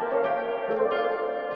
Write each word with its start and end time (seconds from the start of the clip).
Música 0.00 1.47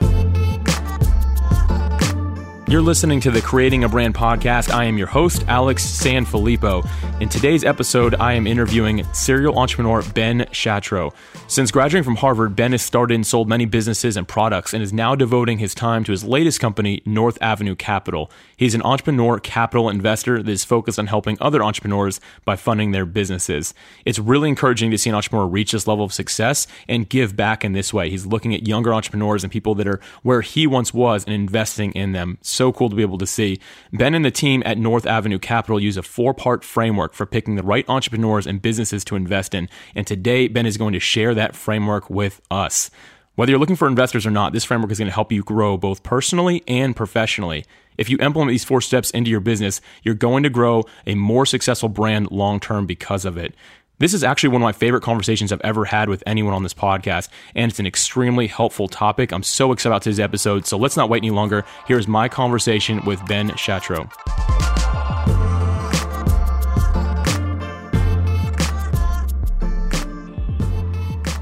You're 2.73 2.81
listening 2.81 3.19
to 3.19 3.29
the 3.29 3.39
Creating 3.39 3.83
a 3.83 3.87
Brand 3.87 4.15
podcast. 4.15 4.73
I 4.73 4.85
am 4.85 4.97
your 4.97 5.05
host, 5.05 5.45
Alex 5.47 5.85
Sanfilippo. 5.85 6.83
In 7.21 7.29
today's 7.29 7.63
episode, 7.63 8.15
I 8.15 8.33
am 8.33 8.47
interviewing 8.47 9.03
serial 9.13 9.59
entrepreneur 9.59 10.01
Ben 10.01 10.39
Shatro. 10.51 11.13
Since 11.47 11.69
graduating 11.69 12.03
from 12.03 12.15
Harvard, 12.15 12.55
Ben 12.55 12.71
has 12.71 12.81
started 12.81 13.13
and 13.13 13.27
sold 13.27 13.47
many 13.47 13.65
businesses 13.65 14.17
and 14.17 14.27
products 14.27 14.73
and 14.73 14.81
is 14.81 14.91
now 14.91 15.13
devoting 15.13 15.59
his 15.59 15.75
time 15.75 16.03
to 16.05 16.11
his 16.11 16.23
latest 16.23 16.59
company, 16.59 17.03
North 17.05 17.37
Avenue 17.41 17.75
Capital. 17.75 18.31
He's 18.57 18.73
an 18.73 18.81
entrepreneur 18.81 19.39
capital 19.39 19.87
investor 19.87 20.41
that 20.41 20.51
is 20.51 20.63
focused 20.63 20.97
on 20.97 21.05
helping 21.05 21.37
other 21.39 21.61
entrepreneurs 21.61 22.19
by 22.43 22.55
funding 22.55 22.89
their 22.89 23.05
businesses. 23.05 23.75
It's 24.03 24.17
really 24.17 24.49
encouraging 24.49 24.89
to 24.89 24.97
see 24.97 25.11
an 25.11 25.15
entrepreneur 25.15 25.45
reach 25.45 25.73
this 25.73 25.85
level 25.85 26.05
of 26.05 26.13
success 26.13 26.65
and 26.87 27.07
give 27.07 27.35
back 27.35 27.63
in 27.63 27.73
this 27.73 27.93
way. 27.93 28.09
He's 28.09 28.25
looking 28.25 28.55
at 28.55 28.67
younger 28.67 28.95
entrepreneurs 28.95 29.43
and 29.43 29.51
people 29.53 29.75
that 29.75 29.87
are 29.87 30.01
where 30.23 30.41
he 30.41 30.65
once 30.65 30.91
was 30.91 31.23
and 31.23 31.35
investing 31.35 31.91
in 31.91 32.13
them. 32.13 32.39
So 32.41 32.62
cool 32.71 32.89
to 32.89 32.95
be 32.95 33.01
able 33.01 33.17
to 33.17 33.27
see. 33.27 33.59
Ben 33.91 34.13
and 34.13 34.23
the 34.23 34.31
team 34.31 34.63
at 34.65 34.77
North 34.77 35.05
Avenue 35.05 35.39
Capital 35.39 35.79
use 35.79 35.97
a 35.97 36.03
four 36.03 36.33
part 36.33 36.63
framework 36.63 37.13
for 37.13 37.25
picking 37.25 37.55
the 37.55 37.63
right 37.63 37.85
entrepreneurs 37.89 38.47
and 38.47 38.61
businesses 38.61 39.03
to 39.05 39.15
invest 39.15 39.53
in. 39.53 39.69
And 39.95 40.07
today, 40.07 40.47
Ben 40.47 40.65
is 40.65 40.77
going 40.77 40.93
to 40.93 40.99
share 40.99 41.33
that 41.35 41.55
framework 41.55 42.09
with 42.09 42.41
us. 42.49 42.89
Whether 43.35 43.51
you're 43.51 43.59
looking 43.59 43.75
for 43.75 43.87
investors 43.87 44.27
or 44.27 44.31
not, 44.31 44.53
this 44.53 44.63
framework 44.63 44.91
is 44.91 44.99
going 44.99 45.07
to 45.07 45.13
help 45.13 45.31
you 45.31 45.41
grow 45.43 45.75
both 45.75 46.03
personally 46.03 46.63
and 46.67 46.95
professionally. 46.95 47.65
If 47.97 48.09
you 48.09 48.17
implement 48.19 48.51
these 48.51 48.63
four 48.63 48.81
steps 48.81 49.09
into 49.11 49.31
your 49.31 49.39
business, 49.39 49.81
you're 50.03 50.15
going 50.15 50.43
to 50.43 50.49
grow 50.49 50.85
a 51.07 51.15
more 51.15 51.45
successful 51.45 51.89
brand 51.89 52.31
long 52.31 52.59
term 52.59 52.85
because 52.85 53.25
of 53.25 53.37
it. 53.37 53.55
This 53.99 54.15
is 54.15 54.23
actually 54.23 54.49
one 54.49 54.61
of 54.61 54.65
my 54.65 54.71
favorite 54.71 55.03
conversations 55.03 55.51
I've 55.51 55.61
ever 55.61 55.85
had 55.85 56.09
with 56.09 56.23
anyone 56.25 56.53
on 56.53 56.63
this 56.63 56.73
podcast, 56.73 57.29
and 57.53 57.69
it's 57.69 57.79
an 57.79 57.85
extremely 57.85 58.47
helpful 58.47 58.87
topic. 58.87 59.31
I'm 59.31 59.43
so 59.43 59.71
excited 59.71 59.91
about 59.91 60.01
today's 60.01 60.19
episode, 60.19 60.65
so 60.65 60.77
let's 60.77 60.97
not 60.97 61.09
wait 61.09 61.19
any 61.19 61.29
longer. 61.29 61.63
Here's 61.85 62.07
my 62.07 62.27
conversation 62.27 63.05
with 63.05 63.23
Ben 63.27 63.51
Shatro. 63.51 64.11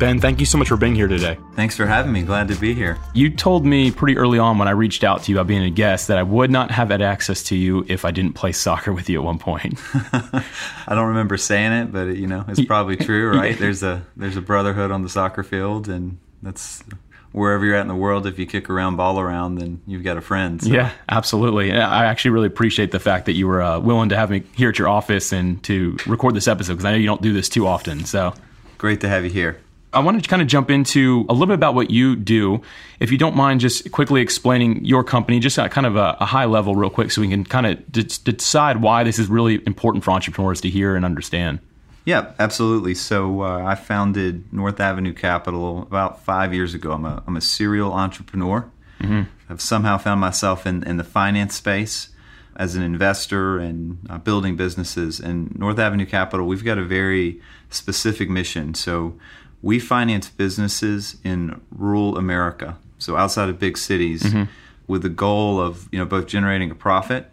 Ben, 0.02 0.19
thank 0.19 0.39
you 0.39 0.47
so 0.47 0.57
much 0.57 0.69
for 0.69 0.77
being 0.77 0.95
here 0.95 1.07
today. 1.07 1.38
Thanks 1.53 1.77
for 1.77 1.85
having 1.85 2.11
me. 2.11 2.23
Glad 2.23 2.47
to 2.47 2.55
be 2.55 2.73
here. 2.73 2.97
You 3.13 3.30
told 3.30 3.67
me 3.67 3.91
pretty 3.91 4.17
early 4.17 4.39
on 4.39 4.57
when 4.57 4.67
I 4.67 4.71
reached 4.71 5.03
out 5.03 5.21
to 5.21 5.31
you 5.31 5.38
about 5.38 5.45
being 5.45 5.61
a 5.61 5.69
guest 5.69 6.07
that 6.07 6.17
I 6.17 6.23
would 6.23 6.49
not 6.49 6.71
have 6.71 6.89
had 6.89 7.03
access 7.03 7.44
to 7.44 7.55
you 7.55 7.85
if 7.88 8.03
I 8.03 8.09
didn't 8.09 8.33
play 8.33 8.52
soccer 8.52 8.91
with 8.91 9.11
you 9.11 9.19
at 9.19 9.23
one 9.23 9.38
point. 9.38 9.79
I 9.94 10.44
don't 10.89 11.09
remember 11.09 11.38
saying 11.38 11.72
it, 11.73 11.91
but 11.91 12.16
you 12.16 12.25
know, 12.25 12.44
it's 12.47 12.66
probably 12.66 12.95
true, 12.95 13.29
right? 13.29 13.55
There's 13.59 13.83
a 13.83 14.03
there's 14.17 14.35
a 14.35 14.41
brotherhood 14.41 14.89
on 14.89 15.03
the 15.03 15.09
soccer 15.09 15.44
field 15.44 15.88
and 15.88 16.17
that's 16.41 16.83
wherever 17.31 17.63
you're 17.63 17.75
at 17.75 17.81
in 17.81 17.88
the 17.88 17.94
world, 17.94 18.25
if 18.25 18.39
you 18.39 18.47
kick 18.47 18.72
around, 18.72 18.95
ball 18.95 19.19
around, 19.19 19.59
then 19.59 19.83
you've 19.85 20.03
got 20.03 20.17
a 20.17 20.22
friend. 20.22 20.63
So. 20.63 20.69
Yeah, 20.69 20.94
absolutely. 21.09 21.73
I 21.73 22.05
actually 22.05 22.31
really 22.31 22.47
appreciate 22.47 22.89
the 22.89 22.99
fact 22.99 23.27
that 23.27 23.33
you 23.33 23.45
were 23.45 23.61
uh, 23.61 23.79
willing 23.79 24.09
to 24.09 24.17
have 24.17 24.31
me 24.31 24.41
here 24.55 24.69
at 24.69 24.79
your 24.79 24.89
office 24.89 25.31
and 25.31 25.61
to 25.66 25.95
record 26.07 26.33
this 26.33 26.47
episode 26.47 26.73
because 26.73 26.85
I 26.85 26.91
know 26.91 26.97
you 26.97 27.05
don't 27.05 27.22
do 27.22 27.33
this 27.33 27.49
too 27.49 27.67
often. 27.67 28.05
So 28.05 28.33
great 28.79 29.02
to 29.02 29.07
have 29.07 29.23
you 29.23 29.29
here. 29.29 29.61
I 29.94 30.00
wanted 30.00 30.23
to 30.23 30.30
kind 30.30 30.42
of 30.42 30.47
jump 30.47 30.70
into 30.70 31.25
a 31.28 31.34
little 31.34 31.47
bit 31.47 31.56
about 31.56 31.75
what 31.75 31.92
you 31.92 32.16
do. 32.16 32.61
If 33.00 33.11
you 33.11 33.17
don't 33.17 33.36
mind 33.36 33.59
just 33.59 33.92
quickly 33.92 34.22
explaining 34.22 34.86
your 34.86 35.03
company, 35.03 35.39
just 35.39 35.59
at 35.59 35.72
kind 35.72 35.86
of 35.86 35.95
a, 35.95 36.17
a 36.20 36.25
high 36.25 36.45
level, 36.45 36.75
real 36.75 36.89
quick, 36.89 37.11
so 37.11 37.22
we 37.22 37.28
can 37.28 37.44
kind 37.44 37.66
of 37.66 37.92
d- 37.92 38.03
decide 38.23 38.81
why 38.81 39.03
this 39.03 39.19
is 39.19 39.28
really 39.28 39.62
important 39.66 40.03
for 40.03 40.12
entrepreneurs 40.12 40.62
to 40.62 40.69
hear 40.69 40.95
and 40.95 41.03
understand. 41.03 41.59
Yeah, 42.06 42.31
absolutely. 42.39 42.95
So 42.95 43.42
uh, 43.44 43.64
I 43.64 43.75
founded 43.75 44.52
North 44.52 44.80
Avenue 44.80 45.14
Capital 45.14 45.81
about 45.81 46.23
five 46.23 46.53
years 46.53 46.73
ago. 46.73 46.94
I'm 46.94 47.06
a, 47.06 47.23
I'm 47.28 47.38
a 47.38 47.42
serial 47.42 47.94
entrepreneur. 47.94 48.69
Mm-hmm. 49.02 49.22
I've 49.50 49.62
somehow 49.62 49.97
found 49.97 50.22
myself 50.22 50.66
in, 50.66 50.84
in 50.84 50.97
the 50.97 51.03
finance 51.03 51.56
space 51.56 52.09
as 52.56 52.75
an 52.75 52.84
investor 52.84 53.59
and 53.59 54.00
uh, 54.09 54.18
building 54.18 54.56
businesses. 54.56 55.19
And 55.19 55.57
North 55.57 55.80
Avenue 55.80 56.06
Capital, 56.06 56.47
we've 56.47 56.63
got 56.63 56.78
a 56.78 56.84
very 56.84 57.41
specific 57.69 58.30
mission. 58.30 58.74
So 58.74 59.18
we 59.61 59.79
finance 59.79 60.29
businesses 60.29 61.17
in 61.23 61.61
rural 61.72 62.17
America, 62.17 62.77
so 62.97 63.16
outside 63.16 63.49
of 63.49 63.59
big 63.59 63.77
cities, 63.77 64.23
mm-hmm. 64.23 64.44
with 64.88 65.03
the 65.03 65.09
goal 65.09 65.59
of 65.59 65.88
you 65.91 65.99
know 65.99 66.05
both 66.05 66.27
generating 66.27 66.72
a 66.72 66.75
profit. 66.75 67.27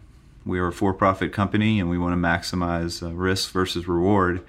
We 0.45 0.59
are 0.59 0.67
a 0.67 0.73
for-profit 0.73 1.31
company, 1.33 1.79
and 1.79 1.89
we 1.89 1.97
want 1.97 2.13
to 2.13 2.17
maximize 2.17 3.03
uh, 3.05 3.13
risk 3.13 3.51
versus 3.51 3.87
reward, 3.87 4.41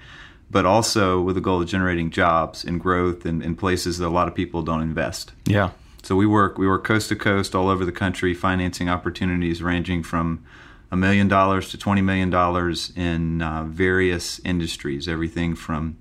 but 0.49 0.65
also 0.65 1.21
with 1.21 1.35
the 1.35 1.41
goal 1.41 1.61
of 1.61 1.67
generating 1.67 2.09
jobs 2.09 2.63
and 2.63 2.79
growth 2.79 3.25
in, 3.25 3.41
in 3.41 3.55
places 3.55 3.97
that 3.97 4.07
a 4.07 4.09
lot 4.09 4.27
of 4.27 4.33
people 4.33 4.63
don't 4.63 4.81
invest. 4.81 5.33
Yeah. 5.45 5.71
So 6.03 6.15
we 6.15 6.25
work 6.25 6.57
we 6.57 6.67
work 6.67 6.83
coast 6.83 7.09
to 7.09 7.15
coast 7.15 7.53
all 7.53 7.67
over 7.67 7.85
the 7.85 7.91
country, 7.91 8.33
financing 8.33 8.89
opportunities 8.89 9.61
ranging 9.61 10.01
from 10.01 10.43
a 10.89 10.97
million 10.97 11.27
dollars 11.27 11.69
to 11.71 11.77
twenty 11.77 12.01
million 12.01 12.29
dollars 12.29 12.91
in 12.95 13.41
uh, 13.41 13.65
various 13.65 14.39
industries, 14.43 15.07
everything 15.07 15.55
from 15.55 15.97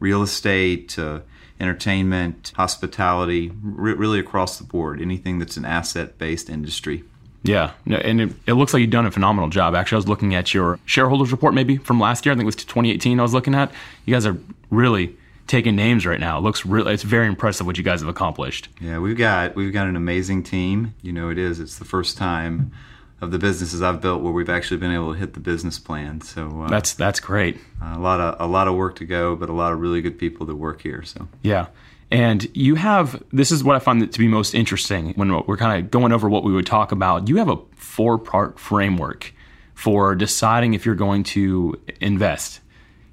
real 0.00 0.22
estate 0.22 0.88
to 0.90 1.22
entertainment, 1.60 2.52
hospitality, 2.56 3.50
re- 3.62 3.94
really 3.94 4.20
across 4.20 4.58
the 4.58 4.64
board, 4.64 5.00
anything 5.00 5.38
that's 5.38 5.56
an 5.56 5.64
asset 5.64 6.18
based 6.18 6.48
industry. 6.48 7.04
Yeah, 7.44 7.72
and 7.86 8.20
it, 8.20 8.32
it, 8.46 8.54
looks 8.54 8.74
like 8.74 8.80
you've 8.80 8.90
done 8.90 9.06
a 9.06 9.10
phenomenal 9.10 9.48
job. 9.48 9.74
Actually, 9.74 9.96
I 9.96 9.98
was 9.98 10.08
looking 10.08 10.34
at 10.34 10.52
your 10.52 10.78
shareholders 10.86 11.30
report 11.30 11.54
maybe 11.54 11.76
from 11.76 12.00
last 12.00 12.26
year. 12.26 12.32
I 12.32 12.36
think 12.36 12.42
it 12.42 12.46
was 12.46 12.56
2018. 12.56 13.18
I 13.18 13.22
was 13.22 13.32
looking 13.32 13.54
at. 13.54 13.72
You 14.04 14.14
guys 14.14 14.26
are 14.26 14.36
really 14.70 15.16
taking 15.46 15.76
names 15.76 16.04
right 16.04 16.20
now. 16.20 16.38
It 16.38 16.42
looks 16.42 16.66
really. 16.66 16.92
It's 16.92 17.04
very 17.04 17.26
impressive 17.26 17.64
what 17.64 17.78
you 17.78 17.84
guys 17.84 18.00
have 18.00 18.08
accomplished. 18.08 18.68
Yeah, 18.80 18.98
we've 18.98 19.16
got 19.16 19.54
we've 19.54 19.72
got 19.72 19.86
an 19.86 19.96
amazing 19.96 20.42
team. 20.42 20.94
You 21.00 21.12
know, 21.12 21.30
it 21.30 21.38
is. 21.38 21.60
It's 21.60 21.78
the 21.78 21.84
first 21.84 22.18
time 22.18 22.72
of 23.20 23.30
the 23.32 23.38
businesses 23.38 23.82
I've 23.82 24.00
built 24.00 24.22
where 24.22 24.32
we've 24.32 24.48
actually 24.48 24.76
been 24.76 24.92
able 24.92 25.12
to 25.12 25.18
hit 25.18 25.34
the 25.34 25.40
business 25.40 25.78
plan. 25.78 26.20
So 26.20 26.62
uh, 26.62 26.68
that's 26.68 26.94
that's 26.94 27.20
great. 27.20 27.58
A 27.82 27.98
lot 27.98 28.20
of 28.20 28.36
a 28.40 28.46
lot 28.46 28.68
of 28.68 28.76
work 28.76 28.96
to 28.96 29.04
go, 29.04 29.34
but 29.34 29.48
a 29.48 29.52
lot 29.52 29.72
of 29.72 29.80
really 29.80 30.00
good 30.00 30.18
people 30.18 30.46
that 30.46 30.56
work 30.56 30.82
here. 30.82 31.02
So 31.02 31.28
yeah. 31.42 31.66
And 32.10 32.48
you 32.56 32.76
have 32.76 33.22
this 33.32 33.50
is 33.50 33.62
what 33.62 33.76
I 33.76 33.80
find 33.80 34.10
to 34.10 34.18
be 34.18 34.28
most 34.28 34.54
interesting 34.54 35.12
when 35.14 35.30
we're 35.46 35.56
kind 35.56 35.82
of 35.82 35.90
going 35.90 36.12
over 36.12 36.28
what 36.28 36.44
we 36.44 36.52
would 36.52 36.66
talk 36.66 36.92
about. 36.92 37.28
You 37.28 37.36
have 37.36 37.50
a 37.50 37.58
four 37.76 38.18
part 38.18 38.58
framework 38.58 39.34
for 39.74 40.14
deciding 40.14 40.74
if 40.74 40.86
you're 40.86 40.94
going 40.94 41.22
to 41.24 41.80
invest. 42.00 42.60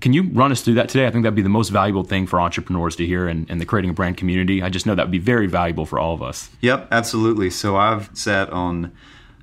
Can 0.02 0.14
you 0.14 0.24
run 0.24 0.52
us 0.52 0.62
through 0.62 0.76
that 0.76 0.90
today? 0.90 1.08
I 1.08 1.12
think 1.12 1.24
that'd 1.24 1.36
be 1.36 1.42
the 1.42 1.50
most 1.50 1.70
valuable 1.70 2.04
thing 2.04 2.28
for 2.28 2.40
entrepreneurs 2.40 2.96
to 2.98 3.06
hear 3.06 3.28
and, 3.28 3.50
and 3.50 3.60
the 3.60 3.66
creating 3.66 3.90
a 3.90 3.94
brand 3.94 4.18
community. 4.18 4.62
I 4.62 4.70
just 4.70 4.86
know 4.86 4.94
that 4.94 5.04
would 5.04 5.12
be 5.12 5.18
very 5.18 5.48
valuable 5.48 5.86
for 5.86 6.00
all 6.00 6.14
of 6.14 6.22
us. 6.22 6.50
Yep, 6.62 6.90
absolutely. 6.92 7.50
So 7.50 7.76
I've 7.76 8.10
sat 8.14 8.50
on 8.52 8.92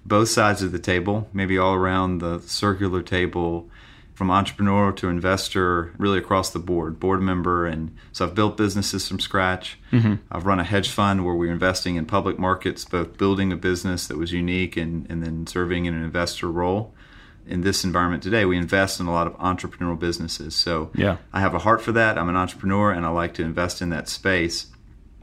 both 0.04 0.28
sides 0.28 0.62
of 0.62 0.72
the 0.72 0.78
table, 0.78 1.28
maybe 1.32 1.58
all 1.58 1.74
around 1.74 2.18
the 2.18 2.40
circular 2.40 3.02
table, 3.02 3.68
from 4.14 4.30
entrepreneur 4.30 4.92
to 4.92 5.08
investor, 5.08 5.92
really 5.96 6.18
across 6.18 6.50
the 6.50 6.58
board, 6.58 7.00
board 7.00 7.20
member. 7.22 7.66
And 7.66 7.96
so 8.12 8.26
I've 8.26 8.34
built 8.34 8.56
businesses 8.56 9.08
from 9.08 9.18
scratch. 9.18 9.78
Mm-hmm. 9.90 10.14
I've 10.30 10.46
run 10.46 10.60
a 10.60 10.64
hedge 10.64 10.90
fund 10.90 11.24
where 11.24 11.34
we're 11.34 11.50
investing 11.50 11.96
in 11.96 12.06
public 12.06 12.38
markets, 12.38 12.84
both 12.84 13.16
building 13.16 13.52
a 13.52 13.56
business 13.56 14.06
that 14.06 14.18
was 14.18 14.32
unique 14.32 14.76
and, 14.76 15.10
and 15.10 15.24
then 15.24 15.46
serving 15.46 15.86
in 15.86 15.94
an 15.94 16.04
investor 16.04 16.50
role. 16.50 16.94
In 17.46 17.62
this 17.62 17.82
environment 17.82 18.22
today, 18.22 18.44
we 18.44 18.56
invest 18.56 19.00
in 19.00 19.06
a 19.06 19.12
lot 19.12 19.26
of 19.26 19.36
entrepreneurial 19.38 19.98
businesses. 19.98 20.54
So 20.54 20.90
yeah. 20.94 21.16
I 21.32 21.40
have 21.40 21.54
a 21.54 21.58
heart 21.58 21.82
for 21.82 21.90
that. 21.92 22.16
I'm 22.16 22.28
an 22.28 22.36
entrepreneur 22.36 22.92
and 22.92 23.04
I 23.04 23.08
like 23.08 23.34
to 23.34 23.42
invest 23.42 23.82
in 23.82 23.88
that 23.90 24.08
space. 24.08 24.66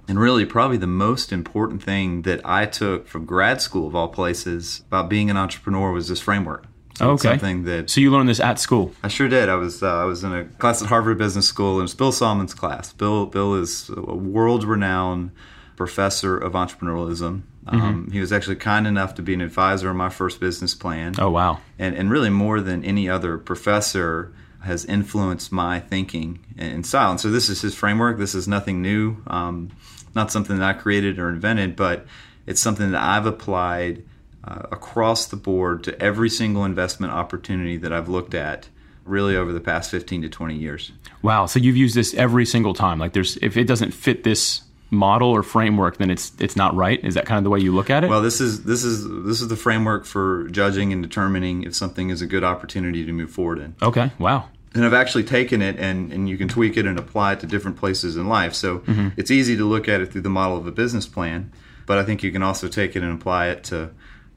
And 0.09 0.20
really, 0.20 0.44
probably 0.44 0.78
the 0.78 0.88
most 0.88 1.31
important 1.31 1.84
thing 1.84 2.24
that 2.24 2.42
I 2.44 2.66
took 2.66 3.08
from 3.08 3.25
grad 3.25 3.62
school, 3.62 3.88
of 3.88 3.96
all 3.96 4.08
places, 4.08 4.81
about 4.88 5.08
being 5.08 5.30
an 5.30 5.38
entrepreneur 5.38 5.92
was 5.92 6.08
this 6.08 6.20
framework. 6.20 6.66
So 6.96 7.12
okay. 7.12 7.30
Something 7.30 7.64
that 7.64 7.90
so 7.90 8.02
you 8.02 8.12
learned 8.12 8.28
this 8.28 8.42
at 8.42 8.59
school. 8.59 8.92
I 9.03 9.08
sure 9.08 9.30
did. 9.30 9.47
I 9.47 9.56
was 9.56 9.81
uh, 9.81 10.02
I 10.02 10.03
was 10.03 10.24
in 10.24 10.34
a 10.34 10.44
class 10.44 10.81
at 10.81 10.90
Harvard 10.90 11.18
Business 11.18 11.47
School, 11.47 11.74
and 11.74 11.80
it 11.80 11.84
was 11.84 11.94
Bill 11.94 12.12
Sahlman's 12.12 12.53
class. 12.53 12.92
Bill 12.92 13.28
Bill 13.28 13.53
is 13.56 13.90
a 13.96 14.02
world 14.02 14.66
renowned 14.66 15.32
professor 15.78 16.38
of 16.38 16.53
entrepreneurialism. 16.53 17.44
Mm-hmm. 17.67 17.82
Um, 17.82 18.12
he 18.12 18.20
was 18.20 18.34
actually 18.34 18.58
kind 18.58 18.85
enough 18.85 19.16
to 19.16 19.22
be 19.22 19.34
an 19.34 19.41
advisor 19.41 19.90
on 19.90 19.96
my 19.96 20.09
first 20.09 20.41
business 20.41 20.73
plan. 20.76 21.14
Oh 21.20 21.29
wow! 21.29 21.59
And 21.78 21.96
and 21.96 22.12
really 22.12 22.29
more 22.32 22.59
than 22.59 22.84
any 22.84 23.08
other 23.08 23.38
professor 23.38 24.34
has 24.62 24.84
influenced 24.85 25.52
my 25.52 25.79
thinking 25.79 26.40
and 26.58 26.85
style. 26.85 27.12
And 27.12 27.20
so 27.20 27.29
this 27.32 27.50
is 27.50 27.62
his 27.62 27.76
framework. 27.76 28.17
This 28.17 28.35
is 28.35 28.47
nothing 28.47 28.82
new. 28.82 29.17
Um, 29.28 29.70
not 30.16 30.32
something 30.32 30.58
that 30.58 30.66
I 30.66 30.73
created 30.73 31.20
or 31.20 31.29
invented, 31.29 31.76
but 31.76 32.06
it's 32.46 32.61
something 32.61 32.91
that 32.91 33.02
I've 33.02 33.26
applied 33.26 34.03
uh, 34.44 34.64
across 34.72 35.28
the 35.28 35.35
board 35.35 35.84
to 35.84 36.02
every 36.02 36.29
single 36.29 36.66
investment 36.66 37.14
opportunity 37.14 37.78
that 37.78 37.94
I've 37.94 38.09
looked 38.09 38.34
at 38.34 38.70
really 39.06 39.35
over 39.35 39.52
the 39.52 39.59
past 39.59 39.91
15 39.91 40.23
to 40.23 40.29
20 40.29 40.56
years. 40.56 40.91
Wow, 41.22 41.46
so 41.46 41.59
you've 41.59 41.78
used 41.78 41.96
this 41.96 42.14
every 42.14 42.46
single 42.46 42.73
time. 42.73 43.00
Like 43.00 43.14
there's 43.14 43.38
if 43.38 43.58
it 43.58 43.66
doesn't 43.66 43.91
fit 43.91 44.23
this 44.23 44.61
model 44.91 45.29
or 45.29 45.44
framework 45.44 45.97
then 45.97 46.09
it's 46.09 46.32
it's 46.40 46.55
not 46.55 46.76
right? 46.76 47.03
Is 47.03 47.14
that 47.14 47.26
kind 47.26 47.38
of 47.38 47.44
the 47.44 47.50
way 47.50 47.59
you 47.59 47.73
look 47.73 47.90
at 47.90 48.03
it? 48.03 48.09
Well 48.09 48.22
this 48.22 48.41
is 48.41 48.64
this 48.64 48.84
is 48.84 49.08
this 49.26 49.41
is 49.41 49.47
the 49.47 49.55
framework 49.55 50.05
for 50.05 50.47
judging 50.50 50.91
and 50.91 51.03
determining 51.03 51.64
if 51.64 51.76
something 51.76 52.09
is 52.09 52.22
a 52.22 52.26
good 52.26 52.44
opportunity 52.44 53.05
to 53.05 53.12
move 53.12 53.29
forward 53.29 53.59
in. 53.59 53.76
Okay. 53.82 54.12
Wow 54.17 54.50
and 54.75 54.85
I've 54.85 54.93
actually 54.93 55.23
taken 55.23 55.61
it 55.61 55.77
and, 55.79 56.11
and 56.13 56.29
you 56.29 56.37
can 56.37 56.47
tweak 56.47 56.77
it 56.77 56.85
and 56.85 56.99
apply 56.99 57.33
it 57.33 57.39
to 57.39 57.47
different 57.47 57.77
places 57.77 58.16
in 58.16 58.27
life. 58.27 58.53
So 58.53 58.83
it's 59.17 59.31
easy 59.31 59.57
to 59.57 59.66
look 59.66 59.87
at 59.89 59.99
it 60.01 60.11
through 60.11 60.21
the 60.21 60.29
model 60.29 60.57
of 60.57 60.67
a 60.67 60.71
business 60.71 61.07
plan, 61.07 61.51
but 61.87 61.97
I 61.97 62.03
think 62.03 62.21
you 62.23 62.31
can 62.31 62.43
also 62.43 62.67
take 62.67 62.95
it 62.95 63.01
and 63.03 63.11
apply 63.13 63.47
it 63.47 63.63
to 63.66 63.89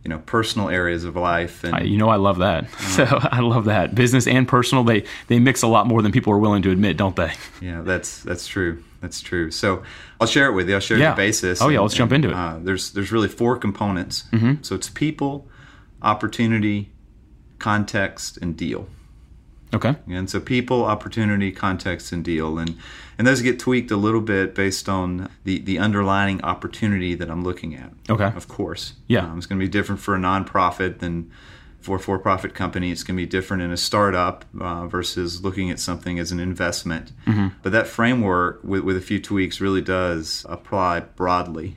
you 0.05 0.09
know 0.09 0.19
personal 0.27 0.69
areas 0.69 1.05
of 1.05 1.15
life 1.15 1.63
and 1.63 1.77
I, 1.77 1.83
you 1.83 1.97
know 1.97 2.09
I 2.09 2.17
love 2.17 2.39
that. 2.39 2.67
So 2.97 3.05
I 3.05 3.39
love 3.41 3.67
that. 3.67 3.95
Business 3.95 4.27
and 4.27 4.49
personal 4.49 4.83
they 4.85 5.05
they 5.29 5.39
mix 5.39 5.63
a 5.63 5.69
lot 5.69 5.87
more 5.87 6.03
than 6.03 6.11
people 6.13 6.33
are 6.33 6.39
willing 6.39 6.63
to 6.63 6.71
admit, 6.73 6.97
don't 6.97 7.15
they? 7.15 7.33
yeah 7.61 7.83
that's 7.83 8.21
that's 8.23 8.47
true 8.49 8.83
that's 9.01 9.21
true 9.21 9.51
so 9.53 9.83
I'll 10.21 10.27
share 10.27 10.49
it 10.49 10.55
with 10.55 10.69
you 10.69 10.75
I'll 10.75 10.81
share 10.81 10.99
Yeah. 10.99 11.11
the 11.11 11.17
basis 11.17 11.61
Oh, 11.63 11.69
yeah, 11.69 11.77
and- 11.77 11.83
let's 11.85 11.95
jump 11.95 12.13
into 12.13 12.31
it. 12.31 12.35
Mm-hmm. 12.35 12.57
uh, 12.57 12.65
there's 12.65 12.91
there's 12.93 13.13
really 13.13 13.29
four 13.29 13.57
components 13.57 14.25
so 14.63 14.75
it's 14.75 14.89
people 14.89 15.47
opportunity 16.03 16.91
context 17.59 18.39
and 18.43 18.57
deal 18.57 18.89
Okay. 19.75 19.97
And 20.09 20.29
so 20.29 20.39
people, 20.41 20.85
opportunity, 20.85 21.51
context, 21.51 22.13
and 22.13 22.25
deal. 22.25 22.59
And 22.59 22.77
and 23.19 23.27
those 23.27 23.41
get 23.43 23.59
tweaked 23.59 23.91
a 23.91 23.97
little 23.97 24.21
bit 24.21 24.55
based 24.55 24.89
on 24.89 25.31
the, 25.45 25.61
the 25.61 25.79
underlying 25.79 26.43
opportunity 26.43 27.15
that 27.15 27.31
I'm 27.31 27.45
looking 27.45 27.75
at. 27.75 27.93
Okay. 28.11 28.33
Of 28.37 28.49
course. 28.49 28.95
Yeah. 29.07 29.25
Um, 29.25 29.39
it's 29.39 29.47
going 29.47 29.59
to 29.59 29.65
be 29.65 29.71
different 29.71 30.01
for 30.01 30.15
a 30.15 30.19
nonprofit 30.19 30.99
than 30.99 31.31
for 31.81 31.97
a 31.97 31.99
for 31.99 32.19
profit 32.19 32.55
company. 32.55 32.91
It's 32.93 33.03
going 33.03 33.17
to 33.17 33.23
be 33.23 33.27
different 33.27 33.63
in 33.63 33.71
a 33.71 33.77
startup 33.77 34.45
uh, 34.61 34.87
versus 34.87 35.43
looking 35.43 35.71
at 35.71 35.81
something 35.81 36.19
as 36.19 36.33
an 36.33 36.41
investment. 36.41 37.13
Mm-hmm. 37.27 37.49
But 37.63 37.73
that 37.73 37.87
framework, 37.87 38.61
with, 38.63 38.83
with 38.83 38.97
a 38.97 39.01
few 39.01 39.21
tweaks, 39.21 39.61
really 39.61 39.83
does 39.83 40.47
apply 40.49 41.01
broadly. 41.01 41.77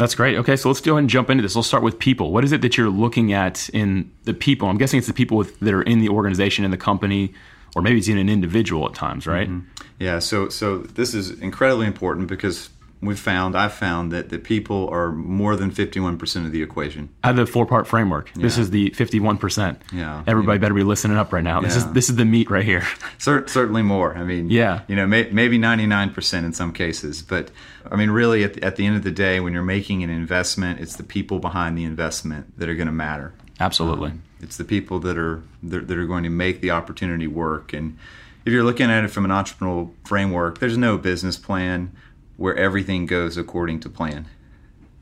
That's 0.00 0.14
great. 0.14 0.38
Okay, 0.38 0.56
so 0.56 0.70
let's 0.70 0.80
go 0.80 0.92
ahead 0.92 1.00
and 1.00 1.10
jump 1.10 1.28
into 1.28 1.42
this. 1.42 1.54
Let's 1.54 1.68
start 1.68 1.82
with 1.82 1.98
people. 1.98 2.32
What 2.32 2.42
is 2.42 2.52
it 2.52 2.62
that 2.62 2.78
you're 2.78 2.88
looking 2.88 3.34
at 3.34 3.68
in 3.68 4.10
the 4.24 4.32
people? 4.32 4.66
I'm 4.70 4.78
guessing 4.78 4.96
it's 4.96 5.06
the 5.06 5.12
people 5.12 5.36
with, 5.36 5.60
that 5.60 5.74
are 5.74 5.82
in 5.82 5.98
the 5.98 6.08
organization, 6.08 6.64
in 6.64 6.70
the 6.70 6.78
company, 6.78 7.34
or 7.76 7.82
maybe 7.82 7.98
it's 7.98 8.08
in 8.08 8.16
an 8.16 8.30
individual 8.30 8.88
at 8.88 8.94
times, 8.94 9.26
right? 9.26 9.50
Mm-hmm. 9.50 9.66
Yeah, 9.98 10.18
so 10.18 10.48
so 10.48 10.78
this 10.78 11.12
is 11.12 11.38
incredibly 11.40 11.86
important 11.86 12.28
because 12.28 12.70
we've 13.02 13.18
found 13.18 13.56
I've 13.56 13.72
found 13.72 14.12
that 14.12 14.28
that 14.30 14.44
people 14.44 14.88
are 14.90 15.10
more 15.12 15.56
than 15.56 15.70
51% 15.70 16.44
of 16.46 16.52
the 16.52 16.62
equation. 16.62 17.08
Out 17.24 17.30
of 17.30 17.36
the 17.36 17.46
four 17.46 17.66
part 17.66 17.86
framework, 17.86 18.32
this 18.34 18.58
is 18.58 18.70
the 18.70 18.90
51%. 18.90 19.76
Yeah. 19.92 20.22
Everybody 20.26 20.58
better 20.58 20.74
be 20.74 20.82
listening 20.82 21.16
up 21.16 21.32
right 21.32 21.44
now. 21.44 21.60
This 21.60 21.76
is 21.76 21.90
this 21.92 22.08
is 22.10 22.16
the 22.16 22.24
meat 22.24 22.50
right 22.50 22.64
here. 22.64 22.86
Cer- 23.18 23.46
certainly 23.48 23.82
more. 23.82 24.16
I 24.16 24.24
mean, 24.24 24.50
Yeah. 24.50 24.82
you 24.88 24.96
know, 24.96 25.06
may- 25.06 25.30
maybe 25.30 25.58
99% 25.58 26.44
in 26.44 26.52
some 26.52 26.72
cases. 26.72 27.22
But 27.22 27.50
I 27.90 27.96
mean, 27.96 28.10
really, 28.10 28.44
at 28.44 28.54
the, 28.54 28.62
at 28.62 28.76
the 28.76 28.86
end 28.86 28.96
of 28.96 29.02
the 29.04 29.10
day, 29.10 29.40
when 29.40 29.52
you're 29.52 29.62
making 29.62 30.02
an 30.02 30.10
investment, 30.10 30.80
it's 30.80 30.96
the 30.96 31.02
people 31.02 31.38
behind 31.38 31.76
the 31.78 31.84
investment 31.84 32.58
that 32.58 32.68
are 32.68 32.74
going 32.74 32.86
to 32.86 32.92
matter. 32.92 33.32
Absolutely. 33.58 34.10
Um, 34.10 34.22
it's 34.40 34.56
the 34.56 34.64
people 34.64 35.00
that 35.00 35.18
are 35.18 35.42
that, 35.62 35.88
that 35.88 35.98
are 35.98 36.06
going 36.06 36.24
to 36.24 36.30
make 36.30 36.60
the 36.60 36.70
opportunity 36.70 37.26
work. 37.26 37.72
And 37.74 37.98
if 38.46 38.52
you're 38.54 38.64
looking 38.64 38.90
at 38.90 39.04
it 39.04 39.08
from 39.08 39.24
an 39.26 39.30
entrepreneurial 39.30 39.92
framework, 40.04 40.58
there's 40.60 40.78
no 40.78 40.96
business 40.96 41.36
plan 41.36 41.92
where 42.40 42.56
everything 42.56 43.04
goes 43.04 43.36
according 43.36 43.78
to 43.78 43.90
plan. 43.90 44.26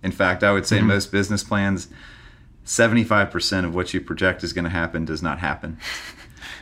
In 0.02 0.10
fact, 0.10 0.42
I 0.42 0.50
would 0.50 0.66
say 0.66 0.78
in 0.78 0.86
most 0.86 1.12
business 1.12 1.44
plans, 1.44 1.86
75% 2.66 3.64
of 3.64 3.76
what 3.76 3.94
you 3.94 4.00
project 4.00 4.42
is 4.42 4.52
going 4.52 4.64
to 4.64 4.70
happen 4.70 5.04
does 5.04 5.22
not 5.22 5.38
happen. 5.38 5.78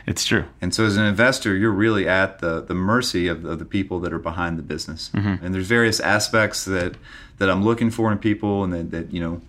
It's 0.05 0.23
true. 0.23 0.45
And 0.61 0.73
so, 0.73 0.85
as 0.85 0.95
an 0.95 1.05
investor, 1.05 1.55
you're 1.55 1.71
really 1.71 2.07
at 2.07 2.39
the, 2.39 2.61
the 2.61 2.73
mercy 2.73 3.27
of, 3.27 3.43
of 3.43 3.59
the 3.59 3.65
people 3.65 3.99
that 3.99 4.13
are 4.13 4.19
behind 4.19 4.57
the 4.57 4.63
business. 4.63 5.11
And 5.41 5.53
there's 5.53 5.67
various 5.67 5.99
aspects 5.99 6.63
that, 6.65 6.95
that 7.37 7.49
I'm 7.49 7.63
looking 7.63 7.91
for 7.91 8.09
in 8.11 8.17
people, 8.17 8.63
and 8.63 8.73
that, 8.73 8.91
that 8.91 9.13
you 9.13 9.19
know, 9.19 9.41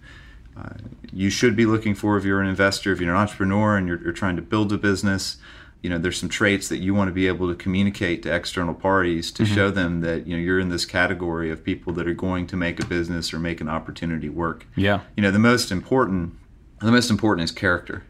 uh, 0.56 0.74
you 1.12 1.30
should 1.30 1.54
be 1.54 1.64
looking 1.64 1.94
for 1.94 2.18
if 2.18 2.24
you're 2.24 2.40
an 2.40 2.48
investor, 2.48 2.92
if 2.92 3.00
you're 3.00 3.14
an 3.14 3.20
entrepreneur, 3.20 3.76
and 3.76 3.86
you're, 3.86 4.02
you're 4.02 4.12
trying 4.12 4.34
to 4.36 4.42
build 4.42 4.72
a 4.72 4.78
business. 4.78 5.36
You 5.82 5.90
know, 5.90 5.98
there's 5.98 6.18
some 6.18 6.28
traits 6.28 6.68
that 6.68 6.78
you 6.78 6.92
want 6.92 7.08
to 7.08 7.12
be 7.12 7.28
able 7.28 7.48
to 7.48 7.54
communicate 7.54 8.22
to 8.24 8.34
external 8.34 8.74
parties 8.74 9.30
to 9.32 9.46
show 9.46 9.70
them 9.70 10.00
that 10.00 10.26
you 10.26 10.36
know 10.36 10.42
you're 10.42 10.58
in 10.58 10.70
this 10.70 10.84
category 10.84 11.50
of 11.50 11.62
people 11.62 11.92
that 11.92 12.08
are 12.08 12.14
going 12.14 12.48
to 12.48 12.56
make 12.56 12.82
a 12.82 12.86
business 12.86 13.32
or 13.32 13.38
make 13.38 13.60
an 13.60 13.68
opportunity 13.68 14.28
work. 14.28 14.66
Yeah. 14.74 15.02
You 15.16 15.22
know, 15.22 15.30
the 15.30 15.38
most 15.38 15.70
important, 15.70 16.34
the 16.80 16.90
most 16.90 17.10
important 17.10 17.44
is 17.44 17.52
character. 17.52 18.02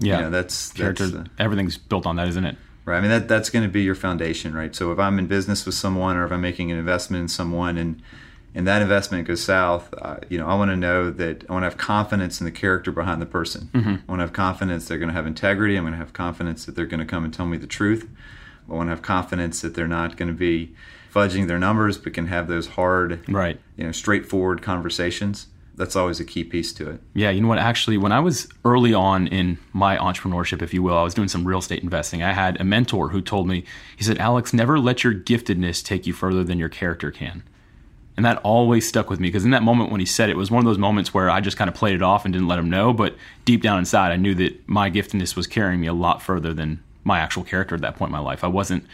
Yeah. 0.00 0.16
You 0.16 0.22
know, 0.24 0.30
that's 0.30 0.72
Character, 0.72 1.06
that's, 1.06 1.28
uh, 1.28 1.32
everything's 1.38 1.78
built 1.78 2.06
on 2.06 2.16
that, 2.16 2.28
isn't 2.28 2.44
it? 2.44 2.56
Right. 2.84 2.98
I 2.98 3.00
mean, 3.00 3.10
that 3.10 3.28
that's 3.28 3.50
going 3.50 3.64
to 3.64 3.70
be 3.70 3.82
your 3.82 3.94
foundation, 3.94 4.54
right? 4.54 4.74
So 4.74 4.92
if 4.92 4.98
I'm 4.98 5.18
in 5.18 5.26
business 5.26 5.66
with 5.66 5.74
someone, 5.74 6.16
or 6.16 6.24
if 6.24 6.32
I'm 6.32 6.40
making 6.40 6.72
an 6.72 6.78
investment 6.78 7.20
in 7.20 7.28
someone, 7.28 7.76
and 7.76 8.02
and 8.54 8.66
that 8.66 8.82
investment 8.82 9.26
goes 9.28 9.42
south, 9.42 9.92
uh, 10.00 10.16
you 10.28 10.38
know, 10.38 10.46
I 10.46 10.54
want 10.54 10.70
to 10.70 10.76
know 10.76 11.10
that 11.10 11.44
I 11.48 11.52
want 11.52 11.62
to 11.62 11.68
have 11.68 11.76
confidence 11.78 12.40
in 12.40 12.44
the 12.44 12.50
character 12.50 12.90
behind 12.90 13.20
the 13.22 13.26
person. 13.26 13.70
I 13.74 13.78
want 14.10 14.18
to 14.20 14.24
have 14.24 14.32
confidence 14.32 14.88
they're 14.88 14.98
going 14.98 15.10
to 15.10 15.14
have 15.14 15.26
integrity. 15.26 15.76
I'm 15.76 15.84
going 15.84 15.92
to 15.92 15.98
have 15.98 16.12
confidence 16.12 16.64
that 16.64 16.74
they're 16.74 16.86
going 16.86 17.00
to 17.00 17.06
come 17.06 17.24
and 17.24 17.32
tell 17.32 17.46
me 17.46 17.56
the 17.58 17.66
truth. 17.66 18.08
I 18.68 18.72
want 18.74 18.88
to 18.88 18.90
have 18.90 19.02
confidence 19.02 19.60
that 19.62 19.74
they're 19.74 19.86
not 19.88 20.16
going 20.16 20.28
to 20.28 20.34
be 20.34 20.74
fudging 21.14 21.46
their 21.46 21.58
numbers, 21.58 21.96
but 21.98 22.12
can 22.14 22.26
have 22.26 22.48
those 22.48 22.66
hard, 22.68 23.20
Right. 23.28 23.58
you 23.76 23.84
know, 23.84 23.92
straightforward 23.92 24.60
conversations. 24.60 25.46
That's 25.74 25.94
always 25.94 26.18
a 26.18 26.24
key 26.24 26.42
piece 26.42 26.72
to 26.74 26.90
it. 26.90 27.00
Yeah, 27.14 27.30
you 27.30 27.40
know 27.40 27.46
what? 27.48 27.58
Actually, 27.58 27.98
when 27.98 28.10
I 28.10 28.18
was 28.18 28.48
early 28.64 28.92
on 28.92 29.28
in 29.28 29.58
my 29.72 29.96
entrepreneurship, 29.96 30.60
if 30.60 30.74
you 30.74 30.82
will, 30.82 30.98
I 30.98 31.02
was 31.04 31.14
doing 31.14 31.28
some 31.28 31.46
real 31.46 31.60
estate 31.60 31.82
investing. 31.84 32.20
I 32.22 32.32
had 32.32 32.60
a 32.60 32.64
mentor 32.64 33.10
who 33.10 33.20
told 33.22 33.46
me, 33.46 33.64
he 33.96 34.02
said, 34.02 34.18
Alex, 34.18 34.52
never 34.52 34.78
let 34.80 35.04
your 35.04 35.14
giftedness 35.14 35.82
take 35.84 36.04
you 36.06 36.12
further 36.12 36.42
than 36.42 36.58
your 36.58 36.68
character 36.68 37.10
can. 37.12 37.44
And 38.18 38.24
that 38.24 38.38
always 38.38 38.88
stuck 38.88 39.10
with 39.10 39.20
me 39.20 39.28
because 39.28 39.44
in 39.44 39.52
that 39.52 39.62
moment 39.62 39.92
when 39.92 40.00
he 40.00 40.04
said 40.04 40.28
it, 40.28 40.32
it 40.32 40.36
was 40.36 40.50
one 40.50 40.58
of 40.58 40.64
those 40.64 40.76
moments 40.76 41.14
where 41.14 41.30
I 41.30 41.40
just 41.40 41.56
kind 41.56 41.68
of 41.68 41.76
played 41.76 41.94
it 41.94 42.02
off 42.02 42.24
and 42.24 42.34
didn't 42.34 42.48
let 42.48 42.58
him 42.58 42.68
know. 42.68 42.92
But 42.92 43.14
deep 43.44 43.62
down 43.62 43.78
inside, 43.78 44.10
I 44.10 44.16
knew 44.16 44.34
that 44.34 44.68
my 44.68 44.90
giftedness 44.90 45.36
was 45.36 45.46
carrying 45.46 45.80
me 45.80 45.86
a 45.86 45.92
lot 45.92 46.20
further 46.20 46.52
than 46.52 46.82
my 47.04 47.20
actual 47.20 47.44
character 47.44 47.76
at 47.76 47.80
that 47.82 47.94
point 47.94 48.08
in 48.08 48.12
my 48.12 48.18
life. 48.18 48.42
I 48.42 48.48
wasn't 48.48 48.84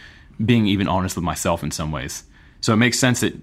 being 0.45 0.67
even 0.67 0.87
honest 0.87 1.15
with 1.15 1.25
myself 1.25 1.63
in 1.63 1.71
some 1.71 1.91
ways. 1.91 2.25
So 2.61 2.71
it 2.71 2.75
makes 2.75 2.99
sense 2.99 3.21
that 3.21 3.33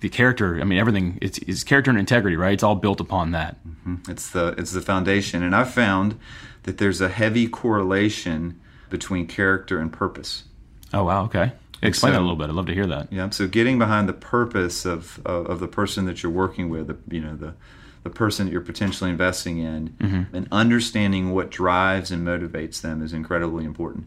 the 0.00 0.10
character, 0.10 0.60
I 0.60 0.64
mean, 0.64 0.78
everything, 0.78 1.16
it's, 1.22 1.38
it's 1.38 1.64
character 1.64 1.90
and 1.90 1.98
integrity, 1.98 2.36
right? 2.36 2.52
It's 2.52 2.62
all 2.62 2.74
built 2.74 3.00
upon 3.00 3.30
that. 3.30 3.56
Mm-hmm. 3.66 4.10
It's 4.10 4.28
the 4.28 4.48
it's 4.58 4.72
the 4.72 4.82
foundation, 4.82 5.42
and 5.42 5.56
I've 5.56 5.72
found 5.72 6.18
that 6.64 6.76
there's 6.76 7.00
a 7.00 7.08
heavy 7.08 7.48
correlation 7.48 8.60
between 8.90 9.26
character 9.26 9.78
and 9.78 9.90
purpose. 9.90 10.44
Oh 10.92 11.04
wow, 11.04 11.24
okay. 11.24 11.52
Explain 11.82 12.12
so- 12.12 12.14
that 12.14 12.20
a 12.20 12.26
little 12.26 12.36
bit. 12.36 12.48
I'd 12.48 12.54
love 12.54 12.66
to 12.66 12.74
hear 12.74 12.86
that. 12.86 13.12
Yeah. 13.12 13.30
So 13.30 13.46
getting 13.46 13.78
behind 13.78 14.08
the 14.08 14.12
purpose 14.14 14.84
of 14.84 15.20
of, 15.24 15.46
of 15.46 15.60
the 15.60 15.68
person 15.68 16.04
that 16.06 16.22
you're 16.22 16.32
working 16.32 16.70
with, 16.70 16.86
the, 16.86 16.96
you 17.14 17.20
know, 17.20 17.36
the 17.36 17.54
the 18.02 18.10
person 18.10 18.46
that 18.46 18.52
you're 18.52 18.60
potentially 18.60 19.10
investing 19.10 19.58
in, 19.58 19.90
mm-hmm. 19.90 20.34
and 20.34 20.48
understanding 20.50 21.32
what 21.32 21.50
drives 21.50 22.10
and 22.10 22.26
motivates 22.26 22.80
them 22.80 23.02
is 23.02 23.12
incredibly 23.12 23.64
important. 23.64 24.06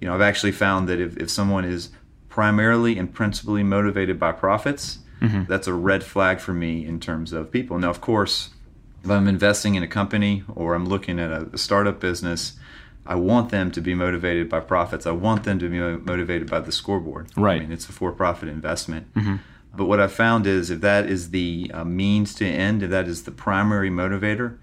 You 0.00 0.08
know, 0.08 0.14
I've 0.14 0.22
actually 0.22 0.52
found 0.52 0.88
that 0.88 1.00
if, 1.00 1.16
if 1.18 1.30
someone 1.30 1.64
is 1.64 1.90
primarily 2.28 2.98
and 2.98 3.12
principally 3.12 3.62
motivated 3.62 4.18
by 4.18 4.32
profits, 4.32 4.98
mm-hmm. 5.20 5.44
that's 5.44 5.66
a 5.66 5.74
red 5.74 6.02
flag 6.02 6.40
for 6.40 6.54
me 6.54 6.86
in 6.86 7.00
terms 7.00 7.32
of 7.32 7.50
people. 7.50 7.78
Now, 7.78 7.90
of 7.90 8.00
course, 8.00 8.50
if 9.04 9.10
I'm 9.10 9.28
investing 9.28 9.74
in 9.74 9.82
a 9.82 9.88
company 9.88 10.42
or 10.54 10.74
I'm 10.74 10.86
looking 10.86 11.20
at 11.20 11.30
a 11.30 11.58
startup 11.58 12.00
business, 12.00 12.54
I 13.06 13.16
want 13.16 13.50
them 13.50 13.70
to 13.72 13.80
be 13.80 13.94
motivated 13.94 14.48
by 14.48 14.60
profits. 14.60 15.06
I 15.06 15.10
want 15.12 15.44
them 15.44 15.58
to 15.58 15.68
be 15.68 15.78
motivated 15.78 16.50
by 16.50 16.60
the 16.60 16.72
scoreboard. 16.72 17.28
Right. 17.36 17.56
I 17.56 17.58
mean, 17.60 17.72
it's 17.72 17.88
a 17.88 17.92
for-profit 17.92 18.48
investment. 18.48 19.12
Mm-hmm. 19.14 19.36
But 19.76 19.86
what 19.86 20.00
I've 20.00 20.12
found 20.12 20.46
is 20.46 20.70
if 20.70 20.80
that 20.80 21.06
is 21.06 21.30
the 21.30 21.70
uh, 21.74 21.84
means 21.84 22.34
to 22.34 22.46
end, 22.46 22.82
if 22.82 22.90
that 22.90 23.08
is 23.08 23.24
the 23.24 23.30
primary 23.30 23.90
motivator, 23.90 24.58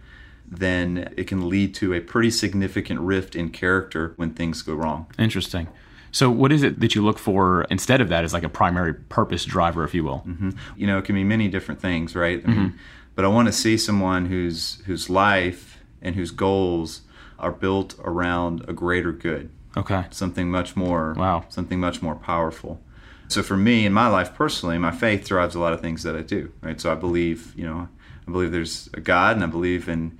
then 0.48 1.14
it 1.18 1.28
can 1.28 1.50
lead 1.50 1.76
to 1.76 1.94
a 1.94 2.00
pretty 2.00 2.32
significant 2.32 3.00
rift 3.02 3.36
in 3.36 3.50
character 3.50 4.14
when 4.16 4.32
things 4.32 4.62
go 4.62 4.74
wrong. 4.74 5.08
Interesting. 5.20 5.68
So, 6.12 6.30
what 6.30 6.52
is 6.52 6.62
it 6.62 6.82
that 6.82 6.94
you 6.94 7.04
look 7.04 7.18
for 7.18 7.64
instead 7.70 8.02
of 8.02 8.10
that 8.10 8.26
as 8.26 8.34
like 8.34 8.44
a 8.44 8.50
primary 8.50 8.94
purpose 8.94 9.46
driver, 9.46 9.86
if 9.86 9.94
you 9.94 10.04
will? 10.04 10.24
Mm-hmm. 10.28 10.50
you 10.76 10.88
know, 10.88 10.98
it 10.98 11.06
can 11.06 11.16
be 11.16 11.24
many 11.24 11.48
different 11.48 11.82
things, 11.82 12.16
right? 12.16 12.42
I 12.44 12.48
mean, 12.48 12.58
mm-hmm. 12.58 12.78
but 13.16 13.24
I 13.24 13.30
want 13.30 13.48
to 13.48 13.54
see 13.54 13.78
someone 13.78 14.26
whose 14.26 14.82
whose 14.86 15.10
life 15.10 15.80
and 16.02 16.16
whose 16.16 16.32
goals 16.32 17.02
are 17.42 17.52
built 17.52 17.96
around 18.04 18.64
a 18.68 18.74
greater 18.74 19.12
good, 19.12 19.50
Okay. 19.76 20.06
something 20.12 20.50
much 20.50 20.76
more, 20.78 21.14
Wow. 21.18 21.44
something 21.50 21.80
much 21.80 22.02
more 22.02 22.16
powerful. 22.16 22.80
So 23.28 23.42
for 23.44 23.58
me 23.58 23.86
in 23.86 23.94
my 23.94 24.08
life 24.08 24.34
personally, 24.36 24.78
my 24.78 24.92
faith 24.92 25.28
drives 25.28 25.56
a 25.56 25.60
lot 25.60 25.74
of 25.74 25.82
things 25.82 26.04
that 26.04 26.16
I 26.16 26.22
do, 26.22 26.52
right? 26.62 26.80
So 26.80 26.92
I 26.92 26.96
believe, 26.96 27.54
you 27.56 27.66
know, 27.66 27.88
I 28.28 28.32
believe 28.32 28.52
there's 28.52 28.90
a 28.94 29.00
God, 29.02 29.36
and 29.36 29.44
I 29.44 29.48
believe 29.48 29.90
in 29.90 30.18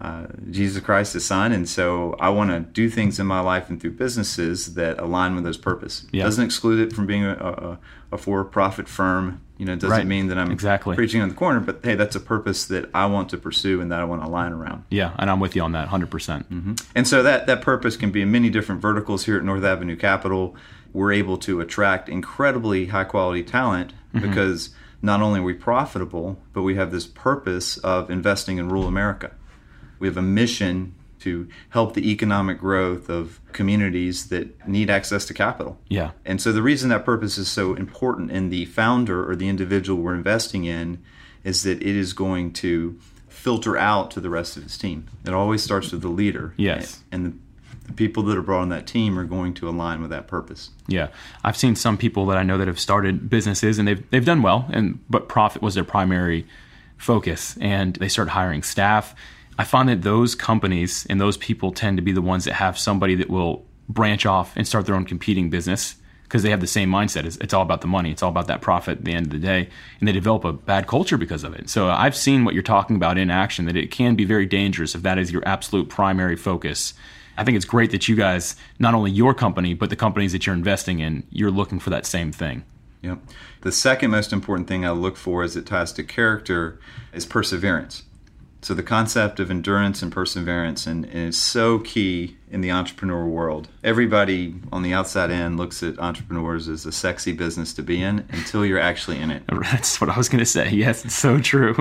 uh, 0.00 0.26
Jesus 0.50 0.82
Christ, 0.82 1.12
His 1.14 1.24
Son, 1.24 1.52
and 1.52 1.68
so 1.68 2.16
I 2.18 2.28
want 2.28 2.50
to 2.50 2.58
do 2.60 2.90
things 2.90 3.20
in 3.20 3.26
my 3.26 3.38
life 3.40 3.70
and 3.70 3.80
through 3.80 3.92
businesses 3.92 4.74
that 4.74 4.98
align 4.98 5.34
with 5.36 5.44
those 5.44 5.56
purpose. 5.56 6.06
Yeah. 6.12 6.24
Doesn't 6.24 6.44
exclude 6.44 6.80
it 6.80 6.92
from 6.92 7.06
being 7.06 7.24
a, 7.24 7.34
a, 7.34 7.78
a 8.14 8.18
for-profit 8.18 8.88
firm. 8.88 9.40
You 9.62 9.66
know, 9.66 9.74
it 9.74 9.78
doesn't 9.78 9.96
Right. 9.96 10.04
mean 10.04 10.26
that 10.26 10.38
I'm 10.38 10.50
Exactly. 10.50 10.96
preaching 10.96 11.22
on 11.22 11.28
the 11.28 11.36
corner, 11.36 11.60
but 11.60 11.78
hey, 11.84 11.94
that's 11.94 12.16
a 12.16 12.20
purpose 12.20 12.64
that 12.64 12.90
I 12.92 13.06
want 13.06 13.28
to 13.28 13.36
pursue 13.36 13.80
and 13.80 13.92
that 13.92 14.00
I 14.00 14.04
want 14.04 14.20
to 14.20 14.26
align 14.26 14.52
around. 14.52 14.82
Yeah, 14.90 15.12
and 15.20 15.30
I'm 15.30 15.38
with 15.38 15.54
you 15.54 15.62
on 15.62 15.70
that 15.70 15.86
100%. 15.86 16.10
percent 16.10 16.50
mm-hmm. 16.52 16.72
And 16.96 17.06
so 17.06 17.22
that, 17.22 17.46
that 17.46 17.62
purpose 17.62 17.96
can 17.96 18.10
be 18.10 18.22
in 18.22 18.32
many 18.32 18.50
different 18.50 18.80
verticals 18.82 19.24
here 19.24 19.36
at 19.36 19.44
North 19.44 19.62
Avenue 19.62 19.94
Capital. 19.94 20.56
We're 20.92 21.12
able 21.12 21.36
to 21.38 21.60
attract 21.60 22.08
incredibly 22.08 22.86
high 22.86 23.04
quality 23.04 23.44
talent 23.44 23.92
mm-hmm. 24.12 24.28
because 24.28 24.70
not 25.00 25.22
only 25.22 25.38
are 25.38 25.44
we 25.44 25.54
profitable, 25.54 26.40
but 26.52 26.62
we 26.62 26.74
have 26.74 26.90
this 26.90 27.06
purpose 27.06 27.76
of 27.78 28.10
investing 28.10 28.58
in 28.58 28.68
rural 28.68 28.88
America. 28.88 29.30
We 30.00 30.08
have 30.08 30.16
a 30.16 30.22
mission 30.22 30.96
to 31.22 31.48
help 31.70 31.94
the 31.94 32.10
economic 32.10 32.58
growth 32.58 33.08
of 33.08 33.40
communities 33.52 34.28
that 34.28 34.68
need 34.68 34.90
access 34.90 35.24
to 35.26 35.34
capital. 35.34 35.78
Yeah. 35.88 36.12
And 36.24 36.40
so 36.40 36.52
the 36.52 36.62
reason 36.62 36.90
that 36.90 37.04
purpose 37.04 37.38
is 37.38 37.48
so 37.48 37.74
important 37.74 38.30
in 38.30 38.50
the 38.50 38.66
founder 38.66 39.28
or 39.28 39.36
the 39.36 39.48
individual 39.48 40.02
we're 40.02 40.14
investing 40.14 40.64
in 40.64 41.02
is 41.44 41.62
that 41.62 41.82
it 41.82 41.96
is 41.96 42.12
going 42.12 42.52
to 42.52 42.98
filter 43.28 43.76
out 43.76 44.10
to 44.12 44.20
the 44.20 44.30
rest 44.30 44.56
of 44.56 44.62
his 44.62 44.78
team. 44.78 45.06
It 45.24 45.34
always 45.34 45.62
starts 45.62 45.90
with 45.90 46.02
the 46.02 46.08
leader. 46.08 46.54
Yes. 46.56 47.02
And 47.10 47.26
the, 47.26 47.32
the 47.86 47.92
people 47.92 48.22
that 48.24 48.38
are 48.38 48.42
brought 48.42 48.62
on 48.62 48.68
that 48.68 48.86
team 48.86 49.18
are 49.18 49.24
going 49.24 49.54
to 49.54 49.68
align 49.68 50.00
with 50.00 50.10
that 50.10 50.28
purpose. 50.28 50.70
Yeah, 50.86 51.08
I've 51.42 51.56
seen 51.56 51.74
some 51.74 51.98
people 51.98 52.26
that 52.26 52.38
I 52.38 52.44
know 52.44 52.58
that 52.58 52.68
have 52.68 52.78
started 52.78 53.28
businesses 53.28 53.78
and 53.78 53.88
they've 53.88 54.10
they've 54.10 54.24
done 54.24 54.42
well, 54.42 54.66
and 54.70 55.00
but 55.10 55.28
profit 55.28 55.62
was 55.62 55.74
their 55.74 55.82
primary 55.82 56.46
focus, 56.96 57.56
and 57.60 57.96
they 57.96 58.08
start 58.08 58.28
hiring 58.28 58.62
staff. 58.62 59.14
I 59.58 59.64
find 59.64 59.88
that 59.88 60.02
those 60.02 60.34
companies 60.34 61.06
and 61.10 61.20
those 61.20 61.36
people 61.36 61.72
tend 61.72 61.98
to 61.98 62.02
be 62.02 62.12
the 62.12 62.22
ones 62.22 62.44
that 62.44 62.54
have 62.54 62.78
somebody 62.78 63.14
that 63.16 63.28
will 63.28 63.64
branch 63.88 64.24
off 64.24 64.56
and 64.56 64.66
start 64.66 64.86
their 64.86 64.94
own 64.94 65.04
competing 65.04 65.50
business 65.50 65.96
because 66.24 66.42
they 66.42 66.50
have 66.50 66.62
the 66.62 66.66
same 66.66 66.90
mindset. 66.90 67.26
It's, 67.26 67.36
it's 67.36 67.52
all 67.52 67.62
about 67.62 67.82
the 67.82 67.86
money. 67.86 68.10
It's 68.10 68.22
all 68.22 68.30
about 68.30 68.46
that 68.46 68.62
profit 68.62 68.98
at 68.98 69.04
the 69.04 69.12
end 69.12 69.26
of 69.26 69.32
the 69.32 69.38
day, 69.38 69.68
and 69.98 70.08
they 70.08 70.12
develop 70.12 70.44
a 70.44 70.52
bad 70.52 70.86
culture 70.86 71.18
because 71.18 71.44
of 71.44 71.52
it. 71.54 71.68
So 71.68 71.90
I've 71.90 72.16
seen 72.16 72.46
what 72.46 72.54
you're 72.54 72.62
talking 72.62 72.96
about 72.96 73.18
in 73.18 73.30
action. 73.30 73.66
That 73.66 73.76
it 73.76 73.90
can 73.90 74.14
be 74.14 74.24
very 74.24 74.46
dangerous 74.46 74.94
if 74.94 75.02
that 75.02 75.18
is 75.18 75.30
your 75.30 75.46
absolute 75.46 75.90
primary 75.90 76.36
focus. 76.36 76.94
I 77.36 77.44
think 77.44 77.56
it's 77.56 77.66
great 77.66 77.90
that 77.90 78.08
you 78.08 78.16
guys, 78.16 78.56
not 78.78 78.94
only 78.94 79.10
your 79.10 79.34
company, 79.34 79.74
but 79.74 79.90
the 79.90 79.96
companies 79.96 80.32
that 80.32 80.46
you're 80.46 80.54
investing 80.54 81.00
in, 81.00 81.26
you're 81.30 81.50
looking 81.50 81.78
for 81.78 81.90
that 81.90 82.06
same 82.06 82.32
thing. 82.32 82.64
Yep. 83.02 83.18
The 83.62 83.72
second 83.72 84.10
most 84.10 84.32
important 84.32 84.68
thing 84.68 84.86
I 84.86 84.90
look 84.90 85.16
for 85.16 85.42
as 85.42 85.56
it 85.56 85.66
ties 85.66 85.92
to 85.92 86.02
character 86.02 86.78
is 87.12 87.26
perseverance. 87.26 88.04
So 88.62 88.74
the 88.74 88.82
concept 88.84 89.40
of 89.40 89.50
endurance 89.50 90.02
and 90.02 90.12
perseverance 90.12 90.86
and, 90.86 91.04
and 91.06 91.28
is 91.28 91.36
so 91.36 91.80
key 91.80 92.36
in 92.48 92.60
the 92.60 92.70
entrepreneur 92.70 93.26
world. 93.26 93.68
Everybody 93.82 94.54
on 94.70 94.82
the 94.82 94.92
outside 94.92 95.32
end 95.32 95.56
looks 95.56 95.82
at 95.82 95.98
entrepreneurs 95.98 96.68
as 96.68 96.86
a 96.86 96.92
sexy 96.92 97.32
business 97.32 97.72
to 97.74 97.82
be 97.82 98.00
in 98.00 98.24
until 98.30 98.64
you're 98.64 98.78
actually 98.78 99.18
in 99.18 99.32
it. 99.32 99.42
That's 99.48 100.00
what 100.00 100.10
I 100.10 100.16
was 100.16 100.28
going 100.28 100.38
to 100.38 100.46
say. 100.46 100.70
Yes, 100.70 101.04
it's 101.04 101.16
so 101.16 101.40
true. 101.40 101.74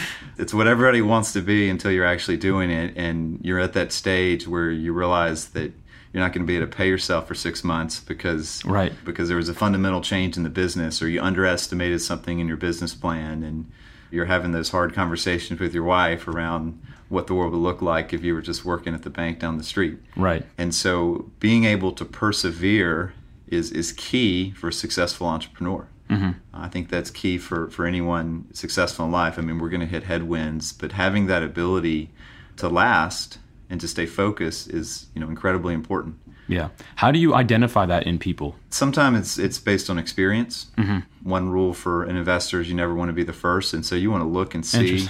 it's 0.38 0.54
what 0.54 0.68
everybody 0.68 1.02
wants 1.02 1.32
to 1.32 1.40
be 1.40 1.68
until 1.68 1.90
you're 1.90 2.06
actually 2.06 2.36
doing 2.36 2.70
it 2.70 2.96
and 2.96 3.40
you're 3.42 3.58
at 3.58 3.72
that 3.72 3.90
stage 3.90 4.46
where 4.46 4.70
you 4.70 4.92
realize 4.92 5.48
that 5.48 5.72
you're 6.12 6.22
not 6.22 6.32
going 6.32 6.46
to 6.46 6.46
be 6.46 6.56
able 6.56 6.66
to 6.68 6.76
pay 6.76 6.88
yourself 6.88 7.26
for 7.26 7.34
six 7.34 7.64
months 7.64 7.98
because 8.00 8.64
right. 8.64 8.92
because 9.04 9.28
there 9.28 9.36
was 9.36 9.48
a 9.48 9.54
fundamental 9.54 10.00
change 10.00 10.36
in 10.36 10.42
the 10.42 10.48
business 10.48 11.02
or 11.02 11.08
you 11.08 11.20
underestimated 11.20 12.00
something 12.00 12.38
in 12.38 12.48
your 12.48 12.56
business 12.56 12.94
plan 12.94 13.42
and 13.42 13.70
you're 14.10 14.26
having 14.26 14.52
those 14.52 14.70
hard 14.70 14.94
conversations 14.94 15.60
with 15.60 15.74
your 15.74 15.84
wife 15.84 16.26
around 16.28 16.80
what 17.08 17.26
the 17.26 17.34
world 17.34 17.52
would 17.52 17.58
look 17.58 17.80
like 17.80 18.12
if 18.12 18.22
you 18.22 18.34
were 18.34 18.42
just 18.42 18.64
working 18.64 18.94
at 18.94 19.02
the 19.02 19.10
bank 19.10 19.38
down 19.38 19.58
the 19.58 19.64
street. 19.64 19.98
Right. 20.16 20.44
And 20.56 20.74
so 20.74 21.30
being 21.40 21.64
able 21.64 21.92
to 21.92 22.04
persevere 22.04 23.14
is 23.46 23.72
is 23.72 23.92
key 23.92 24.50
for 24.52 24.68
a 24.68 24.72
successful 24.72 25.26
entrepreneur. 25.26 25.88
Mm-hmm. 26.10 26.30
I 26.54 26.68
think 26.68 26.88
that's 26.88 27.10
key 27.10 27.38
for, 27.38 27.68
for 27.70 27.84
anyone 27.84 28.46
successful 28.52 29.04
in 29.04 29.12
life. 29.12 29.38
I 29.38 29.42
mean, 29.42 29.58
we're 29.58 29.68
going 29.68 29.80
to 29.80 29.86
hit 29.86 30.04
headwinds, 30.04 30.72
but 30.72 30.92
having 30.92 31.26
that 31.26 31.42
ability 31.42 32.10
to 32.56 32.68
last 32.68 33.38
and 33.68 33.80
to 33.80 33.88
stay 33.88 34.06
focused 34.06 34.70
is, 34.70 35.06
you 35.14 35.20
know, 35.20 35.28
incredibly 35.28 35.74
important. 35.74 36.16
Yeah. 36.48 36.70
How 36.96 37.12
do 37.12 37.18
you 37.18 37.34
identify 37.34 37.86
that 37.86 38.04
in 38.06 38.18
people? 38.18 38.56
Sometimes 38.70 39.18
it's 39.18 39.38
it's 39.38 39.58
based 39.58 39.90
on 39.90 39.98
experience. 39.98 40.66
Mm-hmm. 40.76 41.28
One 41.28 41.50
rule 41.50 41.74
for 41.74 42.04
an 42.04 42.16
investor 42.16 42.60
is 42.60 42.68
you 42.68 42.74
never 42.74 42.94
want 42.94 43.10
to 43.10 43.12
be 43.12 43.24
the 43.24 43.32
first, 43.32 43.74
and 43.74 43.84
so 43.84 43.94
you 43.94 44.10
want 44.10 44.22
to 44.22 44.28
look 44.28 44.54
and 44.54 44.64
see 44.64 45.06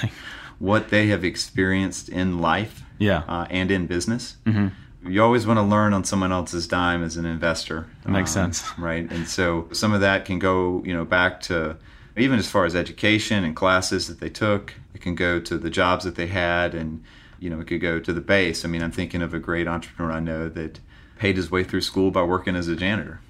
what 0.59 0.89
they 0.91 1.07
have 1.07 1.25
experienced 1.25 2.09
in 2.09 2.41
life, 2.41 2.83
yeah, 2.99 3.23
uh, 3.29 3.47
and 3.51 3.71
in 3.71 3.87
business. 3.87 4.37
Mm-hmm. 4.45 5.11
You 5.11 5.23
always 5.23 5.47
want 5.47 5.59
to 5.59 5.63
learn 5.63 5.95
on 5.95 6.05
someone 6.05 6.33
else's 6.33 6.67
dime 6.67 7.05
as 7.05 7.17
an 7.17 7.25
investor. 7.25 7.87
That 8.03 8.11
makes 8.11 8.37
um, 8.37 8.53
sense, 8.53 8.79
right? 8.79 9.11
And 9.11 9.29
so 9.29 9.69
some 9.73 9.93
of 9.93 10.01
that 10.01 10.25
can 10.25 10.39
go, 10.41 10.83
you 10.85 10.93
know, 10.93 11.05
back 11.05 11.41
to 11.43 11.77
even 12.17 12.39
as 12.39 12.51
far 12.51 12.65
as 12.65 12.75
education 12.75 13.45
and 13.45 13.55
classes 13.55 14.09
that 14.09 14.19
they 14.19 14.29
took. 14.29 14.75
It 14.93 15.01
can 15.01 15.15
go 15.15 15.39
to 15.39 15.57
the 15.57 15.71
jobs 15.71 16.05
that 16.05 16.17
they 16.17 16.27
had, 16.27 16.75
and 16.75 17.05
you 17.39 17.49
know, 17.49 17.61
it 17.61 17.69
could 17.69 17.81
go 17.81 18.01
to 18.01 18.13
the 18.13 18.21
base. 18.21 18.65
I 18.65 18.69
mean, 18.69 18.83
I'm 18.83 18.91
thinking 18.91 19.23
of 19.23 19.33
a 19.33 19.39
great 19.39 19.69
entrepreneur 19.69 20.11
I 20.11 20.21
know 20.21 20.49
that 20.49 20.81
paid 21.19 21.37
his 21.37 21.51
way 21.51 21.65
through 21.65 21.81
school 21.83 22.11
by 22.11 22.23
working 22.23 22.57
as 22.57 22.69
a 22.69 22.77
janitor. 22.77 23.21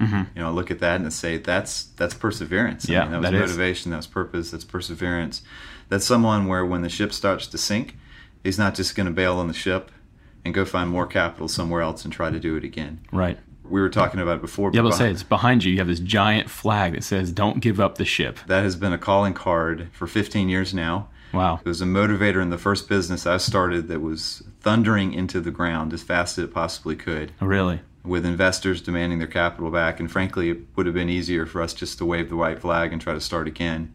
Mm-hmm. 0.00 0.36
You 0.36 0.42
know, 0.42 0.48
I 0.48 0.50
look 0.50 0.70
at 0.70 0.80
that 0.80 1.00
and 1.00 1.12
say 1.12 1.36
that's 1.36 1.84
that's 1.96 2.14
perseverance. 2.14 2.88
Yeah, 2.88 3.00
I 3.00 3.02
mean, 3.04 3.12
that 3.12 3.20
was 3.20 3.30
that 3.30 3.38
motivation. 3.38 3.92
Is. 3.92 3.96
That's 3.96 4.06
purpose. 4.06 4.50
That's 4.50 4.64
perseverance. 4.64 5.42
That's 5.88 6.04
someone 6.04 6.46
where 6.46 6.64
when 6.64 6.82
the 6.82 6.88
ship 6.88 7.12
starts 7.12 7.46
to 7.48 7.58
sink, 7.58 7.96
he's 8.42 8.58
not 8.58 8.74
just 8.74 8.96
going 8.96 9.06
to 9.06 9.12
bail 9.12 9.38
on 9.38 9.46
the 9.46 9.54
ship 9.54 9.90
and 10.44 10.52
go 10.52 10.64
find 10.64 10.90
more 10.90 11.06
capital 11.06 11.48
somewhere 11.48 11.82
else 11.82 12.04
and 12.04 12.12
try 12.12 12.30
to 12.30 12.40
do 12.40 12.56
it 12.56 12.64
again. 12.64 13.00
Right. 13.12 13.38
We 13.64 13.80
were 13.80 13.88
talking 13.88 14.20
about 14.20 14.38
it 14.38 14.40
before. 14.40 14.70
Yeah, 14.74 14.82
but 14.82 14.92
say 14.92 15.10
it's 15.10 15.22
behind 15.22 15.64
you. 15.64 15.72
You 15.72 15.78
have 15.78 15.86
this 15.86 16.00
giant 16.00 16.50
flag 16.50 16.94
that 16.94 17.04
says 17.04 17.30
"Don't 17.30 17.60
give 17.60 17.78
up 17.78 17.96
the 17.96 18.04
ship." 18.04 18.38
That 18.48 18.64
has 18.64 18.74
been 18.76 18.92
a 18.92 18.98
calling 18.98 19.34
card 19.34 19.88
for 19.92 20.06
15 20.06 20.48
years 20.48 20.74
now. 20.74 21.08
Wow. 21.32 21.60
It 21.64 21.68
was 21.68 21.80
a 21.80 21.86
motivator 21.86 22.42
in 22.42 22.50
the 22.50 22.58
first 22.58 22.88
business 22.88 23.26
I 23.26 23.38
started 23.38 23.88
that 23.88 24.00
was 24.00 24.42
thundering 24.60 25.14
into 25.14 25.40
the 25.40 25.50
ground 25.50 25.92
as 25.92 26.02
fast 26.02 26.38
as 26.38 26.44
it 26.44 26.54
possibly 26.54 26.96
could. 26.96 27.32
Oh, 27.40 27.46
really? 27.46 27.80
With 28.04 28.26
investors 28.26 28.82
demanding 28.82 29.18
their 29.18 29.28
capital 29.28 29.70
back. 29.70 30.00
And 30.00 30.10
frankly, 30.10 30.50
it 30.50 30.58
would 30.76 30.86
have 30.86 30.94
been 30.94 31.08
easier 31.08 31.46
for 31.46 31.62
us 31.62 31.72
just 31.72 31.98
to 31.98 32.04
wave 32.04 32.28
the 32.28 32.36
white 32.36 32.60
flag 32.60 32.92
and 32.92 33.00
try 33.00 33.14
to 33.14 33.20
start 33.20 33.46
again. 33.46 33.92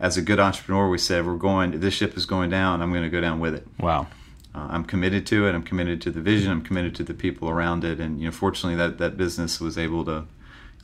As 0.00 0.16
a 0.16 0.22
good 0.22 0.40
entrepreneur, 0.40 0.88
we 0.88 0.98
said, 0.98 1.26
we're 1.26 1.36
going, 1.36 1.80
this 1.80 1.94
ship 1.94 2.16
is 2.16 2.26
going 2.26 2.50
down, 2.50 2.82
I'm 2.82 2.90
going 2.90 3.02
to 3.02 3.10
go 3.10 3.20
down 3.20 3.40
with 3.40 3.54
it. 3.54 3.66
Wow. 3.78 4.06
Uh, 4.54 4.68
I'm 4.70 4.84
committed 4.84 5.26
to 5.26 5.48
it. 5.48 5.54
I'm 5.54 5.64
committed 5.64 6.00
to 6.02 6.10
the 6.10 6.20
vision. 6.20 6.52
I'm 6.52 6.62
committed 6.62 6.94
to 6.96 7.04
the 7.04 7.14
people 7.14 7.50
around 7.50 7.84
it. 7.84 7.98
And, 7.98 8.20
you 8.20 8.26
know, 8.26 8.32
fortunately, 8.32 8.76
that, 8.76 8.98
that 8.98 9.16
business 9.16 9.60
was 9.60 9.76
able 9.76 10.04
to 10.04 10.26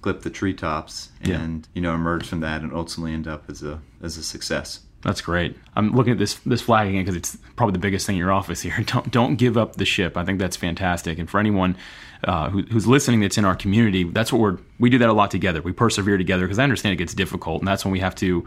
clip 0.01 0.23
the 0.23 0.31
treetops 0.31 1.11
and, 1.21 1.67
yeah. 1.67 1.71
you 1.75 1.83
know, 1.83 1.95
emerge 1.95 2.27
from 2.27 2.41
that 2.41 2.63
and 2.63 2.73
ultimately 2.73 3.13
end 3.13 3.29
up 3.29 3.45
as 3.49 3.63
a, 3.63 3.81
as 4.03 4.17
a 4.17 4.23
success. 4.23 4.81
That's 5.02 5.23
great. 5.23 5.57
I'm 5.76 5.95
looking 5.95 6.12
at 6.12 6.19
this 6.19 6.35
this 6.45 6.61
flag 6.61 6.88
again 6.88 7.02
because 7.02 7.16
it's 7.16 7.37
probably 7.57 7.73
the 7.73 7.78
biggest 7.78 8.07
thing 8.07 8.16
in 8.16 8.19
your 8.19 8.33
office 8.33 8.61
here. 8.61 8.78
Don't 8.87 9.11
don't 9.11 9.37
give 9.37 9.57
up 9.57 9.76
the 9.76 9.87
ship. 9.87 10.16
I 10.16 10.25
think 10.25 10.38
that's 10.38 10.57
fantastic. 10.57 11.19
And 11.19 11.28
for 11.28 11.40
anyone 11.40 11.76
uh, 12.25 12.50
who, 12.50 12.62
who's 12.62 12.87
listening 12.87 13.21
that's 13.21 13.38
in 13.38 13.47
our 13.47 13.57
community, 13.57 14.04
that's 14.04 14.30
what 14.30 14.40
we're 14.40 14.59
we 14.78 14.90
do 14.90 14.99
that 14.99 15.09
a 15.09 15.12
lot 15.12 15.30
together. 15.30 15.62
We 15.62 15.73
persevere 15.73 16.19
together 16.19 16.45
because 16.45 16.59
I 16.59 16.64
understand 16.64 16.92
it 16.92 16.97
gets 16.97 17.14
difficult, 17.14 17.62
and 17.62 17.69
that's 17.69 17.85
when 17.85 17.92
we 17.92 18.00
have 18.00 18.14
to 18.16 18.47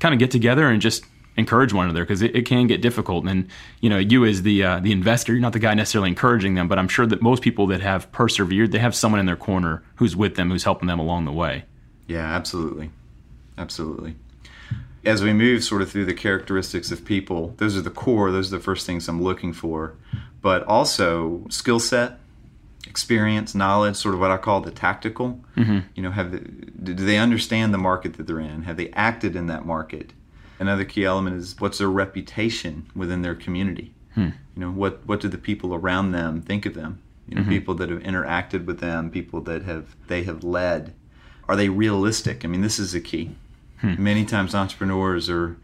kind 0.00 0.14
of 0.14 0.18
get 0.18 0.30
together 0.30 0.66
and 0.68 0.80
just 0.80 1.04
encourage 1.36 1.74
one 1.74 1.84
another 1.84 2.02
because 2.02 2.22
it, 2.22 2.34
it, 2.34 2.46
can 2.46 2.66
get 2.66 2.80
difficult. 2.80 3.26
And 3.26 3.48
you 3.80 3.90
know, 3.90 3.98
you 3.98 4.24
as 4.24 4.42
the 4.42 4.64
uh, 4.64 4.80
the 4.80 4.92
investor, 4.92 5.34
you're 5.34 5.42
not 5.42 5.52
the 5.52 5.58
guy 5.58 5.74
necessarily 5.74 6.08
encouraging 6.08 6.54
them, 6.54 6.68
but 6.68 6.78
I'm 6.78 6.88
sure 6.88 7.04
that 7.06 7.20
most 7.20 7.42
people 7.42 7.66
that 7.66 7.82
have 7.82 8.10
persevered, 8.12 8.72
they 8.72 8.78
have 8.78 8.94
someone 8.94 9.20
in 9.20 9.26
their 9.26 9.36
corner 9.36 9.82
who's 9.96 10.16
with 10.16 10.36
them, 10.36 10.50
who's 10.50 10.64
helping 10.64 10.88
them 10.88 10.98
along 10.98 11.26
the 11.26 11.32
way. 11.32 11.64
Yeah, 12.06 12.24
absolutely, 12.24 12.90
absolutely 13.58 14.16
as 15.06 15.22
we 15.22 15.32
move 15.32 15.62
sort 15.62 15.82
of 15.82 15.90
through 15.90 16.04
the 16.04 16.14
characteristics 16.14 16.90
of 16.90 17.04
people, 17.04 17.54
those 17.58 17.76
are 17.76 17.80
the 17.80 17.90
core, 17.90 18.30
those 18.32 18.52
are 18.52 18.58
the 18.58 18.62
first 18.62 18.84
things 18.86 19.08
I'm 19.08 19.22
looking 19.22 19.52
for. 19.52 19.94
But 20.42 20.64
also 20.64 21.46
skill 21.48 21.78
set, 21.78 22.18
experience, 22.86 23.54
knowledge, 23.54 23.96
sort 23.96 24.14
of 24.14 24.20
what 24.20 24.30
I 24.30 24.36
call 24.36 24.60
the 24.60 24.70
tactical. 24.70 25.40
Mm-hmm. 25.56 25.78
You 25.94 26.02
know, 26.02 26.10
have 26.10 26.32
the, 26.32 26.40
do 26.40 26.94
they 26.94 27.18
understand 27.18 27.72
the 27.72 27.78
market 27.78 28.14
that 28.14 28.26
they're 28.26 28.40
in? 28.40 28.62
Have 28.62 28.76
they 28.76 28.90
acted 28.90 29.36
in 29.36 29.46
that 29.46 29.64
market? 29.64 30.12
Another 30.58 30.84
key 30.84 31.04
element 31.04 31.36
is 31.36 31.54
what's 31.60 31.78
their 31.78 31.88
reputation 31.88 32.90
within 32.94 33.22
their 33.22 33.34
community. 33.34 33.92
Hmm. 34.14 34.30
You 34.54 34.62
know, 34.62 34.70
what 34.70 35.06
what 35.06 35.20
do 35.20 35.28
the 35.28 35.38
people 35.38 35.74
around 35.74 36.12
them 36.12 36.40
think 36.40 36.64
of 36.64 36.74
them? 36.74 37.02
You 37.28 37.34
know, 37.34 37.42
mm-hmm. 37.42 37.50
people 37.50 37.74
that 37.74 37.90
have 37.90 38.00
interacted 38.00 38.64
with 38.64 38.80
them, 38.80 39.10
people 39.10 39.40
that 39.42 39.62
have 39.64 39.94
they 40.06 40.22
have 40.24 40.42
led. 40.42 40.94
Are 41.48 41.56
they 41.56 41.68
realistic? 41.68 42.44
I 42.44 42.48
mean, 42.48 42.62
this 42.62 42.78
is 42.78 42.94
a 42.94 43.00
key. 43.00 43.36
Hmm. 43.80 44.02
Many 44.02 44.24
times 44.24 44.54
entrepreneurs 44.54 45.28
are 45.28 45.56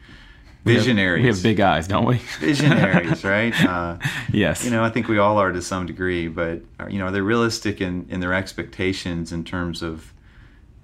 visionaries. 0.64 1.22
We 1.22 1.26
have, 1.28 1.36
we 1.36 1.38
have 1.38 1.42
big 1.42 1.60
eyes, 1.60 1.88
don't 1.88 2.04
we? 2.04 2.16
visionaries, 2.40 3.24
right? 3.24 3.54
Uh, 3.72 3.98
yes. 4.32 4.64
You 4.64 4.70
know, 4.70 4.84
I 4.84 4.90
think 4.90 5.08
we 5.08 5.18
all 5.18 5.38
are 5.38 5.52
to 5.52 5.62
some 5.62 5.86
degree, 5.86 6.28
but 6.28 6.62
uh, 6.80 6.86
you 6.88 6.98
know, 6.98 7.06
are 7.06 7.10
they 7.10 7.20
realistic 7.20 7.80
in, 7.80 8.06
in 8.08 8.20
their 8.20 8.34
expectations 8.34 9.32
in 9.32 9.44
terms 9.44 9.82
of, 9.82 10.12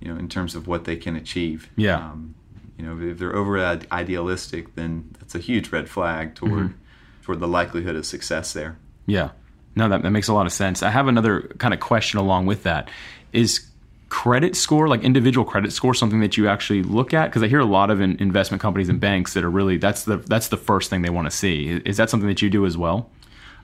you 0.00 0.12
know, 0.12 0.18
in 0.18 0.28
terms 0.28 0.54
of 0.54 0.66
what 0.66 0.84
they 0.84 0.96
can 0.96 1.16
achieve? 1.16 1.68
Yeah. 1.76 1.96
Um, 1.96 2.34
you 2.78 2.84
know, 2.84 3.10
if 3.10 3.18
they're 3.18 3.34
over 3.34 3.58
idealistic, 3.90 4.74
then 4.76 5.10
that's 5.18 5.34
a 5.34 5.38
huge 5.38 5.72
red 5.72 5.88
flag 5.88 6.36
toward 6.36 6.52
mm-hmm. 6.52 7.22
toward 7.24 7.40
the 7.40 7.48
likelihood 7.48 7.96
of 7.96 8.06
success 8.06 8.52
there. 8.52 8.78
Yeah. 9.06 9.30
No, 9.74 9.88
that, 9.88 10.02
that 10.02 10.10
makes 10.10 10.28
a 10.28 10.34
lot 10.34 10.46
of 10.46 10.52
sense. 10.52 10.82
I 10.82 10.90
have 10.90 11.08
another 11.08 11.42
kind 11.58 11.74
of 11.74 11.80
question 11.80 12.18
along 12.18 12.46
with 12.46 12.62
that. 12.62 12.88
Is 13.32 13.67
credit 14.08 14.56
score, 14.56 14.88
like 14.88 15.02
individual 15.02 15.44
credit 15.44 15.72
score, 15.72 15.94
something 15.94 16.20
that 16.20 16.36
you 16.36 16.48
actually 16.48 16.82
look 16.82 17.12
at? 17.12 17.26
Because 17.26 17.42
I 17.42 17.48
hear 17.48 17.60
a 17.60 17.64
lot 17.66 17.90
of 17.90 18.00
in 18.00 18.16
investment 18.20 18.60
companies 18.62 18.88
and 18.88 18.98
banks 18.98 19.34
that 19.34 19.44
are 19.44 19.50
really 19.50 19.76
that's 19.76 20.04
the 20.04 20.16
that's 20.16 20.48
the 20.48 20.56
first 20.56 20.90
thing 20.90 21.02
they 21.02 21.10
want 21.10 21.30
to 21.30 21.36
see. 21.36 21.80
Is 21.84 21.96
that 21.98 22.10
something 22.10 22.28
that 22.28 22.40
you 22.40 22.50
do 22.50 22.64
as 22.66 22.76
well? 22.76 23.10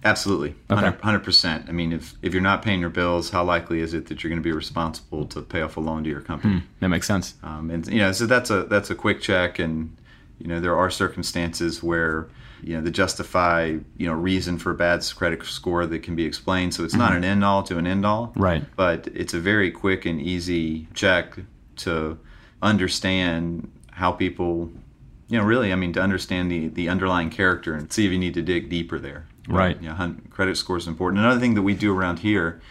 Absolutely, 0.06 0.54
okay. 0.70 0.92
hundred 1.02 1.24
percent. 1.24 1.64
I 1.66 1.72
mean, 1.72 1.90
if 1.90 2.14
if 2.20 2.34
you're 2.34 2.42
not 2.42 2.60
paying 2.60 2.80
your 2.80 2.90
bills, 2.90 3.30
how 3.30 3.42
likely 3.42 3.80
is 3.80 3.94
it 3.94 4.06
that 4.08 4.22
you're 4.22 4.28
going 4.28 4.42
to 4.42 4.44
be 4.44 4.52
responsible 4.52 5.24
to 5.26 5.40
pay 5.40 5.62
off 5.62 5.78
a 5.78 5.80
loan 5.80 6.04
to 6.04 6.10
your 6.10 6.20
company? 6.20 6.58
Hmm, 6.58 6.66
that 6.80 6.88
makes 6.88 7.06
sense. 7.06 7.34
Um, 7.42 7.70
and 7.70 7.86
you 7.86 8.00
know, 8.00 8.12
so 8.12 8.26
that's 8.26 8.50
a 8.50 8.64
that's 8.64 8.90
a 8.90 8.94
quick 8.94 9.22
check, 9.22 9.58
and 9.58 9.96
You 10.38 10.48
know, 10.48 10.60
there 10.60 10.76
are 10.76 10.90
circumstances 10.90 11.82
where 11.82 12.28
you 12.64 12.76
know 12.76 12.82
the 12.82 12.90
justify 12.90 13.76
you 13.96 14.06
know 14.06 14.14
reason 14.14 14.58
for 14.58 14.70
a 14.70 14.74
bad 14.74 15.04
credit 15.16 15.44
score 15.44 15.86
that 15.86 16.02
can 16.02 16.16
be 16.16 16.24
explained. 16.24 16.74
So 16.74 16.84
it's 16.84 16.94
not 16.94 17.12
an 17.12 17.24
end 17.24 17.44
all 17.44 17.62
to 17.64 17.78
an 17.78 17.86
end 17.86 18.06
all, 18.06 18.32
Right. 18.36 18.64
But 18.76 19.08
it's 19.08 19.34
a 19.34 19.40
very 19.40 19.70
quick 19.70 20.06
and 20.06 20.20
easy 20.20 20.88
check 20.94 21.36
to 21.76 22.18
understand 22.62 23.70
how 23.90 24.12
people, 24.12 24.70
you 25.28 25.38
know, 25.38 25.44
really, 25.44 25.72
I 25.72 25.76
mean, 25.76 25.92
to 25.92 26.00
understand 26.00 26.50
the 26.50 26.68
the 26.68 26.88
underlying 26.88 27.30
character 27.30 27.74
and 27.74 27.92
see 27.92 28.06
if 28.06 28.12
you 28.12 28.18
need 28.18 28.34
to 28.34 28.42
dig 28.42 28.70
deeper 28.70 28.98
there. 28.98 29.26
Right. 29.46 29.80
You 29.82 29.90
know, 29.90 30.16
credit 30.30 30.56
score 30.56 30.78
is 30.78 30.86
important. 30.86 31.20
Another 31.20 31.38
thing 31.38 31.54
that 31.54 31.62
we 31.62 31.74
do 31.74 31.96
around 31.96 32.20
here 32.20 32.62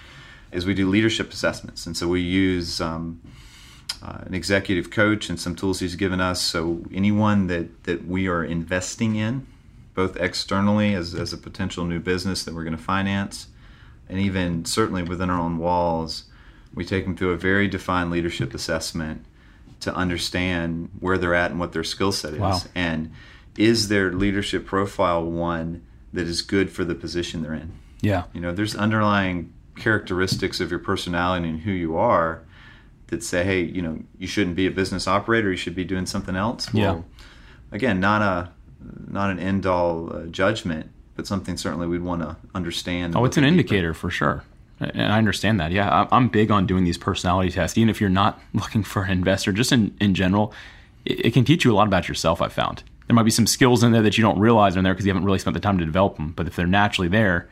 is 0.51 0.65
we 0.65 0.73
do 0.73 0.89
leadership 0.89 1.31
assessments, 1.31 1.85
and 1.85 1.95
so 1.95 2.07
we 2.07 2.21
use. 2.21 2.81
Um, 2.81 3.21
uh, 4.01 4.19
an 4.25 4.33
executive 4.33 4.91
coach 4.91 5.29
and 5.29 5.39
some 5.39 5.55
tools 5.55 5.79
he's 5.79 5.95
given 5.95 6.19
us. 6.19 6.41
So 6.41 6.83
anyone 6.93 7.47
that, 7.47 7.85
that 7.85 8.05
we 8.05 8.27
are 8.27 8.43
investing 8.43 9.15
in, 9.15 9.47
both 9.93 10.15
externally 10.17 10.93
as, 10.93 11.13
as 11.13 11.33
a 11.33 11.37
potential 11.37 11.85
new 11.85 11.99
business 11.99 12.43
that 12.43 12.53
we're 12.53 12.63
going 12.63 12.77
to 12.77 12.81
finance, 12.83 13.47
and 14.09 14.19
even 14.19 14.65
certainly 14.65 15.03
within 15.03 15.29
our 15.29 15.39
own 15.39 15.57
walls, 15.57 16.25
we 16.73 16.83
take 16.83 17.05
them 17.05 17.15
through 17.15 17.31
a 17.31 17.37
very 17.37 17.67
defined 17.67 18.11
leadership 18.11 18.53
assessment 18.53 19.25
to 19.79 19.93
understand 19.93 20.89
where 20.99 21.17
they're 21.17 21.35
at 21.35 21.51
and 21.51 21.59
what 21.59 21.73
their 21.73 21.83
skill 21.83 22.11
set 22.11 22.33
is. 22.33 22.39
Wow. 22.39 22.59
And 22.73 23.11
is 23.57 23.89
their 23.89 24.11
leadership 24.11 24.65
profile 24.65 25.23
one 25.23 25.85
that 26.11 26.27
is 26.27 26.41
good 26.41 26.71
for 26.71 26.83
the 26.83 26.95
position 26.95 27.43
they're 27.43 27.53
in? 27.53 27.73
Yeah. 28.01 28.23
You 28.33 28.41
know, 28.41 28.51
there's 28.51 28.75
underlying 28.75 29.53
characteristics 29.75 30.59
of 30.59 30.71
your 30.71 30.79
personality 30.79 31.49
and 31.49 31.61
who 31.61 31.71
you 31.71 31.97
are 31.97 32.43
that 33.07 33.23
say, 33.23 33.43
hey, 33.43 33.61
you 33.61 33.81
know, 33.81 33.99
you 34.17 34.27
shouldn't 34.27 34.55
be 34.55 34.65
a 34.67 34.71
business 34.71 35.07
operator. 35.07 35.51
You 35.51 35.57
should 35.57 35.75
be 35.75 35.83
doing 35.83 36.05
something 36.05 36.35
else. 36.35 36.73
Yeah. 36.73 37.01
Again, 37.71 37.99
not 37.99 38.21
a 38.21 38.51
not 39.09 39.29
an 39.29 39.39
end 39.39 39.65
all 39.65 40.13
uh, 40.15 40.25
judgment, 40.25 40.89
but 41.15 41.27
something 41.27 41.57
certainly 41.57 41.87
we'd 41.87 42.01
want 42.01 42.21
to 42.21 42.35
understand. 42.55 43.15
Oh, 43.15 43.25
it's 43.25 43.37
an 43.37 43.43
little 43.43 43.57
indicator 43.59 43.93
for 43.93 44.09
sure. 44.09 44.43
And 44.79 45.13
I 45.13 45.17
understand 45.17 45.59
that. 45.59 45.71
Yeah, 45.71 45.89
I- 45.89 46.15
I'm 46.15 46.27
big 46.29 46.51
on 46.51 46.65
doing 46.65 46.83
these 46.83 46.97
personality 46.97 47.51
tests. 47.51 47.77
Even 47.77 47.89
if 47.89 48.01
you're 48.01 48.09
not 48.09 48.41
looking 48.53 48.83
for 48.83 49.03
an 49.03 49.11
investor, 49.11 49.51
just 49.51 49.71
in, 49.71 49.95
in 50.01 50.13
general, 50.15 50.53
it, 51.05 51.27
it 51.27 51.33
can 51.33 51.45
teach 51.45 51.63
you 51.63 51.71
a 51.71 51.75
lot 51.75 51.87
about 51.87 52.07
yourself, 52.07 52.41
I've 52.41 52.53
found. 52.53 52.83
There 53.07 53.15
might 53.15 53.23
be 53.23 53.31
some 53.31 53.47
skills 53.47 53.83
in 53.83 53.91
there 53.91 54.01
that 54.01 54.17
you 54.17 54.21
don't 54.23 54.39
realize 54.39 54.75
are 54.75 54.79
in 54.79 54.83
there 54.83 54.93
because 54.93 55.05
you 55.05 55.11
haven't 55.11 55.25
really 55.25 55.39
spent 55.39 55.53
the 55.53 55.59
time 55.59 55.77
to 55.77 55.85
develop 55.85 56.15
them. 56.15 56.31
But 56.31 56.47
if 56.47 56.55
they're 56.55 56.65
naturally 56.67 57.07
there, 57.09 57.47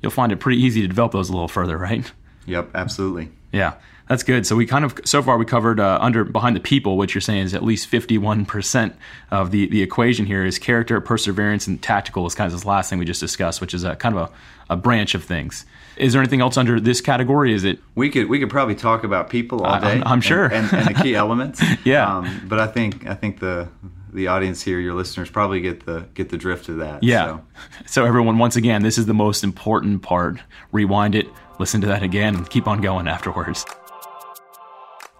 you'll 0.00 0.10
find 0.12 0.32
it 0.32 0.36
pretty 0.40 0.60
easy 0.62 0.80
to 0.82 0.88
develop 0.88 1.12
those 1.12 1.28
a 1.28 1.32
little 1.32 1.48
further, 1.48 1.76
right? 1.76 2.10
Yep, 2.46 2.70
absolutely. 2.74 3.30
Yeah, 3.52 3.74
that's 4.08 4.22
good. 4.22 4.46
So 4.46 4.56
we 4.56 4.66
kind 4.66 4.84
of 4.84 4.94
so 5.04 5.22
far 5.22 5.36
we 5.38 5.44
covered 5.44 5.78
uh, 5.78 5.98
under 6.00 6.24
behind 6.24 6.56
the 6.56 6.60
people, 6.60 6.96
which 6.96 7.14
you're 7.14 7.20
saying 7.20 7.42
is 7.44 7.54
at 7.54 7.62
least 7.62 7.86
51 7.86 8.46
percent 8.46 8.96
of 9.30 9.50
the 9.50 9.66
the 9.68 9.82
equation 9.82 10.26
here 10.26 10.44
is 10.44 10.58
character, 10.58 11.00
perseverance, 11.00 11.66
and 11.66 11.80
tactical 11.82 12.26
is 12.26 12.34
kind 12.34 12.46
of 12.46 12.52
this 12.52 12.64
last 12.64 12.90
thing 12.90 12.98
we 12.98 13.04
just 13.04 13.20
discussed, 13.20 13.60
which 13.60 13.74
is 13.74 13.84
a 13.84 13.94
kind 13.96 14.16
of 14.16 14.30
a, 14.68 14.72
a 14.74 14.76
branch 14.76 15.14
of 15.14 15.22
things. 15.24 15.64
Is 15.98 16.14
there 16.14 16.22
anything 16.22 16.40
else 16.40 16.56
under 16.56 16.80
this 16.80 17.02
category? 17.02 17.52
Is 17.52 17.64
it 17.64 17.78
We 17.94 18.08
could 18.08 18.28
we 18.30 18.38
could 18.40 18.48
probably 18.48 18.74
talk 18.74 19.04
about 19.04 19.28
people 19.28 19.60
all 19.62 19.74
I- 19.74 19.80
day. 19.80 20.02
I'm 20.06 20.14
and- 20.14 20.24
sure. 20.24 20.46
and, 20.46 20.72
and, 20.72 20.88
the 20.88 20.94
key 21.02 21.14
elements. 21.14 21.62
Yeah. 21.84 22.16
Um, 22.16 22.46
but 22.48 22.58
I 22.58 22.66
think 22.66 23.06
I 23.06 23.14
think 23.14 23.40
the 23.40 23.68
the 24.14 24.28
audience 24.28 24.62
here, 24.62 24.78
your 24.78 24.94
listeners, 24.94 25.30
probably 25.30 25.60
get 25.60 25.84
the 25.86 26.06
get 26.14 26.28
the 26.30 26.36
drift 26.38 26.68
of 26.70 26.78
that. 26.78 27.02
yeah? 27.02 27.24
So. 27.26 27.40
So. 27.86 28.04
everyone, 28.06 28.38
once 28.38 28.56
again, 28.56 28.82
this 28.82 28.96
is 28.98 29.06
the 29.06 29.14
most 29.14 29.42
important 29.44 30.02
part. 30.02 30.38
Rewind 30.70 31.14
it, 31.14 31.28
listen 31.62 31.80
to 31.80 31.86
that 31.86 32.02
again, 32.02 32.34
and 32.34 32.50
keep 32.50 32.66
on 32.66 32.80
going 32.80 33.06
afterwards. 33.06 33.64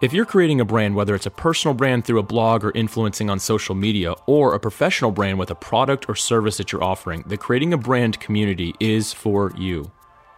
If 0.01 0.11
you're 0.11 0.25
creating 0.25 0.59
a 0.59 0.65
brand, 0.65 0.93
whether 0.93 1.15
it's 1.15 1.25
a 1.25 1.31
personal 1.31 1.73
brand 1.73 2.03
through 2.03 2.19
a 2.19 2.23
blog 2.23 2.65
or 2.65 2.71
influencing 2.71 3.29
on 3.29 3.39
social 3.39 3.73
media, 3.73 4.11
or 4.27 4.53
a 4.53 4.59
professional 4.59 5.11
brand 5.11 5.39
with 5.39 5.49
a 5.49 5.55
product 5.55 6.09
or 6.09 6.15
service 6.15 6.57
that 6.57 6.73
you're 6.73 6.83
offering, 6.83 7.23
the 7.25 7.37
Creating 7.37 7.71
a 7.71 7.77
Brand 7.77 8.19
community 8.19 8.75
is 8.81 9.13
for 9.13 9.53
you. 9.57 9.89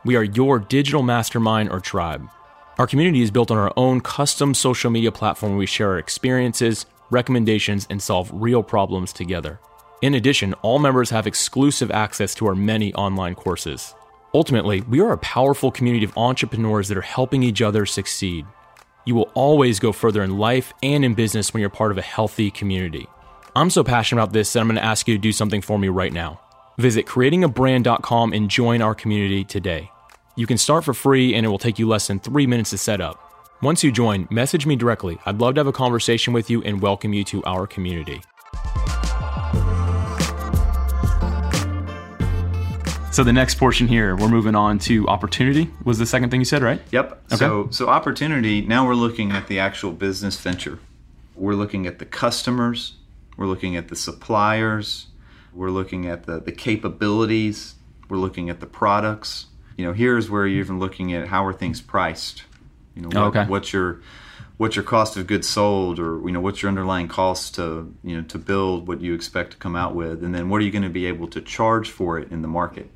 We 0.04 0.16
are 0.16 0.24
your 0.24 0.60
digital 0.60 1.02
mastermind 1.02 1.72
or 1.72 1.80
tribe. 1.80 2.30
Our 2.78 2.86
community 2.86 3.24
is 3.24 3.32
built 3.32 3.50
on 3.50 3.58
our 3.58 3.74
own 3.76 4.02
custom 4.02 4.54
social 4.54 4.92
media 4.92 5.12
platform 5.12 5.54
where 5.54 5.60
we 5.60 5.66
share 5.66 5.90
our 5.90 5.98
experiences, 5.98 6.86
recommendations, 7.10 7.88
and 7.90 8.04
solve 8.04 8.30
real 8.32 8.62
problems 8.62 9.12
together. 9.12 9.60
In 10.04 10.14
addition, 10.14 10.54
all 10.62 10.78
members 10.78 11.10
have 11.10 11.26
exclusive 11.26 11.90
access 11.90 12.36
to 12.36 12.46
our 12.46 12.54
many 12.54 12.94
online 12.94 13.34
courses. 13.34 13.96
Ultimately, 14.36 14.82
we 14.82 15.00
are 15.00 15.14
a 15.14 15.18
powerful 15.20 15.72
community 15.72 16.04
of 16.04 16.18
entrepreneurs 16.18 16.90
that 16.90 16.98
are 16.98 17.02
helping 17.02 17.42
each 17.42 17.62
other 17.62 17.86
succeed. 17.86 18.46
You 19.06 19.16
will 19.16 19.32
always 19.34 19.80
go 19.80 19.94
further 19.94 20.22
in 20.24 20.38
life 20.38 20.74
and 20.84 21.06
in 21.06 21.14
business 21.14 21.54
when 21.54 21.62
you're 21.62 21.70
part 21.70 21.94
of 21.94 21.98
a 21.98 22.02
healthy 22.02 22.52
community. 22.52 23.08
I'm 23.56 23.70
so 23.70 23.82
passionate 23.82 24.22
about 24.22 24.34
this 24.34 24.52
that 24.52 24.60
I'm 24.60 24.68
going 24.68 24.76
to 24.76 24.84
ask 24.84 25.08
you 25.08 25.16
to 25.16 25.22
do 25.22 25.32
something 25.32 25.62
for 25.62 25.80
me 25.80 25.88
right 25.88 26.12
now. 26.12 26.42
Visit 26.78 27.06
creatingabrand.com 27.06 28.34
and 28.34 28.50
join 28.50 28.82
our 28.82 28.94
community 28.94 29.46
today. 29.46 29.90
You 30.36 30.46
can 30.48 30.58
start 30.58 30.84
for 30.84 30.94
free 30.94 31.34
and 31.34 31.46
it 31.46 31.50
will 31.50 31.58
take 31.58 31.80
you 31.80 31.88
less 31.88 32.08
than 32.08 32.20
three 32.20 32.46
minutes 32.46 32.72
to 32.72 32.78
set 32.78 33.00
up. 33.00 33.18
Once 33.62 33.86
you 33.86 33.92
join, 33.94 34.28
message 34.30 34.66
me 34.66 34.76
directly. 34.76 35.18
I'd 35.26 35.40
love 35.40 35.56
to 35.56 35.60
have 35.62 35.68
a 35.68 35.72
conversation 35.72 36.34
with 36.34 36.50
you 36.50 36.62
and 36.64 36.82
welcome 36.82 37.14
you 37.14 37.24
to 37.24 37.42
our 37.46 37.68
community. 37.68 38.20
So 43.16 43.24
the 43.24 43.32
next 43.32 43.56
portion 43.56 43.88
here, 43.88 44.14
we're 44.14 44.28
moving 44.28 44.56
on 44.56 44.78
to 44.80 45.08
opportunity. 45.08 45.72
Was 45.86 45.98
the 46.00 46.06
second 46.06 46.32
thing 46.32 46.42
you 46.42 46.46
said, 46.46 46.62
right? 46.62 46.82
Yep. 46.92 47.24
Okay. 47.32 47.38
So 47.38 47.70
so 47.72 47.88
opportunity. 47.88 48.60
Now 48.60 48.86
we're 48.86 48.94
looking 48.94 49.32
at 49.32 49.48
the 49.48 49.58
actual 49.58 49.94
business 49.94 50.38
venture. 50.38 50.80
We're 51.34 51.54
looking 51.54 51.88
at 51.88 52.00
the 52.00 52.06
customers. 52.06 52.96
We're 53.38 53.46
looking 53.46 53.78
at 53.78 53.88
the 53.88 53.96
suppliers. 53.96 55.08
We're 55.54 55.70
looking 55.70 56.06
at 56.08 56.26
the, 56.26 56.42
the 56.42 56.52
capabilities. 56.52 57.76
We're 58.10 58.18
looking 58.18 58.50
at 58.50 58.60
the 58.60 58.66
products. 58.66 59.46
You 59.78 59.86
know, 59.86 59.94
here's 59.94 60.30
where 60.30 60.46
you're 60.46 60.60
even 60.60 60.80
looking 60.80 61.14
at 61.14 61.30
how 61.30 61.46
are 61.46 61.54
things 61.54 61.80
priced. 61.80 62.44
You 62.98 63.04
know, 63.04 63.08
what, 63.08 63.28
Okay. 63.28 63.46
what's 63.46 63.72
your 63.72 64.02
what's 64.58 64.76
your 64.76 64.84
cost 64.84 65.16
of 65.16 65.26
goods 65.26 65.48
sold, 65.48 66.00
or 66.00 66.20
you 66.26 66.34
know, 66.34 66.42
what's 66.42 66.62
your 66.62 66.68
underlying 66.68 67.08
cost 67.08 67.56
to 67.56 67.96
you 68.04 68.18
know 68.18 68.24
to 68.24 68.38
build 68.38 68.90
what 68.90 69.00
you 69.00 69.14
expect 69.14 69.52
to 69.52 69.58
come 69.58 69.78
out 69.78 69.96
with, 69.96 70.22
and 70.22 70.36
then 70.36 70.50
what 70.50 70.60
are 70.60 70.66
you 70.66 70.72
going 70.72 70.84
to 70.84 70.90
be 70.90 71.06
able 71.06 71.30
to 71.30 71.40
charge 71.40 71.90
for 71.90 72.20
it 72.20 72.30
in 72.30 72.42
the 72.42 72.50
market. 72.50 72.90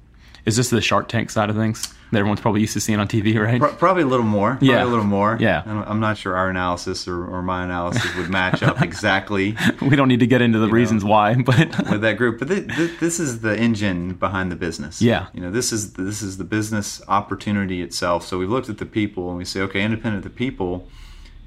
Is 0.45 0.55
this 0.55 0.69
the 0.69 0.81
Shark 0.81 1.07
Tank 1.09 1.29
side 1.29 1.49
of 1.49 1.55
things 1.55 1.93
that 2.11 2.17
everyone's 2.19 2.39
probably 2.41 2.61
used 2.61 2.73
to 2.73 2.79
seeing 2.79 2.99
on 2.99 3.07
TV, 3.07 3.35
right? 3.43 3.59
Pro- 3.59 3.73
Probably 3.73 4.03
a 4.03 4.07
little 4.07 4.25
more. 4.25 4.51
Probably 4.51 4.69
Yeah. 4.69 4.83
a 4.83 4.87
little 4.87 5.05
more. 5.05 5.37
Yeah. 5.39 5.61
I'm- 5.65 5.99
not 5.99 6.17
sure 6.17 6.35
our 6.35 6.49
analysis 6.49 7.07
or, 7.07 7.23
or 7.25 7.41
my 7.43 7.63
analysis 7.63 8.15
would 8.15 8.29
match 8.29 8.63
up 8.63 8.81
exactly 8.89 9.55
We 9.81 9.95
don't 9.95 10.07
need 10.07 10.21
to 10.21 10.27
get 10.27 10.41
into 10.41 10.57
the 10.59 10.69
reasons 10.69 11.03
why, 11.03 11.35
but 11.35 11.57
with 11.91 12.01
that 12.01 12.17
group. 12.17 12.39
But 12.39 12.47
th- 12.47 12.67
th- 12.75 12.99
this 12.99 13.19
is 13.19 13.41
the 13.41 13.55
engine 13.57 14.13
behind 14.15 14.51
the 14.51 14.55
business. 14.55 15.01
Yeah. 15.01 15.27
You 15.33 15.41
know, 15.41 15.51
this 15.51 15.71
is 15.71 15.93
this 15.93 16.21
is 16.21 16.37
the 16.37 16.43
business 16.45 17.01
opportunity 17.07 17.81
itself. 17.81 18.25
So 18.25 18.39
we've 18.39 18.49
looked 18.49 18.69
at 18.69 18.77
the 18.79 18.85
people 18.85 19.29
and 19.29 19.37
we 19.37 19.45
say, 19.45 19.59
okay, 19.61 19.83
independent 19.83 20.25
of 20.25 20.31
the 20.31 20.35
people, 20.35 20.87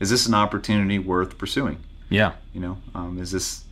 is 0.00 0.10
this 0.10 0.26
an 0.26 0.34
opportunity 0.34 0.98
worth 0.98 1.38
pursuing? 1.38 1.78
yeah, 2.10 2.32
You 2.52 2.60
know, 2.60 2.76
um, 2.94 3.18
is 3.18 3.30
this 3.32 3.64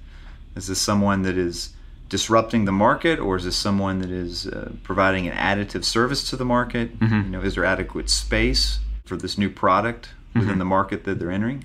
is 0.57 0.67
this 0.67 0.81
someone 0.81 1.23
that 1.23 1.37
is 1.37 1.71
disrupting 2.11 2.67
the 2.67 2.73
market, 2.73 3.19
or 3.19 3.37
is 3.37 3.45
this 3.45 3.57
someone 3.57 4.01
that 4.01 4.11
is 4.11 4.47
uh, 4.47 4.73
providing 4.83 5.27
an 5.29 5.35
additive 5.37 5.85
service 5.85 6.29
to 6.29 6.37
the 6.37 6.45
market? 6.45 6.91
You 7.01 7.31
know, 7.31 7.41
is 7.41 7.55
there 7.55 7.65
adequate 7.65 8.11
space 8.11 8.81
for 9.07 9.17
this 9.17 9.39
new 9.39 9.49
product 9.49 10.11
within 10.35 10.59
the 10.59 10.65
market 10.67 11.05
that 11.05 11.19
they're 11.19 11.31
entering? 11.31 11.65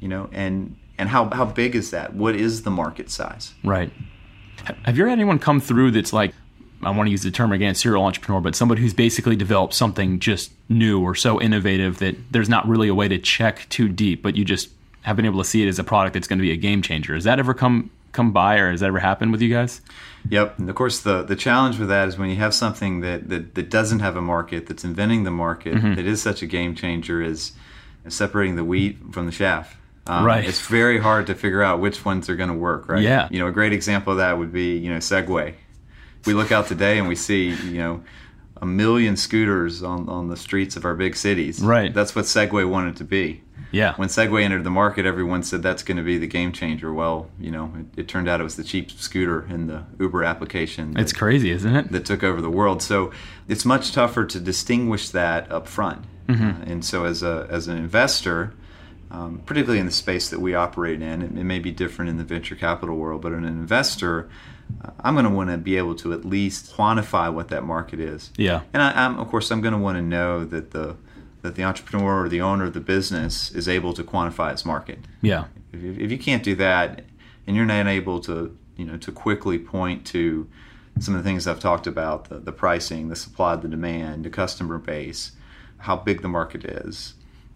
You 0.00 0.08
know, 0.08 0.28
and 0.32 0.76
and 0.98 1.08
how 1.10 1.30
how 1.30 1.44
big 1.44 1.76
is 1.76 1.90
that? 1.92 2.14
What 2.14 2.34
is 2.34 2.62
the 2.62 2.70
market 2.70 3.10
size? 3.10 3.54
right. 3.62 3.92
Have 4.84 4.96
you 4.96 5.02
ever 5.02 5.10
had 5.10 5.18
anyone 5.18 5.40
come 5.40 5.60
through 5.60 5.90
that's 5.90 6.12
like, 6.12 6.32
I 6.84 6.90
want 6.90 7.08
to 7.08 7.10
use 7.10 7.22
the 7.22 7.32
term 7.32 7.50
again, 7.52 7.74
serial 7.74 8.04
entrepreneur, 8.04 8.40
but 8.40 8.54
somebody 8.54 8.80
who's 8.80 8.94
basically 8.94 9.34
developed 9.34 9.74
something 9.74 10.20
just 10.20 10.52
new 10.68 11.00
or 11.02 11.16
so 11.16 11.40
innovative 11.40 11.98
that 11.98 12.16
there's 12.30 12.48
not 12.48 12.68
really 12.68 12.86
a 12.86 12.94
way 12.94 13.08
to 13.08 13.18
check 13.18 13.66
too 13.70 13.88
deep, 13.88 14.22
but 14.22 14.36
you 14.36 14.44
just 14.44 14.68
have 15.02 15.16
been 15.16 15.26
able 15.26 15.38
to 15.42 15.44
see 15.44 15.64
it 15.64 15.68
as 15.68 15.80
a 15.80 15.84
product 15.84 16.14
that's 16.14 16.28
going 16.28 16.38
to 16.38 16.42
be 16.42 16.52
a 16.52 16.56
game 16.56 16.80
changer. 16.80 17.14
Has 17.14 17.24
that 17.24 17.40
ever 17.40 17.54
come 17.54 17.90
come 18.12 18.32
by, 18.32 18.58
or 18.58 18.70
has 18.70 18.80
that 18.80 18.86
ever 18.86 18.98
happened 18.98 19.32
with 19.32 19.40
you 19.42 19.48
guys? 19.50 19.80
Yep. 20.28 20.58
And 20.58 20.70
of 20.70 20.76
course, 20.76 21.00
the, 21.00 21.22
the 21.22 21.34
challenge 21.36 21.78
with 21.78 21.88
that 21.88 22.06
is 22.08 22.16
when 22.18 22.30
you 22.30 22.36
have 22.36 22.54
something 22.54 23.00
that, 23.00 23.28
that, 23.28 23.54
that 23.54 23.70
doesn't 23.70 24.00
have 24.00 24.16
a 24.16 24.20
market, 24.20 24.66
that's 24.66 24.84
inventing 24.84 25.24
the 25.24 25.30
market, 25.30 25.74
Mm-hmm. 25.74 25.94
that 25.94 26.06
is 26.06 26.22
such 26.22 26.42
a 26.42 26.46
game 26.46 26.74
changer, 26.74 27.20
is 27.22 27.52
separating 28.08 28.56
the 28.56 28.64
wheat 28.64 28.98
from 29.12 29.26
the 29.26 29.32
chaff. 29.32 29.76
Um, 30.06 30.24
Right. 30.24 30.44
It's 30.44 30.60
very 30.66 30.98
hard 31.00 31.26
to 31.28 31.34
figure 31.34 31.62
out 31.62 31.80
which 31.80 32.04
ones 32.04 32.28
are 32.28 32.36
going 32.36 32.50
to 32.50 32.56
work, 32.56 32.88
right? 32.88 33.02
Yeah. 33.02 33.28
You 33.30 33.38
know, 33.40 33.46
a 33.46 33.52
great 33.52 33.72
example 33.72 34.12
of 34.12 34.18
that 34.18 34.36
would 34.38 34.52
be, 34.52 34.76
you 34.76 34.90
know, 34.90 34.98
Segway. 34.98 35.54
We 36.26 36.34
look 36.34 36.52
out 36.52 36.66
today 36.68 36.98
and 36.98 37.08
we 37.08 37.16
see, 37.16 37.50
you 37.50 37.78
know, 37.78 38.02
a 38.62 38.66
million 38.66 39.16
scooters 39.16 39.82
on, 39.82 40.08
on 40.08 40.28
the 40.28 40.36
streets 40.36 40.76
of 40.76 40.84
our 40.84 40.94
big 40.94 41.16
cities. 41.16 41.60
Right. 41.60 41.92
That's 41.92 42.14
what 42.14 42.26
Segway 42.26 42.66
wanted 42.66 42.96
to 42.98 43.04
be 43.04 43.42
Yeah, 43.72 43.94
when 43.96 44.08
Segway 44.08 44.44
entered 44.44 44.62
the 44.62 44.70
market, 44.70 45.04
everyone 45.04 45.42
said 45.42 45.64
that's 45.64 45.82
going 45.82 45.96
to 45.96 46.02
be 46.04 46.16
the 46.16 46.28
game 46.28 46.52
changer. 46.52 46.94
Well, 46.94 47.28
you 47.40 47.50
know, 47.50 47.72
it, 47.76 48.02
it 48.02 48.08
turned 48.08 48.28
out 48.28 48.40
it 48.40 48.44
was 48.44 48.54
the 48.54 48.62
cheap 48.62 48.92
scooter 48.92 49.44
in 49.50 49.66
the 49.66 49.82
Uber 49.98 50.22
application 50.22 50.94
that, 50.94 51.00
it's 51.00 51.12
crazy, 51.12 51.50
isn't 51.50 51.74
it? 51.74 51.90
that 51.90 52.06
took 52.06 52.22
over 52.22 52.40
the 52.40 52.50
world. 52.50 52.82
So 52.82 53.10
it's 53.48 53.64
much 53.64 53.90
tougher 53.90 54.24
to 54.26 54.38
distinguish 54.38 55.08
that 55.10 55.50
up 55.50 55.66
front. 55.66 56.04
Uh, 56.28 56.64
and 56.64 56.84
so 56.84 57.04
as 57.04 57.24
a 57.24 57.48
as 57.50 57.66
an 57.66 57.76
investor, 57.76 58.54
um, 59.10 59.42
particularly 59.44 59.80
in 59.80 59.86
the 59.86 59.92
space 59.92 60.30
that 60.30 60.40
we 60.40 60.54
operate 60.54 61.02
in. 61.02 61.20
It, 61.20 61.36
it, 61.36 61.44
may 61.44 61.58
be 61.58 61.70
different 61.70 62.10
in 62.10 62.16
the 62.16 62.24
venture 62.24 62.54
capital 62.54 62.96
world, 62.96 63.20
but 63.20 63.32
an 63.32 63.44
investor, 63.44 64.30
I'm 65.00 65.14
going 65.14 65.24
to 65.24 65.30
want 65.30 65.50
to 65.50 65.58
be 65.58 65.76
able 65.76 65.94
to 65.96 66.12
at 66.12 66.24
least 66.24 66.74
quantify 66.74 67.32
what 67.32 67.48
that 67.48 67.64
market 67.64 68.00
is. 68.00 68.30
Yeah. 68.36 68.62
And 68.72 68.82
I, 68.82 69.04
am 69.04 69.18
of 69.18 69.28
course, 69.28 69.50
I'm 69.50 69.60
going 69.60 69.74
to 69.74 69.78
want 69.78 69.96
to 69.96 70.02
know 70.02 70.44
that 70.44 70.70
the 70.70 70.96
that 71.42 71.56
the 71.56 71.64
entrepreneur 71.64 72.24
or 72.24 72.28
the 72.28 72.40
owner 72.40 72.64
of 72.64 72.72
the 72.72 72.80
business 72.80 73.50
is 73.50 73.68
able 73.68 73.92
to 73.94 74.04
quantify 74.04 74.52
its 74.52 74.64
market. 74.64 75.00
Yeah. 75.22 75.46
If, 75.72 75.98
if 75.98 76.10
you 76.10 76.18
can't 76.18 76.42
do 76.42 76.54
that, 76.54 77.04
and 77.46 77.56
you're 77.56 77.66
not 77.66 77.86
able 77.86 78.20
to, 78.20 78.56
you 78.76 78.84
know, 78.84 78.96
to 78.98 79.10
quickly 79.10 79.58
point 79.58 80.06
to 80.06 80.48
some 81.00 81.14
of 81.14 81.24
the 81.24 81.28
things 81.28 81.46
I've 81.46 81.60
talked 81.60 81.86
about 81.86 82.28
the, 82.28 82.38
the 82.38 82.52
pricing, 82.52 83.08
the 83.08 83.16
supply, 83.16 83.56
the 83.56 83.68
demand, 83.68 84.24
the 84.24 84.30
customer 84.30 84.78
base, 84.78 85.32
how 85.78 85.96
big 85.96 86.22
the 86.22 86.28
market 86.28 86.64
is, 86.64 87.14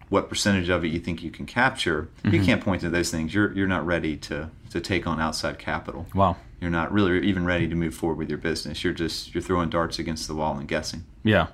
what 0.09 0.29
percentage 0.29 0.69
of 0.69 0.83
it 0.83 0.89
you 0.89 0.99
think 0.99 1.23
you 1.23 1.31
can 1.31 1.45
capture. 1.45 2.09
Mm-hmm. 2.23 2.35
You 2.35 2.43
can't 2.43 2.61
point 2.61 2.81
to 2.81 2.89
those 2.89 3.11
things. 3.11 3.33
You're 3.33 3.53
you're 3.53 3.67
not 3.67 3.85
ready 3.85 4.17
to 4.17 4.49
to 4.71 4.81
take 4.81 5.07
on 5.07 5.21
outside 5.21 5.59
capital. 5.59 6.07
Wow. 6.13 6.37
You're 6.59 6.71
not 6.71 6.91
really 6.91 7.27
even 7.27 7.45
ready 7.45 7.67
to 7.67 7.75
move 7.75 7.93
forward 7.93 8.17
with 8.17 8.29
your 8.29 8.39
business. 8.39 8.83
You're 8.83 8.93
just 8.93 9.33
you're 9.33 9.41
throwing 9.43 9.69
darts 9.69 9.99
against 9.99 10.27
the 10.27 10.35
wall 10.35 10.57
and 10.57 10.67
guessing. 10.67 11.05
Yeah. 11.23 11.47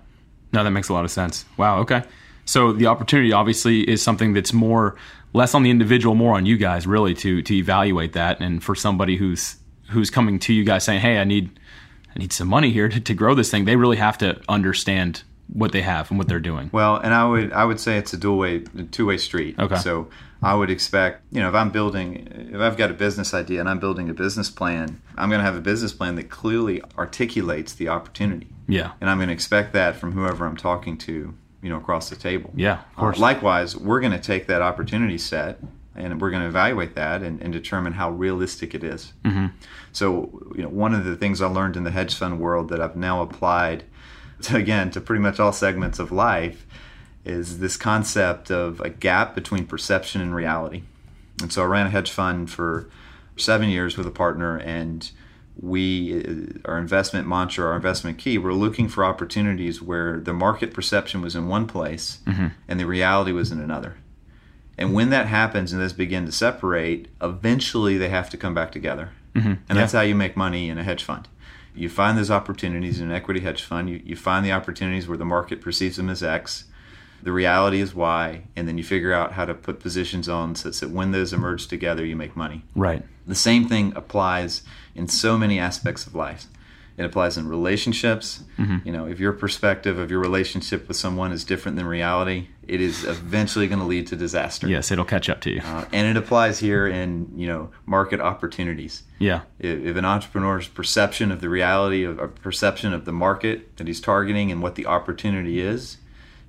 No, 0.53 0.63
that 0.63 0.71
makes 0.71 0.89
a 0.89 0.93
lot 0.93 1.03
of 1.03 1.11
sense. 1.11 1.45
Wow. 1.57 1.79
Okay. 1.79 2.03
So 2.45 2.73
the 2.73 2.87
opportunity 2.87 3.33
obviously 3.33 3.89
is 3.89 4.01
something 4.01 4.33
that's 4.33 4.53
more 4.53 4.95
less 5.33 5.55
on 5.55 5.63
the 5.63 5.71
individual, 5.71 6.15
more 6.15 6.35
on 6.35 6.45
you 6.45 6.57
guys, 6.57 6.85
really, 6.87 7.13
to 7.15 7.41
to 7.41 7.55
evaluate 7.55 8.13
that. 8.13 8.39
And 8.39 8.63
for 8.63 8.75
somebody 8.75 9.17
who's 9.17 9.57
who's 9.89 10.09
coming 10.09 10.39
to 10.39 10.53
you 10.53 10.63
guys 10.63 10.83
saying, 10.83 11.01
"Hey, 11.01 11.17
I 11.19 11.23
need 11.23 11.59
I 12.15 12.19
need 12.19 12.31
some 12.33 12.47
money 12.47 12.71
here 12.71 12.89
to, 12.89 12.99
to 12.99 13.13
grow 13.13 13.35
this 13.35 13.51
thing," 13.51 13.65
they 13.65 13.75
really 13.75 13.97
have 13.97 14.17
to 14.19 14.41
understand 14.47 15.23
what 15.47 15.71
they 15.71 15.81
have 15.81 16.09
and 16.09 16.17
what 16.17 16.27
they're 16.27 16.39
doing. 16.39 16.69
Well, 16.71 16.97
and 16.97 17.13
I 17.13 17.25
would 17.25 17.51
I 17.51 17.65
would 17.65 17.79
say 17.79 17.97
it's 17.97 18.13
a 18.13 18.17
dual 18.17 18.37
way, 18.37 18.59
two 18.91 19.05
way 19.05 19.17
street. 19.17 19.57
Okay. 19.59 19.77
So 19.77 20.07
I 20.43 20.53
would 20.53 20.69
expect, 20.69 21.23
you 21.31 21.39
know, 21.41 21.49
if 21.49 21.55
I'm 21.55 21.71
building, 21.71 22.49
if 22.53 22.59
I've 22.59 22.77
got 22.77 22.91
a 22.91 22.93
business 22.93 23.33
idea 23.33 23.59
and 23.59 23.69
I'm 23.69 23.79
building 23.79 24.09
a 24.09 24.13
business 24.13 24.49
plan, 24.49 25.01
I'm 25.17 25.29
going 25.29 25.39
to 25.39 25.45
have 25.45 25.55
a 25.55 25.61
business 25.61 25.93
plan 25.93 26.15
that 26.15 26.29
clearly 26.29 26.81
articulates 26.97 27.73
the 27.73 27.87
opportunity. 27.89 28.47
Yeah. 28.67 28.91
And 28.99 29.09
I'm 29.09 29.17
going 29.17 29.29
to 29.29 29.33
expect 29.33 29.73
that 29.73 29.95
from 29.95 30.11
whoever 30.11 30.45
I'm 30.45 30.57
talking 30.57 30.97
to, 30.99 31.33
you 31.61 31.69
know, 31.69 31.77
across 31.77 32.09
the 32.09 32.15
table. 32.15 32.51
Yeah, 32.55 32.79
of 32.79 32.95
course. 32.95 33.17
Uh, 33.17 33.21
likewise, 33.21 33.77
we're 33.77 34.01
going 34.01 34.11
to 34.11 34.19
take 34.19 34.47
that 34.47 34.61
opportunity 34.61 35.17
set 35.17 35.59
and 35.95 36.19
we're 36.19 36.31
going 36.31 36.41
to 36.41 36.49
evaluate 36.49 36.95
that 36.95 37.21
and, 37.21 37.41
and 37.41 37.53
determine 37.53 37.93
how 37.93 38.09
realistic 38.09 38.73
it 38.73 38.83
is. 38.83 39.13
Mm-hmm. 39.23 39.47
So, 39.91 40.51
you 40.55 40.63
know, 40.63 40.69
one 40.69 40.93
of 40.93 41.05
the 41.05 41.15
things 41.15 41.41
I 41.41 41.47
learned 41.47 41.77
in 41.77 41.83
the 41.83 41.91
hedge 41.91 42.15
fund 42.15 42.39
world 42.39 42.69
that 42.69 42.81
I've 42.81 42.95
now 42.95 43.21
applied 43.21 43.83
to, 44.41 44.57
again 44.57 44.91
to 44.91 45.01
pretty 45.01 45.21
much 45.21 45.39
all 45.39 45.53
segments 45.53 45.99
of 45.99 46.11
life 46.11 46.65
is 47.25 47.59
this 47.59 47.77
concept 47.77 48.51
of 48.51 48.79
a 48.81 48.89
gap 48.89 49.33
between 49.35 49.65
perception 49.65 50.21
and 50.21 50.35
reality. 50.35 50.83
And 51.41 51.51
so 51.51 51.63
I 51.63 51.65
ran 51.65 51.87
a 51.87 51.89
hedge 51.89 52.11
fund 52.11 52.49
for 52.49 52.89
seven 53.37 53.69
years 53.69 53.97
with 53.97 54.05
a 54.05 54.11
partner, 54.11 54.57
and 54.57 55.09
we, 55.55 56.23
uh, 56.23 56.69
our 56.69 56.77
investment 56.77 57.27
mantra, 57.27 57.65
our 57.65 57.75
investment 57.75 58.17
key, 58.17 58.37
we're 58.37 58.53
looking 58.53 58.87
for 58.89 59.05
opportunities 59.05 59.81
where 59.81 60.19
the 60.19 60.33
market 60.33 60.73
perception 60.73 61.21
was 61.21 61.35
in 61.35 61.47
one 61.47 61.67
place 61.67 62.19
mm-hmm. 62.25 62.47
and 62.67 62.79
the 62.79 62.85
reality 62.85 63.31
was 63.31 63.51
in 63.51 63.59
another. 63.59 63.95
And 64.77 64.93
when 64.93 65.11
that 65.11 65.27
happens 65.27 65.71
and 65.71 65.79
those 65.79 65.93
begin 65.93 66.25
to 66.25 66.31
separate, 66.31 67.07
eventually 67.21 67.97
they 67.97 68.09
have 68.09 68.29
to 68.31 68.37
come 68.37 68.55
back 68.55 68.71
together. 68.71 69.11
Mm-hmm. 69.35 69.47
And 69.47 69.59
Yeah. 69.69 69.75
that's 69.75 69.93
how 69.93 70.01
you 70.01 70.15
make 70.15 70.35
money 70.35 70.69
in 70.69 70.77
a 70.79 70.83
hedge 70.83 71.03
fund. 71.03 71.27
You 71.75 71.89
find 71.89 72.17
those 72.17 72.31
opportunities 72.31 72.99
in 72.99 73.09
an 73.09 73.15
equity 73.15 73.41
hedge 73.41 73.63
fund. 73.63 73.89
You, 73.89 74.01
you 74.03 74.15
find 74.15 74.43
the 74.45 74.51
opportunities 74.51 75.07
where 75.07 75.17
the 75.17 75.25
market 75.25 75.61
perceives 75.61 75.97
them 75.97 76.09
as 76.09 76.23
X, 76.23 76.65
the 77.23 77.31
reality 77.31 77.79
is 77.79 77.95
why, 77.95 78.43
and 78.55 78.67
then 78.67 78.77
you 78.77 78.83
figure 78.83 79.13
out 79.13 79.31
how 79.31 79.45
to 79.45 79.53
put 79.53 79.79
positions 79.79 80.27
on 80.27 80.55
so 80.55 80.69
that 80.69 80.89
when 80.89 81.11
those 81.11 81.31
emerge 81.31 81.67
together, 81.67 82.05
you 82.05 82.17
make 82.17 82.35
money. 82.35 82.65
Right. 82.75 83.03
The 83.25 83.35
same 83.35 83.67
thing 83.67 83.93
applies 83.95 84.63
in 84.93 85.07
so 85.07 85.37
many 85.37 85.57
aspects 85.57 86.05
of 86.05 86.15
life. 86.15 86.47
It 86.97 87.05
applies 87.05 87.37
in 87.37 87.47
relationships. 87.47 88.43
Mm-hmm. 88.59 88.85
You 88.85 88.93
know, 88.93 89.07
if 89.07 89.19
your 89.19 89.31
perspective 89.31 89.97
of 89.97 90.11
your 90.11 90.19
relationship 90.19 90.87
with 90.87 90.97
someone 90.97 91.31
is 91.31 91.43
different 91.43 91.77
than 91.77 91.87
reality, 91.87 92.49
it 92.67 92.81
is 92.81 93.03
eventually 93.05 93.67
going 93.67 93.79
to 93.79 93.85
lead 93.85 94.05
to 94.07 94.15
disaster. 94.15 94.67
Yes, 94.67 94.91
it'll 94.91 95.05
catch 95.05 95.27
up 95.29 95.41
to 95.41 95.51
you. 95.51 95.61
Uh, 95.61 95.85
and 95.91 96.05
it 96.05 96.21
applies 96.21 96.59
here 96.59 96.85
in 96.85 97.31
you 97.35 97.47
know 97.47 97.71
market 97.85 98.19
opportunities. 98.19 99.03
Yeah. 99.17 99.41
If, 99.59 99.79
if 99.79 99.95
an 99.95 100.05
entrepreneur's 100.05 100.67
perception 100.67 101.31
of 101.31 101.41
the 101.41 101.49
reality 101.49 102.03
of 102.03 102.19
a 102.19 102.27
perception 102.27 102.93
of 102.93 103.05
the 103.05 103.13
market 103.13 103.77
that 103.77 103.87
he's 103.87 104.01
targeting 104.01 104.51
and 104.51 104.61
what 104.61 104.75
the 104.75 104.85
opportunity 104.85 105.61
is 105.61 105.97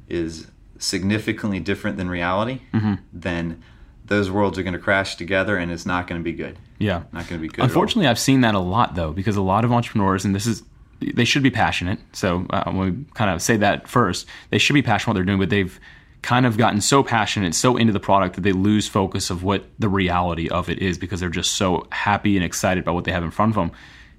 is 0.09 0.49
significantly 0.79 1.61
different 1.61 1.97
than 1.97 2.09
reality, 2.09 2.61
Mm-hmm. 2.73 2.95
then 3.13 3.63
those 4.07 4.31
worlds 4.31 4.59
are 4.59 4.63
going 4.63 4.75
to 4.75 4.79
crash 4.79 5.17
together 5.17 5.57
and 5.57 5.73
it's 5.73 5.87
not 5.87 6.07
going 6.07 6.21
to 6.21 6.25
be 6.25 6.33
good. 6.33 6.59
Yeah. 6.79 7.05
Not 7.13 7.27
going 7.27 7.41
to 7.41 7.49
be 7.49 7.49
good. 7.49 7.65
Unfortunately, 7.65 8.07
I've 8.07 8.19
seen 8.19 8.43
that 8.43 8.55
a 8.55 8.59
lot 8.59 8.95
though, 8.95 9.13
because 9.13 9.37
a 9.37 9.41
lot 9.43 9.65
of 9.65 9.73
entrepreneurs, 9.73 10.27
and 10.27 10.35
this 10.35 10.47
is, 10.47 10.63
they 11.01 11.25
should 11.25 11.43
be 11.43 11.51
passionate. 11.51 11.99
So 12.13 12.45
uh, 12.51 12.71
we 12.75 12.93
kind 13.15 13.31
of 13.31 13.41
say 13.41 13.57
that 13.57 13.89
first, 13.89 14.27
they 14.51 14.59
should 14.59 14.75
be 14.75 14.83
passionate 14.83 15.13
what 15.13 15.15
they're 15.15 15.25
doing, 15.25 15.39
but 15.39 15.49
they've 15.49 15.81
kind 16.21 16.45
of 16.45 16.59
gotten 16.59 16.81
so 16.83 17.03
passionate, 17.03 17.55
so 17.55 17.77
into 17.79 17.93
the 17.95 18.01
product 18.01 18.35
that 18.35 18.43
they 18.43 18.53
lose 18.53 18.89
focus 18.89 19.31
of 19.31 19.43
what 19.43 19.65
the 19.79 19.89
reality 19.89 20.49
of 20.51 20.69
it 20.69 20.81
is 20.81 20.99
because 20.99 21.21
they're 21.21 21.31
just 21.31 21.55
so 21.55 21.87
happy 21.91 22.37
and 22.37 22.45
excited 22.45 22.83
about 22.85 22.95
what 22.95 23.05
they 23.05 23.13
have 23.13 23.23
in 23.25 23.31
front 23.31 23.51
of 23.53 23.57
them. 23.57 23.71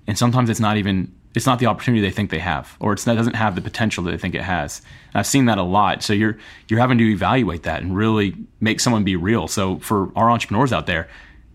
And 0.07 0.17
sometimes 0.17 0.49
it's 0.49 0.59
not 0.59 0.77
even 0.77 1.13
it's 1.36 1.45
not 1.45 1.60
the 1.60 1.65
opportunity 1.65 2.02
they 2.02 2.12
think 2.12 2.30
they 2.30 2.39
have, 2.39 2.76
or 2.80 2.93
it's, 2.93 3.06
it 3.06 3.15
doesn't 3.15 3.36
have 3.36 3.56
the 3.56 3.62
potential 3.62 4.04
that 4.06 4.12
they 4.12 4.17
think 4.17 4.36
it 4.36 4.41
has. 4.41 4.82
And 5.13 5.19
I've 5.19 5.28
seen 5.28 5.45
that 5.45 5.58
a 5.58 5.63
lot. 5.63 6.02
So 6.02 6.13
you're 6.13 6.38
you're 6.67 6.80
having 6.80 6.98
to 6.98 7.12
evaluate 7.12 7.63
that 7.63 7.82
and 7.82 7.95
really 7.95 8.36
make 8.60 8.80
someone 8.80 9.04
be 9.04 9.15
real. 9.15 9.48
So 9.48 9.80
for 9.80 10.12
our 10.15 10.32
entrepreneurs 10.32 10.71
out 10.71 10.88
there, 10.88 11.10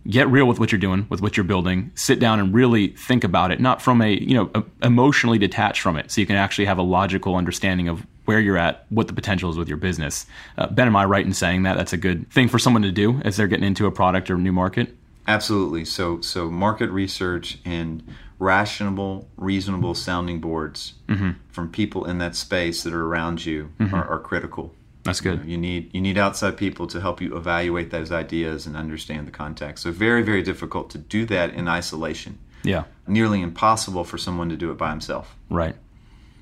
get 0.09 0.29
real 0.29 0.47
with 0.47 0.59
what 0.59 0.73
you're 0.73 0.79
doing, 0.79 1.07
with 1.09 1.23
what 1.23 1.37
you're 1.37 1.45
building. 1.45 1.91
Sit 1.95 2.19
down 2.19 2.41
and 2.41 2.55
really 2.55 2.89
think 2.89 3.25
about 3.25 3.51
it, 3.51 3.61
not 3.61 3.81
from 3.81 4.03
a 4.03 4.13
you 4.13 4.35
know 4.35 4.51
a, 4.55 4.65
emotionally 4.83 5.39
detached 5.39 5.81
from 5.81 5.97
it, 5.97 6.11
so 6.11 6.21
you 6.21 6.27
can 6.27 6.37
actually 6.37 6.67
have 6.67 6.79
a 6.79 6.83
logical 6.83 7.37
understanding 7.37 7.89
of 7.89 8.07
where 8.27 8.39
you're 8.39 8.59
at, 8.59 8.87
what 8.91 9.09
the 9.09 9.13
potential 9.13 9.51
is 9.51 9.57
with 9.57 9.67
your 9.67 9.79
business. 9.79 10.27
Uh, 10.57 10.67
ben, 10.69 10.87
am 10.87 10.95
I 10.95 11.05
right 11.05 11.25
in 11.25 11.33
saying 11.33 11.65
that? 11.65 11.77
That's 11.77 11.93
a 11.93 11.97
good 11.97 12.31
thing 12.31 12.49
for 12.49 12.59
someone 12.59 12.83
to 12.83 12.93
do 12.93 13.21
as 13.25 13.37
they're 13.37 13.49
getting 13.49 13.65
into 13.65 13.87
a 13.87 13.91
product 13.91 14.31
or 14.31 14.37
new 14.37 14.53
market. 14.53 14.95
Absolutely. 15.27 15.85
So 15.85 16.21
so 16.21 16.51
market 16.51 16.91
research 16.91 17.59
and 17.65 18.03
rational, 18.41 19.29
reasonable 19.37 19.95
sounding 19.95 20.41
boards 20.41 20.95
Mm-hmm. 21.09 21.31
from 21.51 21.69
people 21.71 22.05
in 22.05 22.19
that 22.19 22.37
space 22.37 22.85
that 22.85 22.93
are 22.95 23.05
around 23.05 23.45
you 23.45 23.73
are, 23.93 24.05
are 24.09 24.21
critical. 24.21 24.73
That's 25.03 25.21
You, 25.25 25.31
know, 25.33 25.37
good. 25.39 25.49
you 25.49 25.59
need 25.59 25.91
you 25.93 26.01
need 26.01 26.17
outside 26.19 26.57
people 26.57 26.87
to 26.89 27.01
help 27.01 27.21
you 27.21 27.37
evaluate 27.37 27.91
those 27.91 28.13
ideas 28.13 28.67
and 28.67 28.77
understand 28.77 29.27
the 29.27 29.33
context. 29.33 29.83
So 29.83 29.91
very 29.91 30.23
very 30.23 30.43
difficult 30.43 30.89
to 30.91 30.99
do 30.99 31.25
that 31.27 31.53
in 31.55 31.67
isolation. 31.69 32.39
Yeah. 32.63 32.85
Nearly 33.09 33.41
impossible 33.43 34.05
for 34.05 34.19
someone 34.19 34.49
to 34.51 34.57
do 34.57 34.71
it 34.71 34.79
by 34.79 34.91
himself. 34.91 35.35
Right. 35.49 35.75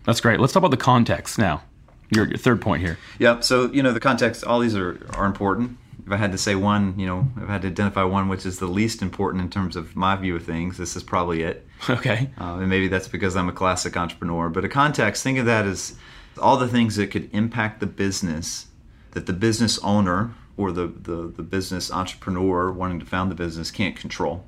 That's 0.04 0.20
great. 0.20 0.38
Let's 0.40 0.52
talk 0.52 0.61
about 0.61 0.70
the 0.72 0.76
context 0.92 1.38
now. 1.38 1.62
Your, 2.11 2.26
your 2.26 2.38
third 2.38 2.61
point 2.61 2.82
here. 2.82 2.98
Yeah. 3.18 3.40
So 3.40 3.70
you 3.72 3.82
know 3.82 3.92
the 3.92 4.00
context. 4.00 4.44
All 4.44 4.61
these 4.61 4.76
are 4.76 4.98
are 5.14 5.24
important. 5.26 5.78
If 6.08 6.12
I 6.12 6.16
had 6.16 6.32
to 6.32 6.38
say 6.38 6.54
one, 6.54 6.98
you 6.98 7.06
know, 7.06 7.28
if 7.36 7.50
I 7.50 7.52
had 7.52 7.62
to 7.62 7.68
identify 7.68 8.02
one 8.02 8.30
which 8.30 8.46
is 8.46 8.58
the 8.60 8.66
least 8.66 9.02
important 9.02 9.42
in 9.44 9.50
terms 9.50 9.76
of 9.76 9.94
my 9.94 10.16
view 10.16 10.36
of 10.36 10.42
things, 10.42 10.78
this 10.78 10.96
is 10.96 11.02
probably 11.02 11.42
it. 11.42 11.66
Okay. 11.90 12.30
Uh, 12.40 12.54
and 12.54 12.68
maybe 12.68 12.88
that's 12.88 13.08
because 13.08 13.36
I'm 13.36 13.48
a 13.48 13.52
classic 13.52 13.94
entrepreneur. 13.94 14.48
But 14.48 14.64
a 14.64 14.68
context, 14.68 15.22
think 15.22 15.38
of 15.38 15.44
that 15.44 15.66
as 15.66 15.96
all 16.40 16.56
the 16.56 16.66
things 16.66 16.96
that 16.96 17.10
could 17.10 17.28
impact 17.34 17.80
the 17.80 17.86
business 17.86 18.68
that 19.12 19.26
the 19.26 19.32
business 19.32 19.78
owner 19.80 20.34
or 20.56 20.72
the, 20.72 20.86
the, 20.86 21.32
the 21.36 21.42
business 21.42 21.90
entrepreneur 21.90 22.70
wanting 22.70 23.00
to 23.00 23.06
found 23.06 23.30
the 23.30 23.34
business 23.34 23.70
can't 23.70 23.96
control. 23.96 24.44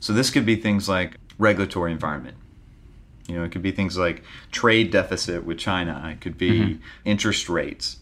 So 0.00 0.12
this 0.12 0.30
could 0.30 0.46
be 0.46 0.56
things 0.56 0.88
like 0.88 1.16
regulatory 1.38 1.92
environment. 1.92 2.36
You 3.26 3.36
know, 3.36 3.44
it 3.44 3.52
could 3.52 3.62
be 3.62 3.72
things 3.72 3.98
like 3.98 4.22
trade 4.50 4.90
deficit 4.90 5.44
with 5.44 5.58
China. 5.58 6.02
It 6.12 6.20
could 6.20 6.38
be 6.38 6.78
interest 7.04 7.48
rates, 7.48 7.98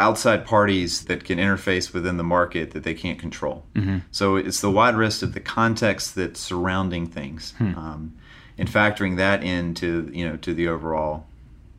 outside 0.00 0.46
parties 0.46 1.04
that 1.04 1.24
can 1.24 1.38
interface 1.38 1.92
within 1.92 2.16
the 2.16 2.24
market 2.24 2.72
that 2.72 2.82
they 2.82 2.94
can't 2.94 3.18
control. 3.18 3.64
Mm-hmm. 3.74 3.98
So 4.10 4.36
it's 4.36 4.60
the 4.60 4.70
wide 4.70 4.96
risk 4.96 5.22
of 5.22 5.34
the 5.34 5.40
context 5.40 6.14
that's 6.14 6.40
surrounding 6.40 7.06
things, 7.06 7.52
hmm. 7.58 7.74
um, 7.76 8.16
and 8.58 8.68
factoring 8.68 9.16
that 9.18 9.44
into 9.44 10.10
you 10.12 10.28
know 10.28 10.36
to 10.38 10.54
the 10.54 10.66
overall 10.66 11.26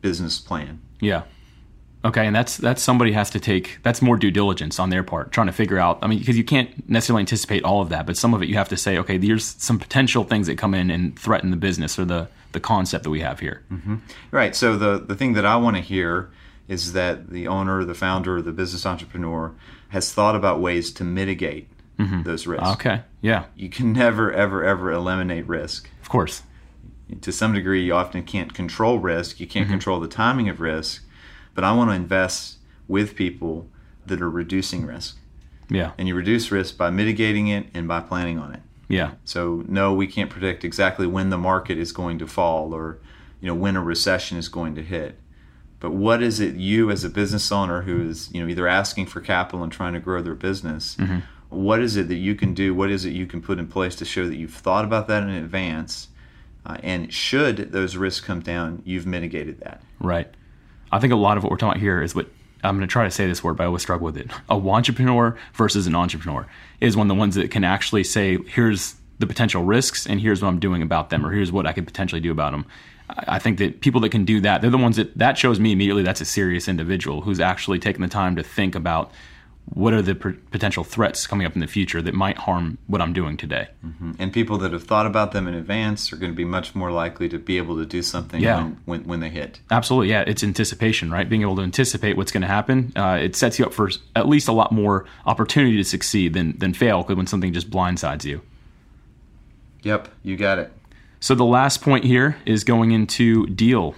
business 0.01 0.39
plan. 0.39 0.79
Yeah. 0.99 1.23
Okay, 2.03 2.25
and 2.25 2.36
that's 2.36 2.57
that's 2.57 2.81
somebody 2.81 3.12
has 3.12 3.29
to 3.31 3.39
take 3.39 3.79
that's 3.84 4.01
more 4.01 4.17
due 4.17 4.31
diligence 4.31 4.79
on 4.79 4.89
their 4.89 5.03
part, 5.03 5.31
trying 5.31 5.47
to 5.47 5.53
figure 5.53 5.77
out. 5.77 5.99
I 6.01 6.07
mean, 6.07 6.19
because 6.19 6.38
you 6.38 6.43
can't 6.43 6.89
necessarily 6.89 7.21
anticipate 7.21 7.63
all 7.63 7.81
of 7.81 7.89
that, 7.89 8.05
but 8.05 8.17
some 8.17 8.34
of 8.34 8.41
it 8.41 8.49
you 8.49 8.55
have 8.55 8.69
to 8.69 8.77
say, 8.77 8.97
okay, 8.97 9.17
there's 9.17 9.45
some 9.45 9.77
potential 9.77 10.23
things 10.23 10.47
that 10.47 10.57
come 10.57 10.73
in 10.73 10.89
and 10.89 11.17
threaten 11.17 11.51
the 11.51 11.57
business 11.57 11.99
or 11.99 12.05
the 12.05 12.27
the 12.53 12.60
concept 12.60 13.03
that 13.03 13.10
we 13.10 13.21
have 13.21 13.39
here. 13.39 13.63
Mm-hmm. 13.71 13.97
Right. 14.31 14.55
So 14.55 14.77
the 14.77 14.99
the 14.99 15.15
thing 15.15 15.34
that 15.34 15.45
I 15.45 15.57
want 15.57 15.75
to 15.75 15.81
hear 15.81 16.31
is 16.71 16.93
that 16.93 17.29
the 17.29 17.49
owner, 17.49 17.84
the 17.84 17.93
founder, 17.93 18.41
the 18.41 18.53
business 18.53 18.86
entrepreneur 18.86 19.53
has 19.89 20.13
thought 20.13 20.38
about 20.38 20.62
ways 20.62 20.89
to 20.93 21.03
mitigate 21.03 21.67
mm-hmm. 21.99 22.23
those 22.23 22.47
risks. 22.47 22.69
Okay. 22.69 23.01
Yeah. 23.19 23.45
You 23.57 23.67
can 23.67 23.91
never, 23.91 24.31
ever, 24.31 24.63
ever 24.63 24.89
eliminate 24.89 25.45
risk. 25.47 25.89
Of 26.01 26.07
course. 26.07 26.43
To 27.19 27.31
some 27.34 27.53
degree, 27.53 27.84
you 27.84 27.93
often 27.93 28.23
can't 28.23 28.53
control 28.53 28.99
risk. 28.99 29.41
You 29.41 29.47
can't 29.47 29.65
mm-hmm. 29.65 29.73
control 29.73 29.99
the 29.99 30.07
timing 30.07 30.47
of 30.47 30.62
risk. 30.62 31.03
But 31.53 31.65
I 31.65 31.73
want 31.73 31.89
to 31.89 31.93
invest 31.93 32.60
with 32.88 33.15
people 33.15 33.67
that 34.05 34.21
are 34.21 34.29
reducing 34.29 34.86
risk. 34.86 35.17
Yeah. 35.69 35.91
And 35.97 36.07
you 36.07 36.15
reduce 36.15 36.51
risk 36.51 36.77
by 36.77 36.89
mitigating 36.89 37.49
it 37.49 37.67
and 37.73 37.86
by 37.86 37.99
planning 37.99 38.39
on 38.39 38.53
it. 38.53 38.62
Yeah. 38.88 39.12
So 39.25 39.65
no, 39.67 39.93
we 39.93 40.07
can't 40.07 40.29
predict 40.29 40.63
exactly 40.63 41.05
when 41.05 41.31
the 41.31 41.38
market 41.38 41.77
is 41.77 41.91
going 41.91 42.17
to 42.19 42.27
fall 42.27 42.73
or 42.73 42.99
you 43.41 43.47
know 43.47 43.55
when 43.55 43.75
a 43.75 43.81
recession 43.81 44.38
is 44.38 44.47
going 44.47 44.75
to 44.75 44.81
hit. 44.81 45.17
But 45.82 45.91
what 45.91 46.24
is 46.24 46.39
it 46.39 46.56
you 46.56 46.89
as 46.89 47.04
a 47.04 47.10
business 47.10 47.52
owner 47.52 47.82
who 47.82 48.08
is 48.08 48.32
you 48.32 48.41
know 48.41 48.48
either 48.48 48.67
asking 48.67 49.08
for 49.08 49.20
capital 49.20 49.63
and 49.63 49.72
trying 49.72 49.94
to 49.94 50.00
grow 50.00 50.22
their 50.22 50.36
business? 50.36 50.96
Mm-hmm. 50.96 51.20
what 51.50 51.82
is 51.82 51.98
it 51.98 52.08
that 52.08 52.15
you 52.15 52.36
can 52.36 52.54
do? 52.54 52.74
What 52.74 52.89
is 52.89 53.04
it 53.04 53.10
you 53.10 53.28
can 53.28 53.41
put 53.41 53.60
in 53.60 53.67
place 53.67 53.96
to 53.98 54.06
show 54.06 54.26
that 54.28 54.38
you've 54.38 54.54
thought 54.54 54.86
about 54.86 55.10
that 55.10 55.24
in 55.24 55.30
advance? 55.30 56.08
Uh, 56.65 56.78
and 56.84 57.12
should 57.12 57.72
those 57.72 57.98
risks 57.98 58.26
come 58.26 58.39
down, 58.39 58.84
you've 58.86 59.08
mitigated 59.08 59.60
that. 59.62 59.82
Right. 60.00 60.28
I 60.91 61.00
think 61.00 61.12
a 61.12 61.15
lot 61.15 61.36
of 61.38 61.44
what 61.44 61.52
we're 61.52 61.58
talking 61.58 61.78
about 61.78 61.82
here 61.82 62.02
is 62.02 62.13
what 62.13 62.28
I'm 62.63 62.78
going 62.78 62.88
to 62.88 62.91
try 62.91 63.04
to 63.04 63.12
say 63.12 63.26
this 63.26 63.44
word, 63.44 63.58
but 63.58 63.63
I 63.63 63.65
always 63.65 63.82
struggle 63.82 64.06
with 64.06 64.17
it. 64.17 64.30
A 64.50 64.54
entrepreneur 64.54 65.36
versus 65.54 65.88
an 65.88 65.96
entrepreneur 65.96 66.46
is 66.80 66.96
one 66.96 67.10
of 67.10 67.15
the 67.15 67.20
ones 67.20 67.36
that 67.36 67.50
can 67.50 67.63
actually 67.63 68.04
say, 68.04 68.38
here's 68.48 68.96
the 69.17 69.28
potential 69.28 69.63
risks 69.63 70.06
and 70.06 70.22
here's 70.22 70.41
what 70.41 70.50
I'm 70.50 70.60
doing 70.60 70.82
about 70.82 71.10
them, 71.10 71.26
or 71.26 71.32
here's 71.32 71.52
what 71.52 71.65
I 71.65 71.74
could 71.74 71.86
potentially 71.86 72.22
do 72.22 72.32
about 72.32 72.52
them. 72.52 72.65
I 73.28 73.39
think 73.39 73.58
that 73.60 73.82
people 73.82 74.02
that 74.02 74.10
can 74.10 74.26
do 74.26 74.39
that, 74.41 74.62
they're 74.62 74.69
the 74.71 74.78
ones 74.78 74.95
that 74.97 75.17
that 75.17 75.38
shows 75.38 75.60
me 75.60 75.71
immediately 75.71 76.04
that's 76.04 76.21
a 76.21 76.26
serious 76.26 76.67
individual 76.67 77.21
who's 77.21 77.39
actually 77.39 77.80
taking 77.80 78.02
the 78.02 78.08
time 78.08 78.36
to 78.36 78.43
think 78.43 78.76
about 78.76 79.12
what 79.74 79.93
are 79.93 80.02
the 80.02 80.15
p- 80.15 80.32
potential 80.50 80.84
threats 80.84 81.28
coming 81.28 81.45
up 81.45 81.54
in 81.54 81.62
the 81.62 81.67
future 81.67 82.02
that 82.02 82.15
might 82.15 82.36
harm 82.39 82.78
what 82.88 83.00
I'm 83.00 83.13
doing 83.13 83.38
today. 83.38 83.67
And 84.17 84.34
people 84.34 84.58
that 84.58 84.74
have 84.74 84.84
thought 84.84 85.06
about 85.06 85.34
them 85.34 85.47
in 85.47 85.54
advance 85.54 86.12
are 86.12 86.15
going 86.17 86.32
to 86.32 86.36
be 86.36 86.43
much 86.43 86.74
more 86.74 86.91
likely 86.91 87.30
to 87.30 87.38
be 87.38 87.58
able 87.58 87.78
to 87.78 87.86
do 87.86 88.02
something 88.02 88.41
Yeah. 88.41 88.58
when, 88.63 88.78
when, 88.86 89.04
when 89.04 89.19
they 89.19 89.30
hit. 89.30 89.60
Absolutely, 89.69 90.10
yeah. 90.10 90.24
It's 90.26 90.43
anticipation, 90.43 91.12
right? 91.12 91.30
Being 91.30 91.43
able 91.43 91.56
to 91.58 91.62
anticipate 91.62 92.17
what's 92.17 92.32
going 92.32 92.41
to 92.41 92.47
happen. 92.47 92.91
Uh, 92.95 93.19
it 93.21 93.36
sets 93.36 93.60
you 93.60 93.65
up 93.65 93.71
for 93.74 93.91
at 94.15 94.28
least 94.28 94.47
a 94.47 94.52
lot 94.52 94.71
more 94.71 95.06
opportunity 95.28 95.78
to 95.78 95.86
succeed 95.86 96.34
than 96.34 96.58
than 96.58 96.74
fail 96.74 97.04
when 97.04 97.28
something 97.28 97.54
just 97.54 97.69
blindsides 97.69 98.26
you. 98.26 98.41
Yep, 99.84 100.10
you 100.24 100.38
got 100.38 100.58
it. 100.60 100.71
So 101.21 101.36
the 101.36 101.45
last 101.45 101.81
point 101.81 102.03
here 102.03 102.36
is 102.45 102.63
going 102.63 102.91
into 102.91 103.45
deal. 103.45 103.95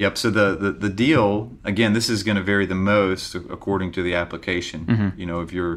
Yep. 0.00 0.18
So 0.18 0.30
the, 0.30 0.56
the, 0.56 0.72
the 0.72 0.88
deal 0.90 1.52
again, 1.62 1.92
this 1.92 2.10
is 2.10 2.24
going 2.24 2.36
to 2.36 2.42
vary 2.42 2.66
the 2.66 2.74
most 2.74 3.36
according 3.36 3.92
to 3.92 4.02
the 4.02 4.14
application. 4.14 4.84
Mm-hmm. 4.84 5.20
You 5.20 5.24
know, 5.24 5.40
if 5.40 5.52
you're 5.52 5.76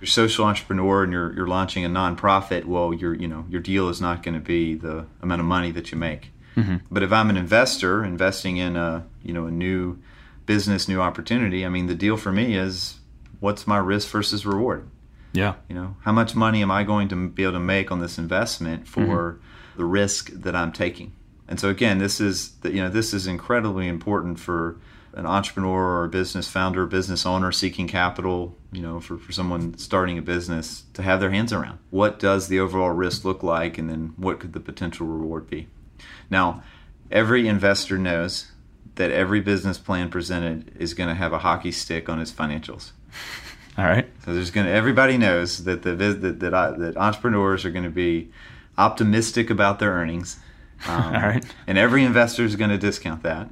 you're 0.00 0.02
a 0.02 0.06
social 0.08 0.44
entrepreneur 0.44 1.04
and 1.04 1.12
you're 1.12 1.32
you're 1.32 1.46
launching 1.46 1.84
a 1.84 1.88
nonprofit, 1.88 2.64
well, 2.64 2.92
your 2.92 3.14
you 3.14 3.28
know 3.28 3.46
your 3.48 3.60
deal 3.60 3.88
is 3.88 4.00
not 4.00 4.24
going 4.24 4.34
to 4.34 4.40
be 4.40 4.74
the 4.74 5.06
amount 5.22 5.40
of 5.40 5.46
money 5.46 5.70
that 5.70 5.92
you 5.92 5.96
make. 5.96 6.32
Mm-hmm. 6.56 6.78
But 6.90 7.04
if 7.04 7.12
I'm 7.12 7.30
an 7.30 7.36
investor 7.36 8.04
investing 8.04 8.56
in 8.56 8.76
a 8.76 9.06
you 9.22 9.32
know 9.32 9.46
a 9.46 9.50
new 9.50 9.98
business, 10.44 10.88
new 10.88 11.00
opportunity, 11.00 11.64
I 11.64 11.68
mean, 11.68 11.86
the 11.86 11.94
deal 11.94 12.16
for 12.16 12.32
me 12.32 12.56
is 12.56 12.98
what's 13.38 13.64
my 13.66 13.78
risk 13.78 14.08
versus 14.08 14.44
reward. 14.44 14.88
Yeah, 15.32 15.54
You 15.68 15.74
know, 15.74 15.96
how 16.02 16.12
much 16.12 16.34
money 16.34 16.60
am 16.60 16.70
I 16.70 16.82
going 16.82 17.08
to 17.08 17.28
be 17.28 17.44
able 17.44 17.54
to 17.54 17.60
make 17.60 17.90
on 17.90 18.00
this 18.00 18.18
investment 18.18 18.86
for 18.86 19.00
mm-hmm. 19.00 19.46
The 19.76 19.84
risk 19.84 20.30
that 20.30 20.54
I'm 20.54 20.72
taking? 20.72 21.12
And 21.48 21.60
so 21.60 21.68
again, 21.68 21.98
this 21.98 22.20
is 22.20 22.52
you 22.64 22.82
know 22.82 22.88
this 22.88 23.12
is 23.12 23.26
incredibly 23.26 23.88
important 23.88 24.38
for 24.38 24.76
an 25.14 25.26
entrepreneur 25.26 25.98
or 25.98 26.04
a 26.04 26.08
business 26.08 26.48
founder, 26.48 26.86
business 26.86 27.26
owner 27.26 27.52
seeking 27.52 27.86
capital. 27.86 28.56
You 28.70 28.80
know, 28.80 29.00
for, 29.00 29.18
for 29.18 29.32
someone 29.32 29.76
starting 29.76 30.16
a 30.16 30.22
business 30.22 30.84
to 30.94 31.02
have 31.02 31.20
their 31.20 31.30
hands 31.30 31.52
around. 31.52 31.78
What 31.90 32.18
does 32.18 32.48
the 32.48 32.58
overall 32.58 32.90
risk 32.90 33.24
look 33.24 33.42
like, 33.42 33.76
and 33.76 33.90
then 33.90 34.14
what 34.16 34.40
could 34.40 34.54
the 34.54 34.60
potential 34.60 35.06
reward 35.06 35.50
be? 35.50 35.68
Now, 36.30 36.62
every 37.10 37.46
investor 37.46 37.98
knows 37.98 38.52
that 38.94 39.10
every 39.10 39.40
business 39.40 39.78
plan 39.78 40.08
presented 40.08 40.72
is 40.78 40.94
going 40.94 41.08
to 41.08 41.14
have 41.14 41.32
a 41.32 41.38
hockey 41.38 41.72
stick 41.72 42.08
on 42.08 42.20
its 42.20 42.32
financials. 42.32 42.92
all 43.78 43.84
right. 43.84 44.08
So 44.24 44.34
there's 44.34 44.50
going 44.50 44.66
to 44.66 44.72
everybody 44.72 45.18
knows 45.18 45.64
that 45.64 45.82
the 45.82 45.94
that 45.94 46.40
that, 46.40 46.54
I, 46.54 46.70
that 46.70 46.96
entrepreneurs 46.96 47.64
are 47.64 47.70
going 47.70 47.84
to 47.84 47.90
be 47.90 48.30
optimistic 48.78 49.50
about 49.50 49.78
their 49.78 49.90
earnings, 49.92 50.38
um, 50.88 51.14
All 51.14 51.22
right. 51.22 51.44
and 51.66 51.78
every 51.78 52.02
investor 52.04 52.44
is 52.44 52.56
going 52.56 52.70
to 52.70 52.78
discount 52.78 53.22
that. 53.22 53.48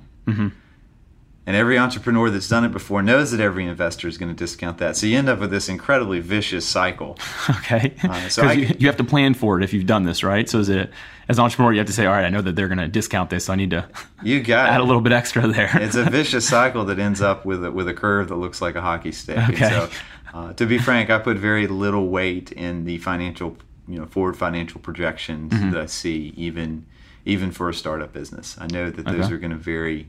And 1.47 1.57
every 1.57 1.79
entrepreneur 1.79 2.31
that's 2.31 2.47
done 2.49 2.65
it 2.65 2.71
before 2.71 3.03
knows 3.03 3.33
that 3.33 3.41
every 3.41 3.65
investor 3.65 4.07
is 4.07 4.19
going 4.19 4.29
to 4.33 4.37
discount 4.39 4.79
that. 4.79 4.97
So 4.97 5.07
you 5.07 5.19
end 5.19 5.29
up 5.29 5.41
with 5.41 5.51
this 5.51 5.69
incredibly 5.69 6.21
vicious 6.21 6.65
cycle. 6.67 7.19
Okay. 7.51 7.95
Uh, 8.05 8.29
so 8.29 8.43
I- 8.45 8.53
you, 8.53 8.77
you 8.79 8.87
have 8.87 8.97
to 8.99 9.05
plan 9.05 9.35
for 9.35 9.59
it 9.59 9.65
if 9.65 9.73
you've 9.73 9.87
done 9.87 10.05
this, 10.05 10.23
right? 10.23 10.49
So 10.49 10.61
as 10.61 10.69
a 10.69 10.89
as 11.29 11.39
an 11.39 11.45
entrepreneur, 11.45 11.73
you 11.73 11.79
have 11.79 11.87
to 11.87 11.93
say, 11.93 12.07
all 12.07 12.13
right, 12.13 12.25
I 12.25 12.29
know 12.31 12.43
that 12.43 12.55
they're 12.57 12.69
going 12.69 12.79
to 12.79 12.89
discount 12.89 13.31
this, 13.31 13.45
so 13.47 13.53
I 13.53 13.57
need 13.57 13.71
to 13.71 13.89
You 14.23 14.41
got 14.43 14.69
add 14.71 14.77
it. 14.77 14.81
a 14.83 14.85
little 14.85 15.01
bit 15.03 15.13
extra 15.13 15.47
there. 15.49 15.71
it's 15.75 15.95
a 15.97 16.05
vicious 16.05 16.47
cycle 16.49 16.85
that 16.87 16.99
ends 16.99 17.21
up 17.23 17.45
with 17.47 17.65
a, 17.65 17.71
with 17.73 17.89
a 17.89 17.95
curve 17.95 18.29
that 18.29 18.37
looks 18.37 18.61
like 18.61 18.75
a 18.77 18.81
hockey 18.81 19.13
stick. 19.13 19.39
Okay. 19.39 19.65
And 19.65 19.73
so, 19.73 19.91
uh, 20.35 20.53
to 20.55 20.67
be 20.67 20.79
frank, 20.79 21.11
I 21.11 21.19
put 21.19 21.37
very 21.37 21.67
little 21.67 22.09
weight 22.09 22.53
in 22.53 22.85
the 22.85 22.99
financial, 22.99 23.57
you 23.93 23.99
know, 23.99 24.07
forward 24.07 24.37
financial 24.37 24.81
projections 24.81 25.53
Mm-hmm. 25.53 25.71
that 25.73 25.81
I 25.81 25.87
see, 25.87 26.33
even 26.37 26.87
even 27.25 27.51
for 27.51 27.69
a 27.69 27.75
startup 27.75 28.13
business. 28.13 28.57
I 28.59 28.67
know 28.69 28.91
that 28.91 29.05
those 29.05 29.27
Okay. 29.27 29.35
are 29.35 29.39
going 29.39 29.51
to 29.51 29.57
vary. 29.57 30.09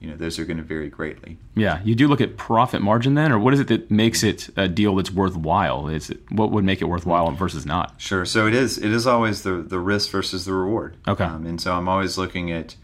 You 0.00 0.08
know, 0.08 0.16
those 0.16 0.38
are 0.38 0.46
going 0.46 0.56
to 0.56 0.62
vary 0.62 0.88
greatly. 0.88 1.36
yeah, 1.54 1.80
you 1.84 1.94
do 1.94 2.08
look 2.08 2.22
at 2.22 2.38
profit 2.38 2.80
margin 2.80 3.14
then, 3.16 3.32
or 3.32 3.38
what 3.38 3.52
is 3.52 3.60
it 3.60 3.66
that 3.68 3.90
makes 3.90 4.22
it 4.22 4.48
a 4.56 4.66
deal 4.66 4.96
that's 4.96 5.10
worthwhile? 5.10 5.88
Is 5.88 6.08
it 6.08 6.20
what 6.32 6.50
would 6.52 6.64
make 6.64 6.80
it 6.80 6.86
worthwhile 6.86 7.30
versus 7.32 7.66
not? 7.66 7.94
Sure. 7.98 8.24
So 8.24 8.46
it 8.46 8.54
is. 8.54 8.78
It 8.78 8.90
is 8.92 9.06
always 9.06 9.42
the 9.42 9.54
the 9.60 9.78
risk 9.78 10.10
versus 10.10 10.46
the 10.46 10.54
reward. 10.54 10.96
Okay. 11.06 11.24
Um, 11.24 11.44
and 11.46 11.60
so 11.60 11.74
I'm 11.74 11.86
always 11.88 12.16
looking 12.16 12.50
at 12.50 12.76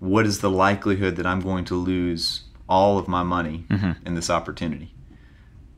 what 0.00 0.24
is 0.26 0.40
the 0.40 0.50
likelihood 0.50 1.16
that 1.16 1.26
I'm 1.26 1.40
going 1.40 1.64
to 1.66 1.74
lose 1.74 2.44
all 2.68 2.96
of 2.98 3.06
my 3.06 3.22
money 3.22 3.66
Mm-hmm. 3.68 4.06
in 4.06 4.14
this 4.14 4.30
opportunity. 4.30 4.94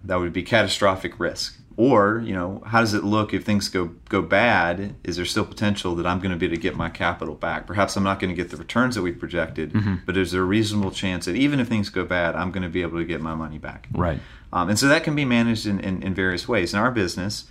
That 0.04 0.16
would 0.20 0.32
be 0.32 0.42
catastrophic 0.44 1.18
risk. 1.18 1.58
Or 1.76 2.22
you 2.24 2.32
know, 2.34 2.62
how 2.66 2.80
does 2.80 2.94
it 2.94 3.02
look 3.02 3.34
if 3.34 3.44
things 3.44 3.68
go 3.68 3.87
go 4.08 4.22
bad? 4.22 4.94
Is 5.02 5.16
there 5.16 5.24
still 5.24 5.44
potential 5.44 5.96
that 5.96 6.06
I'm 6.06 6.18
going 6.20 6.30
to 6.30 6.37
be 6.37 6.46
able 6.46 6.54
to 6.56 6.62
get 6.62 6.76
my 6.76 6.88
capital 6.88 7.34
back? 7.34 7.66
Perhaps 7.66 7.96
I'm 7.96 8.04
not 8.04 8.20
going 8.20 8.34
to 8.34 8.40
get 8.40 8.50
the 8.50 8.56
returns 8.56 8.94
that 8.94 9.02
we 9.02 9.10
projected, 9.12 9.72
Mm-hmm. 9.72 9.94
but 10.06 10.16
is 10.16 10.30
there 10.30 10.42
a 10.42 10.44
reasonable 10.44 10.92
chance 10.92 11.24
that 11.24 11.34
even 11.34 11.58
if 11.58 11.66
things 11.68 11.88
go 11.90 12.04
bad, 12.04 12.37
I'm 12.37 12.52
going 12.52 12.62
to 12.62 12.68
be 12.68 12.82
able 12.82 12.98
to 12.98 13.04
get 13.04 13.20
my 13.20 13.34
money 13.34 13.58
back? 13.58 13.88
Right. 13.92 14.20
Um, 14.52 14.68
and 14.68 14.78
so 14.78 14.87
that 14.87 15.02
can 15.02 15.16
be 15.16 15.24
managed 15.24 15.66
in, 15.66 15.80
in, 15.80 16.02
in 16.02 16.14
various 16.14 16.46
ways. 16.46 16.72
In 16.74 16.78
our 16.78 16.92
business, 16.92 17.46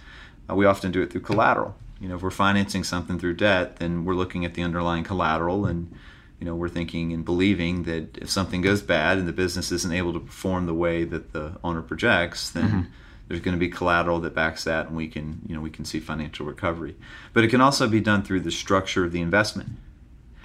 uh, 0.50 0.56
we 0.56 0.66
often 0.66 0.92
do 0.94 1.02
it 1.02 1.12
through 1.12 1.22
collateral. 1.22 1.76
You 2.00 2.08
know, 2.08 2.16
if 2.16 2.22
we're 2.22 2.32
financing 2.32 2.86
something 2.86 3.20
through 3.20 3.36
debt, 3.36 3.78
then 3.78 4.06
we're 4.06 4.14
looking 4.16 4.46
at 4.46 4.54
the 4.54 4.64
underlying 4.64 5.04
collateral 5.04 5.66
and, 5.66 5.94
you 6.40 6.46
know, 6.46 6.56
we're 6.56 6.70
thinking 6.70 7.12
and 7.12 7.26
believing 7.26 7.84
that 7.84 8.18
if 8.18 8.30
something 8.30 8.62
goes 8.62 8.82
bad 8.82 9.18
and 9.18 9.28
the 9.28 9.34
business 9.34 9.70
isn't 9.72 9.92
able 9.92 10.14
to 10.14 10.20
perform 10.20 10.66
the 10.66 10.74
way 10.74 11.04
that 11.04 11.34
the 11.34 11.58
owner 11.62 11.82
projects, 11.82 12.50
then 12.52 12.90
there's 13.28 13.42
going 13.42 13.56
to 13.56 13.60
be 13.60 13.70
collateral 13.70 14.20
that 14.20 14.36
backs 14.36 14.64
that 14.66 14.88
and 14.88 14.96
we 14.96 15.08
can, 15.08 15.42
you 15.48 15.56
know, 15.56 15.62
we 15.62 15.70
can 15.70 15.86
see 15.86 16.00
financial 16.00 16.46
recovery. 16.46 16.96
But 17.34 17.44
it 17.44 17.50
can 17.50 17.62
also 17.62 17.88
be 17.88 18.02
done 18.02 18.24
through 18.24 18.42
the 18.42 18.52
structure 18.52 19.06
of 19.06 19.12
the 19.12 19.22
investment. 19.22 19.70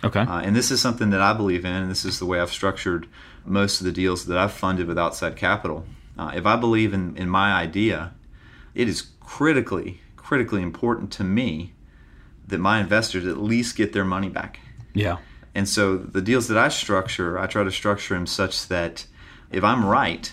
Okay. 0.05 0.21
Uh, 0.21 0.41
and 0.41 0.55
this 0.55 0.71
is 0.71 0.81
something 0.81 1.11
that 1.11 1.21
I 1.21 1.33
believe 1.33 1.65
in, 1.65 1.73
and 1.73 1.91
this 1.91 2.05
is 2.05 2.19
the 2.19 2.27
way 2.27 2.41
I've 2.41 2.53
structured 2.53 3.09
most 3.45 3.81
of 3.81 3.85
the 3.85 3.93
deals 3.93 4.27
that 4.27 4.39
I've 4.39 4.53
funded 4.53 4.87
with 4.87 4.99
outside 4.99 5.37
capital. 5.37 5.87
Uh, 6.17 6.33
if 6.35 6.47
I 6.47 6.57
believe 6.57 6.95
in, 6.95 7.17
in 7.17 7.29
my 7.29 7.53
idea, 7.53 8.15
it 8.75 8.89
is 8.89 9.09
critically, 9.21 10.01
critically 10.17 10.63
important 10.63 11.11
to 11.13 11.25
me 11.25 11.73
that 12.47 12.59
my 12.59 12.81
investors 12.81 13.27
at 13.27 13.39
least 13.39 13.77
get 13.77 13.93
their 13.93 14.05
money 14.05 14.29
back. 14.29 14.61
yeah. 14.95 15.19
And 15.55 15.69
so 15.69 15.97
the 15.97 16.23
deals 16.23 16.47
that 16.49 16.57
I 16.57 16.69
structure, 16.69 17.37
I 17.37 17.49
try 17.49 17.65
to 17.65 17.71
structure 17.73 18.15
them 18.15 18.27
such 18.27 18.69
that 18.69 19.07
if 19.51 19.65
I'm 19.65 19.85
right 19.85 20.31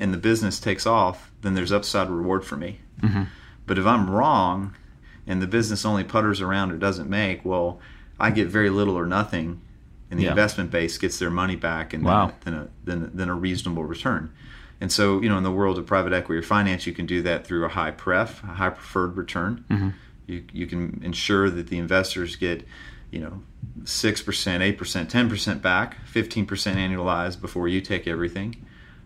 and 0.00 0.12
the 0.12 0.18
business 0.18 0.58
takes 0.58 0.86
off, 0.86 1.30
then 1.42 1.54
there's 1.54 1.70
upside 1.72 2.08
reward 2.10 2.44
for 2.44 2.56
me. 2.56 2.80
Mm-hmm. 3.02 3.24
But 3.66 3.78
if 3.78 3.86
I'm 3.86 4.10
wrong 4.10 4.74
and 5.26 5.40
the 5.40 5.46
business 5.46 5.84
only 5.84 6.02
putters 6.02 6.40
around 6.40 6.72
or 6.72 6.76
doesn't 6.76 7.08
make, 7.08 7.44
well, 7.44 7.78
I 8.18 8.30
get 8.30 8.48
very 8.48 8.70
little 8.70 8.98
or 8.98 9.06
nothing, 9.06 9.60
and 10.10 10.18
the 10.18 10.24
Yeah. 10.24 10.30
investment 10.30 10.70
base 10.70 10.98
gets 10.98 11.18
their 11.18 11.30
money 11.30 11.54
back 11.56 11.92
and 11.94 12.02
Wow. 12.04 12.32
then, 12.44 12.68
then, 12.84 13.02
a, 13.02 13.06
then, 13.16 13.28
a 13.28 13.34
reasonable 13.34 13.84
return. 13.84 14.30
And 14.80 14.90
so, 14.90 15.20
you 15.20 15.28
know, 15.28 15.36
in 15.38 15.44
the 15.44 15.50
world 15.52 15.78
of 15.78 15.86
private 15.86 16.12
equity 16.12 16.38
or 16.40 16.42
finance, 16.42 16.86
you 16.86 16.92
can 16.92 17.06
do 17.06 17.22
that 17.22 17.46
through 17.46 17.64
a 17.64 17.68
high 17.68 17.90
pref, 17.92 18.42
a 18.42 18.46
high 18.54 18.70
preferred 18.70 19.16
return. 19.16 19.64
Mm-hmm. 19.70 19.88
You, 20.26 20.44
you 20.52 20.66
can 20.66 21.00
ensure 21.04 21.50
that 21.50 21.68
the 21.68 21.78
investors 21.78 22.36
get, 22.36 22.66
you 23.10 23.20
know, 23.20 23.42
6%, 23.84 24.76
8%, 24.76 25.10
10% 25.10 25.62
back, 25.62 25.96
15% 26.12 26.46
annualized 26.46 27.40
before 27.40 27.68
you 27.68 27.80
take 27.80 28.06
everything. 28.06 28.56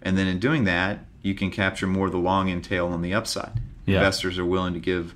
And 0.04 0.16
then 0.18 0.26
in 0.28 0.38
doing 0.38 0.64
that, 0.64 1.00
you 1.22 1.34
can 1.34 1.50
capture 1.50 1.86
more 1.86 2.06
of 2.06 2.12
the 2.12 2.18
long 2.18 2.50
end 2.50 2.62
tail 2.64 2.88
on 2.88 3.00
the 3.02 3.14
upside. 3.14 3.60
Yeah. 3.86 3.96
Investors 3.96 4.38
are 4.38 4.44
willing 4.44 4.74
to 4.74 4.80
give, 4.80 5.14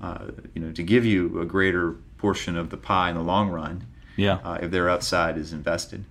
uh, 0.00 0.26
you 0.54 0.62
know, 0.62 0.72
to 0.72 0.82
give 0.82 1.04
you 1.04 1.40
a 1.40 1.44
greater 1.46 1.96
portion 2.18 2.56
of 2.56 2.70
the 2.70 2.76
pie 2.76 3.10
in 3.10 3.16
the 3.16 3.22
long 3.22 3.48
run 3.50 3.86
Yeah. 4.16 4.38
uh, 4.44 4.58
if 4.62 4.70
their 4.70 4.88
upside 4.90 5.36
is 5.38 5.52
invested. 5.52 6.04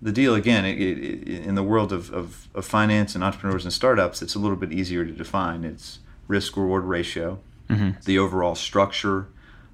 The 0.00 0.12
deal, 0.12 0.34
again, 0.36 0.64
it, 0.64 0.78
it, 0.80 1.28
in 1.44 1.54
the 1.56 1.62
world 1.64 1.92
of, 1.92 2.12
of, 2.12 2.46
of 2.54 2.64
finance 2.64 3.14
and 3.16 3.24
entrepreneurs 3.24 3.64
and 3.64 3.72
startups, 3.72 4.22
it's 4.22 4.36
a 4.36 4.38
little 4.38 4.56
bit 4.56 4.72
easier 4.72 5.04
to 5.04 5.10
define. 5.10 5.64
It's 5.64 5.98
risk 6.28 6.56
reward 6.56 6.84
ratio, 6.84 7.40
the 8.04 8.18
overall 8.18 8.54
structure 8.54 9.26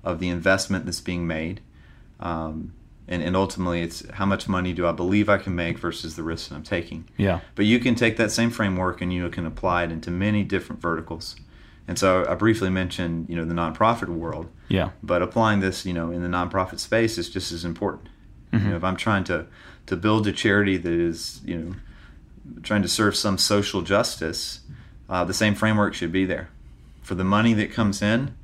of 0.03 0.21
the 0.21 0.29
investment 0.29 0.85
that's 0.87 1.01
being 1.01 1.27
made, 1.27 1.61
um, 2.21 2.73
and, 3.07 3.23
and 3.23 3.37
ultimately 3.37 3.83
it's 3.83 4.09
how 4.11 4.27
much 4.27 4.49
money 4.49 4.73
do 4.73 4.87
I 4.87 4.93
believe 4.93 5.29
I 5.29 5.39
can 5.39 5.55
make 5.55 5.79
versus 5.79 6.17
the 6.17 6.23
risk 6.23 6.49
that 6.49 6.55
I'm 6.55 6.63
taking. 6.63 7.09
yeah. 7.17 7.41
But 7.55 7.67
you 7.67 7.79
can 7.79 7.95
take 7.95 8.17
that 8.17 8.31
same 8.31 8.51
framework 8.51 9.01
and 9.01 9.13
you 9.13 9.29
can 9.29 9.47
apply 9.47 9.85
it 9.85 9.93
into 9.93 10.11
many 10.11 10.43
different 10.43 10.81
verticals. 10.81 11.37
And 11.87 11.99
so 11.99 12.25
I 12.27 12.35
briefly 12.35 12.71
mentioned, 12.71 13.29
you 13.29 13.37
know, 13.37 13.45
the 13.45 13.55
nonprofit 13.55 14.09
world. 14.09 14.49
Yeah. 14.69 14.91
But 15.03 15.21
applying 15.21 15.61
this, 15.61 15.85
you 15.85 15.93
know, 15.93 16.11
in 16.11 16.23
the 16.23 16.29
nonprofit 16.29 16.79
space 16.79 17.19
is 17.19 17.29
just 17.29 17.53
as 17.53 17.65
important. 17.65 18.09
Mm-hmm. 18.53 18.65
You 18.65 18.71
know, 18.71 18.77
if 18.77 18.85
I'm 18.85 18.97
trying 18.97 19.25
to 19.25 19.47
to 19.87 19.97
build 19.97 20.27
a 20.27 20.33
charity 20.33 20.79
that 20.79 20.93
is, 20.93 21.43
you 21.45 21.59
know, 21.59 21.75
trying 22.63 22.81
to 22.81 22.89
serve 22.89 23.17
some 23.17 23.37
social 23.37 23.83
justice, 23.83 24.61
uh, 25.11 25.25
the 25.25 25.35
same 25.35 25.55
framework 25.55 25.93
should 25.93 26.13
be 26.13 26.25
there. 26.25 26.49
For 27.03 27.15
the 27.15 27.25
money 27.25 27.53
that 27.53 27.71
comes 27.71 28.01
in, 28.01 28.35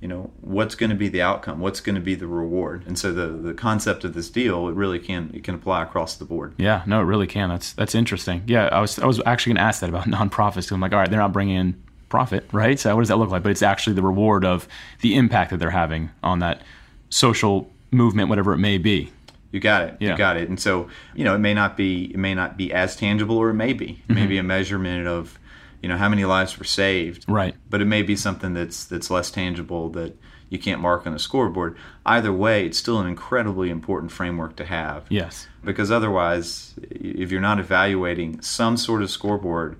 you 0.00 0.06
know, 0.08 0.30
what's 0.40 0.74
going 0.74 0.90
to 0.90 0.96
be 0.96 1.08
the 1.08 1.22
outcome? 1.22 1.58
What's 1.60 1.80
going 1.80 1.96
to 1.96 2.00
be 2.00 2.14
the 2.14 2.26
reward? 2.26 2.84
And 2.86 2.98
so 2.98 3.12
the 3.12 3.26
the 3.26 3.54
concept 3.54 4.04
of 4.04 4.14
this 4.14 4.30
deal, 4.30 4.68
it 4.68 4.74
really 4.74 4.98
can 4.98 5.30
it 5.34 5.42
can 5.42 5.54
apply 5.54 5.82
across 5.82 6.16
the 6.16 6.24
board. 6.24 6.54
Yeah, 6.56 6.82
no, 6.86 7.00
it 7.00 7.04
really 7.04 7.26
can. 7.26 7.48
That's 7.48 7.72
that's 7.72 7.94
interesting. 7.94 8.42
Yeah, 8.46 8.66
I 8.66 8.80
was 8.80 8.98
I 8.98 9.06
was 9.06 9.20
actually 9.26 9.54
going 9.54 9.62
to 9.62 9.68
ask 9.68 9.80
that 9.80 9.88
about 9.88 10.04
nonprofits. 10.06 10.70
I'm 10.70 10.80
like, 10.80 10.92
all 10.92 10.98
right, 10.98 11.10
they're 11.10 11.18
not 11.18 11.32
bringing 11.32 11.56
in 11.56 11.82
profit, 12.08 12.48
right? 12.52 12.78
So 12.78 12.94
what 12.94 13.02
does 13.02 13.08
that 13.08 13.16
look 13.16 13.30
like? 13.30 13.42
But 13.42 13.50
it's 13.50 13.62
actually 13.62 13.94
the 13.94 14.02
reward 14.02 14.44
of 14.44 14.68
the 15.00 15.16
impact 15.16 15.50
that 15.50 15.58
they're 15.58 15.70
having 15.70 16.10
on 16.22 16.38
that 16.38 16.62
social 17.10 17.70
movement, 17.90 18.28
whatever 18.28 18.52
it 18.52 18.58
may 18.58 18.78
be. 18.78 19.10
You 19.50 19.60
got 19.60 19.82
it. 19.88 19.96
Yeah. 19.98 20.12
You 20.12 20.16
got 20.18 20.36
it. 20.36 20.48
And 20.48 20.60
so, 20.60 20.88
you 21.14 21.24
know, 21.24 21.34
it 21.34 21.38
may 21.38 21.54
not 21.54 21.76
be 21.76 22.04
it 22.12 22.18
may 22.18 22.34
not 22.34 22.56
be 22.56 22.72
as 22.72 22.96
tangible 22.96 23.36
or 23.36 23.50
it 23.50 23.54
may 23.54 23.72
be. 23.72 24.02
It 24.08 24.12
mm-hmm. 24.12 24.28
be 24.28 24.38
a 24.38 24.42
measurement 24.42 25.06
of, 25.06 25.38
you 25.82 25.88
know, 25.88 25.96
how 25.96 26.08
many 26.08 26.24
lives 26.24 26.58
were 26.58 26.64
saved. 26.64 27.24
Right. 27.28 27.54
But 27.70 27.80
it 27.80 27.86
may 27.86 28.02
be 28.02 28.16
something 28.16 28.54
that's 28.54 28.84
that's 28.84 29.10
less 29.10 29.30
tangible 29.30 29.90
that 29.90 30.16
you 30.50 30.58
can't 30.58 30.80
mark 30.80 31.06
on 31.06 31.14
a 31.14 31.18
scoreboard. 31.18 31.76
Either 32.06 32.32
way, 32.32 32.66
it's 32.66 32.78
still 32.78 32.98
an 32.98 33.06
incredibly 33.06 33.70
important 33.70 34.10
framework 34.10 34.56
to 34.56 34.64
have. 34.64 35.04
Yes. 35.10 35.46
Because 35.62 35.90
otherwise, 35.90 36.74
if 36.90 37.30
you're 37.30 37.40
not 37.40 37.60
evaluating 37.60 38.40
some 38.40 38.76
sort 38.76 39.02
of 39.02 39.10
scoreboard, 39.10 39.78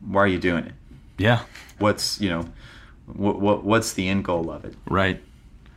why 0.00 0.22
are 0.22 0.26
you 0.26 0.38
doing 0.38 0.64
it? 0.64 0.72
Yeah. 1.18 1.42
What's, 1.78 2.20
you 2.20 2.30
know, 2.30 2.48
what, 3.06 3.40
what 3.40 3.64
what's 3.64 3.92
the 3.92 4.08
end 4.08 4.24
goal 4.24 4.50
of 4.50 4.64
it? 4.64 4.74
Right. 4.88 5.22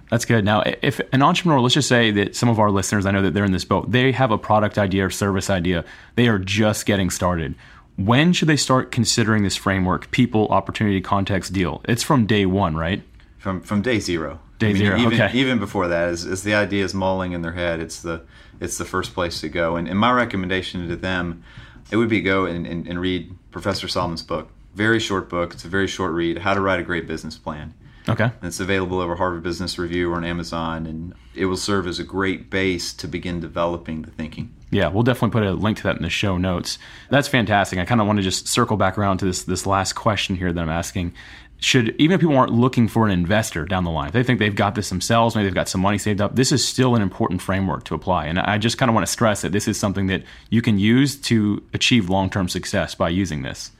That's 0.10 0.26
good. 0.26 0.44
Now, 0.44 0.64
if 0.82 1.00
an 1.14 1.22
entrepreneur, 1.22 1.60
let's 1.60 1.76
just 1.76 1.88
say 1.88 2.10
that 2.12 2.36
some 2.36 2.50
of 2.50 2.58
our 2.58 2.72
listeners, 2.72 3.06
I 3.06 3.12
know 3.12 3.22
that 3.22 3.36
they're 3.36 3.46
in 3.46 3.52
this 3.52 3.66
boat, 3.66 3.92
they 3.92 4.12
have 4.12 4.32
a 4.32 4.40
product 4.40 4.80
idea 4.80 5.06
or 5.06 5.10
service 5.12 5.52
idea, 5.52 5.86
they 6.16 6.28
are 6.28 6.40
just 6.40 6.88
getting 6.88 7.12
started. 7.12 7.54
When 8.00 8.32
should 8.32 8.48
they 8.48 8.56
start 8.56 8.92
considering 8.92 9.44
this 9.44 9.58
framework, 9.58 10.10
people, 10.12 10.48
opportunity, 10.48 11.02
context, 11.02 11.52
deal? 11.52 11.82
It's 11.84 12.02
from 12.02 12.26
day 12.26 12.46
one, 12.46 12.78
right? 12.78 13.04
From 13.40 13.60
from 13.60 13.82
day 13.82 14.00
zero. 14.00 14.40
Day 14.58 14.70
I 14.70 14.74
mean, 14.74 14.78
zero. 14.78 14.98
Even, 14.98 15.14
okay. 15.22 15.38
Even 15.38 15.60
before 15.60 15.90
that, 15.90 16.08
as, 16.08 16.26
as 16.26 16.44
the 16.44 16.54
idea 16.54 16.86
is 16.86 16.94
mulling 16.94 17.34
in 17.34 17.42
their 17.42 17.52
head, 17.52 17.82
it's 17.82 18.02
the 18.02 18.22
it's 18.62 18.78
the 18.78 18.86
first 18.86 19.14
place 19.14 19.42
to 19.42 19.50
go. 19.50 19.76
And, 19.76 19.86
and 19.86 20.00
my 20.00 20.12
recommendation 20.12 20.88
to 20.88 20.96
them, 20.96 21.44
it 21.92 21.98
would 21.98 22.08
be 22.08 22.22
go 22.22 22.46
and, 22.46 22.66
and, 22.66 22.88
and 22.88 23.02
read 23.02 23.36
Professor 23.52 23.88
Sahlman's 23.88 24.24
book. 24.24 24.50
Very 24.76 25.00
short 25.02 25.28
book. 25.28 25.54
It's 25.54 25.66
a 25.66 25.70
very 25.70 25.88
short 25.88 26.14
read. 26.14 26.38
How 26.38 26.54
to 26.54 26.62
write 26.62 26.80
a 26.80 26.84
great 26.84 27.06
business 27.06 27.38
plan. 27.38 27.74
Okay. 28.08 28.24
And 28.24 28.44
it's 28.44 28.60
available 28.60 29.00
over 29.00 29.16
Harvard 29.16 29.44
Business 29.44 29.78
Review 29.78 30.12
or 30.12 30.16
on 30.16 30.24
Amazon, 30.24 30.86
and 30.86 31.14
it 31.36 31.46
will 31.46 31.58
serve 31.58 31.88
as 31.88 32.00
a 32.00 32.04
great 32.04 32.50
base 32.50 32.94
to 32.94 33.08
begin 33.08 33.40
developing 33.40 34.04
the 34.04 34.12
thinking. 34.12 34.54
Yeah, 34.72 34.88
we'll 34.88 35.04
definitely 35.04 35.40
put 35.40 35.48
a 35.48 35.54
link 35.54 35.78
to 35.78 35.84
that 35.84 35.98
in 35.98 36.04
the 36.04 36.10
show 36.10 36.38
notes. 36.38 36.78
That's 37.10 37.28
fantastic. 37.28 37.80
I 37.80 37.86
kind 37.86 38.02
of 38.02 38.08
want 38.08 38.18
to 38.18 38.24
just 38.24 38.48
circle 38.48 38.78
back 38.78 38.98
around 38.98 39.18
to 39.20 39.26
this 39.26 39.44
this 39.44 39.66
last 39.66 39.94
question 39.94 40.36
here 40.36 40.54
that 40.54 40.62
I'm 40.62 40.70
asking. 40.70 41.14
Should 41.62 41.94
even 42.00 42.16
if 42.16 42.22
people 42.22 42.38
aren't 42.38 42.54
looking 42.54 42.88
for 42.88 43.06
an 43.06 43.12
investor 43.12 43.66
down 43.66 43.84
the 43.84 43.92
line, 43.92 44.08
if 44.08 44.14
they 44.14 44.24
think 44.24 44.40
they've 44.40 44.56
got 44.56 44.76
this 44.76 44.88
themselves, 44.90 45.36
maybe 45.36 45.48
they've 45.48 45.54
got 45.54 45.68
some 45.68 45.82
money 45.82 45.98
saved 45.98 46.22
up, 46.22 46.36
this 46.36 46.54
is 46.54 46.66
still 46.66 46.96
an 46.96 47.02
important 47.02 47.42
framework 47.42 47.84
to 47.86 47.96
apply. 47.96 48.28
And 48.28 48.40
I 48.40 48.58
just 48.58 48.78
kind 48.78 48.90
of 48.90 48.96
want 48.96 49.06
to 49.06 49.12
stress 49.12 49.42
that 49.42 49.52
this 49.52 49.68
is 49.68 49.78
something 49.78 50.08
that 50.08 50.24
you 50.50 50.62
can 50.62 50.80
use 50.80 51.18
to 51.22 51.62
achieve 51.74 52.10
long 52.10 52.30
term 52.30 52.48
success 52.48 52.96
by 52.96 53.10
using 53.10 53.42
this. 53.42 53.72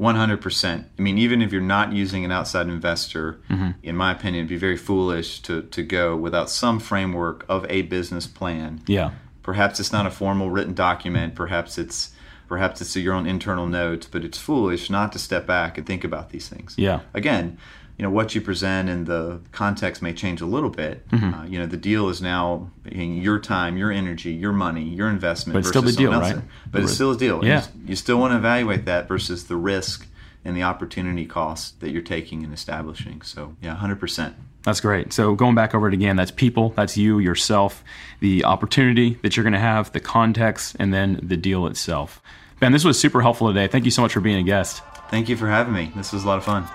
100%. 0.00 0.84
I 0.98 1.02
mean, 1.02 1.18
even 1.18 1.42
if 1.42 1.52
you're 1.52 1.60
not 1.60 1.92
using 1.92 2.24
an 2.24 2.32
outside 2.32 2.66
investor, 2.66 3.40
mm-hmm. 3.48 3.70
in 3.82 3.96
my 3.96 4.12
opinion, 4.12 4.42
it'd 4.42 4.48
be 4.48 4.56
very 4.56 4.76
foolish 4.76 5.40
to, 5.42 5.62
to 5.62 5.82
go 5.82 6.16
without 6.16 6.50
some 6.50 6.80
framework 6.80 7.44
of 7.48 7.66
a 7.68 7.82
business 7.82 8.26
plan. 8.26 8.82
Yeah. 8.86 9.12
Perhaps 9.42 9.80
it's 9.80 9.92
not 9.92 10.06
a 10.06 10.10
formal 10.10 10.50
written 10.50 10.74
document. 10.74 11.34
Perhaps 11.34 11.78
it's 11.78 12.10
perhaps 12.48 12.82
it's 12.82 12.94
your 12.96 13.14
own 13.14 13.26
internal 13.26 13.66
notes, 13.66 14.06
but 14.06 14.24
it's 14.24 14.38
foolish 14.38 14.90
not 14.90 15.10
to 15.12 15.18
step 15.18 15.46
back 15.46 15.78
and 15.78 15.86
think 15.86 16.04
about 16.04 16.30
these 16.30 16.48
things. 16.48 16.74
Yeah. 16.76 17.00
Again, 17.14 17.56
you 18.02 18.08
know 18.08 18.12
what 18.12 18.34
you 18.34 18.40
present 18.40 18.88
and 18.88 19.06
the 19.06 19.40
context 19.52 20.02
may 20.02 20.12
change 20.12 20.40
a 20.40 20.46
little 20.46 20.70
bit. 20.70 21.08
Mm-hmm. 21.10 21.34
Uh, 21.34 21.44
you 21.44 21.56
know 21.56 21.66
the 21.66 21.76
deal 21.76 22.08
is 22.08 22.20
now 22.20 22.68
your 22.84 23.38
time, 23.38 23.76
your 23.76 23.92
energy, 23.92 24.32
your 24.32 24.52
money, 24.52 24.82
your 24.82 25.08
investment. 25.08 25.54
But 25.54 25.60
it's 25.60 25.68
still 25.68 25.82
the 25.82 25.92
deal, 25.92 26.10
right? 26.10 26.40
But 26.68 26.82
it's 26.82 26.94
still 26.94 27.12
a 27.12 27.16
deal. 27.16 27.44
Yeah. 27.44 27.62
You, 27.76 27.90
you 27.90 27.96
still 27.96 28.18
want 28.18 28.32
to 28.32 28.38
evaluate 28.38 28.86
that 28.86 29.06
versus 29.06 29.46
the 29.46 29.54
risk 29.54 30.08
and 30.44 30.56
the 30.56 30.64
opportunity 30.64 31.26
cost 31.26 31.78
that 31.78 31.90
you're 31.90 32.02
taking 32.02 32.42
and 32.42 32.52
establishing. 32.52 33.22
So 33.22 33.54
yeah, 33.62 33.76
hundred 33.76 34.00
percent. 34.00 34.34
That's 34.64 34.80
great. 34.80 35.12
So 35.12 35.36
going 35.36 35.54
back 35.54 35.72
over 35.72 35.86
it 35.86 35.94
again, 35.94 36.16
that's 36.16 36.32
people, 36.32 36.70
that's 36.70 36.96
you, 36.96 37.20
yourself, 37.20 37.84
the 38.18 38.44
opportunity 38.44 39.16
that 39.22 39.36
you're 39.36 39.44
going 39.44 39.52
to 39.52 39.60
have, 39.60 39.92
the 39.92 40.00
context, 40.00 40.74
and 40.80 40.92
then 40.92 41.20
the 41.22 41.36
deal 41.36 41.68
itself. 41.68 42.20
Ben, 42.58 42.72
this 42.72 42.84
was 42.84 42.98
super 42.98 43.22
helpful 43.22 43.46
today. 43.46 43.68
Thank 43.68 43.84
you 43.84 43.92
so 43.92 44.02
much 44.02 44.12
for 44.12 44.20
being 44.20 44.38
a 44.38 44.42
guest. 44.42 44.82
Thank 45.08 45.28
you 45.28 45.36
for 45.36 45.46
having 45.46 45.72
me. 45.72 45.92
This 45.94 46.12
was 46.12 46.24
a 46.24 46.26
lot 46.26 46.38
of 46.38 46.44
fun. 46.44 46.66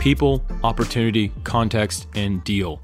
People, 0.00 0.42
opportunity, 0.64 1.30
context, 1.44 2.06
and 2.14 2.42
deal. 2.42 2.80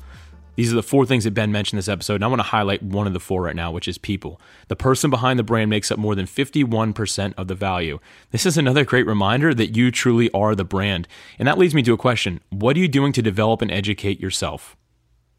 These 0.55 0.71
are 0.71 0.77
the 0.77 0.83
four 0.83 1.07
things 1.07 1.25
that 1.25 1.33
Ben 1.33 1.51
mentioned 1.51 1.79
this 1.79 1.89
episode, 1.89 2.17
and 2.17 2.25
I 2.25 2.29
want 2.29 2.41
to 2.41 2.49
highlight 2.49 2.83
one 2.83 3.07
of 3.07 3.15
the 3.15 3.21
four 3.21 3.43
right 3.43 3.57
now, 3.57 3.71
which 3.71 3.89
is 3.89 3.97
people. 3.97 4.39
The 4.69 4.77
person 4.77 5.09
behind 5.09 5.39
the 5.39 5.43
brand 5.43 5.71
makes 5.71 5.91
up 5.91 5.99
more 5.99 6.15
than 6.15 6.27
51% 6.27 7.33
of 7.39 7.49
the 7.49 7.55
value. 7.55 8.01
This 8.33 8.45
is 8.45 8.59
another 8.59 8.85
great 8.85 9.07
reminder 9.07 9.55
that 9.55 9.75
you 9.75 9.91
truly 9.91 10.31
are 10.33 10.55
the 10.55 10.65
brand. 10.65 11.09
And 11.39 11.49
that 11.49 11.57
leads 11.57 11.75
me 11.75 11.83
to 11.85 11.95
a 11.95 11.99
question 11.99 12.41
What 12.51 12.77
are 12.77 12.81
you 12.81 12.89
doing 12.89 13.13
to 13.13 13.23
develop 13.23 13.63
and 13.63 13.71
educate 13.71 14.21
yourself? 14.21 14.77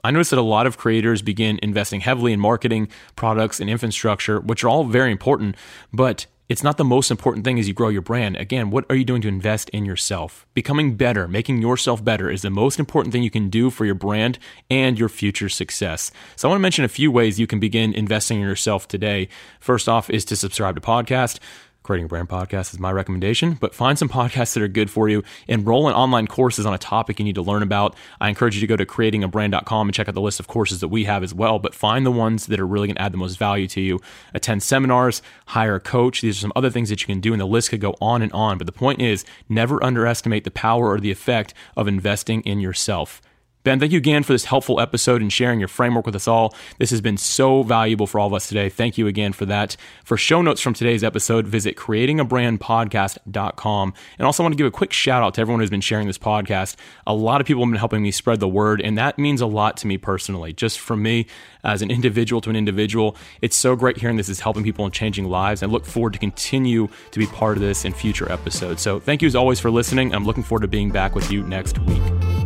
I 0.04 0.10
noticed 0.10 0.32
that 0.32 0.40
a 0.40 0.42
lot 0.42 0.66
of 0.66 0.78
creators 0.78 1.22
begin 1.22 1.60
investing 1.62 2.02
heavily 2.02 2.34
in 2.34 2.40
marketing, 2.40 2.88
products, 3.16 3.60
and 3.60 3.70
infrastructure, 3.70 4.40
which 4.40 4.64
are 4.64 4.70
all 4.70 4.84
very 4.84 5.12
important, 5.12 5.56
but 5.94 6.26
it's 6.50 6.64
not 6.64 6.78
the 6.78 6.86
most 6.86 7.12
important 7.12 7.44
thing 7.44 7.60
as 7.60 7.68
you 7.68 7.74
grow 7.74 7.90
your 7.90 8.02
brand. 8.02 8.38
Again, 8.38 8.70
what 8.70 8.86
are 8.90 8.96
you 8.96 9.04
doing 9.04 9.22
to 9.22 9.28
invest 9.28 9.70
in 9.70 9.84
yourself? 9.84 10.46
Becoming 10.54 10.96
better, 10.96 11.28
making 11.28 11.62
yourself 11.62 12.04
better 12.04 12.32
is 12.32 12.42
the 12.42 12.50
most 12.50 12.80
important 12.80 13.12
thing 13.12 13.24
you 13.24 13.30
can 13.30 13.50
do 13.50 13.70
for 13.70 13.86
your 13.86 13.96
brand 13.96 14.40
and 14.70 14.98
your 14.98 15.10
future 15.10 15.50
success. 15.50 16.10
So 16.38 16.48
I 16.48 16.50
want 16.50 16.60
to 16.60 16.64
mention 16.64 16.86
a 16.86 16.90
few 16.90 17.12
ways 17.12 17.40
you 17.40 17.48
can 17.48 17.60
begin 17.60 17.94
investing 17.94 18.40
in 18.40 18.48
yourself 18.48 18.88
today. 18.88 19.28
First 19.60 19.90
off 19.90 20.10
is 20.10 20.24
to 20.26 20.38
subscribe 20.38 20.76
to 20.76 20.82
podcast. 20.82 21.40
Creating 21.88 22.04
a 22.04 22.10
Brand 22.10 22.28
podcast 22.28 22.74
is 22.74 22.80
my 22.80 22.92
recommendation, 22.92 23.54
but 23.54 23.74
find 23.74 23.98
some 23.98 24.10
podcasts 24.10 24.54
that 24.54 24.62
are 24.62 24.68
good 24.68 24.92
for 24.92 25.08
you. 25.08 25.24
Enroll 25.48 25.88
in 25.88 25.94
online 25.94 26.28
courses 26.28 26.66
on 26.66 26.74
a 26.74 26.78
topic 26.78 27.18
you 27.18 27.24
need 27.24 27.36
to 27.36 27.42
learn 27.42 27.64
about. 27.64 27.96
I 28.20 28.28
encourage 28.28 28.56
you 28.56 28.60
to 28.60 28.68
go 28.68 28.76
to 28.76 28.86
creatingabrand.com 28.86 29.88
and 29.88 29.96
check 29.96 30.10
out 30.10 30.14
the 30.14 30.20
list 30.20 30.42
of 30.42 30.48
courses 30.48 30.82
that 30.82 30.90
we 30.90 31.06
have 31.06 31.24
as 31.24 31.34
well, 31.34 31.60
but 31.60 31.74
find 31.74 32.06
the 32.06 32.12
ones 32.12 32.48
that 32.48 32.60
are 32.60 32.68
really 32.68 32.90
going 32.90 32.98
to 32.98 33.02
add 33.02 33.14
the 33.14 33.18
most 33.18 33.38
value 33.38 33.68
to 33.70 33.80
you. 33.80 34.02
Attend 34.34 34.64
seminars, 34.64 35.22
hire 35.46 35.76
a 35.76 35.80
coach. 35.80 36.20
These 36.20 36.40
are 36.40 36.42
some 36.42 36.52
other 36.58 36.70
things 36.70 36.90
that 36.90 37.00
you 37.00 37.08
can 37.08 37.22
do, 37.22 37.32
and 37.32 37.40
the 37.40 37.48
list 37.48 37.70
could 37.70 37.80
go 37.80 37.96
on 38.02 38.22
and 38.22 38.34
on. 38.34 38.58
But 38.58 38.68
the 38.68 38.74
point 38.74 39.02
is, 39.02 39.24
never 39.48 39.82
underestimate 39.82 40.44
the 40.44 40.52
power 40.52 40.90
or 40.90 41.00
the 41.00 41.12
effect 41.12 41.54
of 41.78 41.88
investing 41.88 42.42
in 42.42 42.60
yourself. 42.60 43.22
Ben, 43.68 43.80
thank 43.82 43.92
you 43.92 43.98
again 43.98 44.24
for 44.24 44.32
this 44.32 44.46
helpful 44.46 44.80
episode 44.80 45.22
and 45.22 45.34
sharing 45.34 45.60
your 45.60 45.68
framework 45.68 46.06
with 46.06 46.16
us 46.16 46.26
all. 46.26 46.56
This 46.78 46.90
has 46.92 47.02
been 47.02 47.18
so 47.18 47.64
valuable 47.64 48.08
for 48.08 48.18
all 48.18 48.28
of 48.28 48.34
us 48.34 48.48
today. 48.48 48.70
Thank 48.70 48.98
you 48.98 49.08
again 49.08 49.34
for 49.34 49.46
that. 49.46 49.76
For 50.06 50.16
show 50.16 50.42
notes 50.42 50.62
from 50.62 50.74
today's 50.74 51.04
episode, 51.04 51.46
visit 51.46 51.76
creatingabrandpodcast.com. 51.76 53.94
And 54.18 54.26
also 54.26 54.42
want 54.42 54.54
to 54.54 54.58
give 54.58 54.68
a 54.68 54.72
quick 54.72 54.94
shout 54.94 55.22
out 55.22 55.34
to 55.34 55.42
everyone 55.42 55.60
who's 55.60 55.70
been 55.70 55.82
sharing 55.82 56.08
this 56.08 56.18
podcast. 56.18 56.78
A 57.06 57.14
lot 57.14 57.42
of 57.42 57.48
people 57.48 57.62
have 57.62 57.70
been 57.70 57.78
helping 57.78 58.02
me 58.02 58.12
spread 58.12 58.40
the 58.40 58.48
word, 58.48 58.80
and 58.80 58.98
that 58.98 59.20
means 59.20 59.42
a 59.42 59.46
lot 59.46 59.76
to 59.78 59.88
me 59.88 59.98
personally. 59.98 60.54
Just 60.54 60.80
from 60.80 61.04
me 61.04 61.28
as 61.66 61.82
an 61.82 61.92
individual 61.92 62.40
to 62.40 62.50
an 62.50 62.56
individual, 62.56 63.18
it's 63.42 63.58
so 63.58 63.76
great 63.76 63.98
hearing 63.98 64.16
this 64.16 64.30
is 64.30 64.40
helping 64.40 64.64
people 64.64 64.86
and 64.86 64.94
changing 64.94 65.26
lives. 65.26 65.62
I 65.62 65.66
look 65.66 65.84
forward 65.84 66.14
to 66.14 66.20
continue 66.20 66.88
to 67.12 67.20
be 67.20 67.26
part 67.26 67.58
of 67.58 67.64
this 67.64 67.84
in 67.84 67.92
future 67.92 68.32
episodes. 68.32 68.82
So 68.82 69.02
thank 69.02 69.22
you 69.22 69.28
as 69.28 69.36
always 69.36 69.60
for 69.60 69.70
listening. 69.70 70.16
I'm 70.16 70.24
looking 70.24 70.44
forward 70.44 70.62
to 70.62 70.70
being 70.70 70.90
back 70.90 71.16
with 71.16 71.30
you 71.30 71.44
next 71.44 71.80
week. 71.80 72.37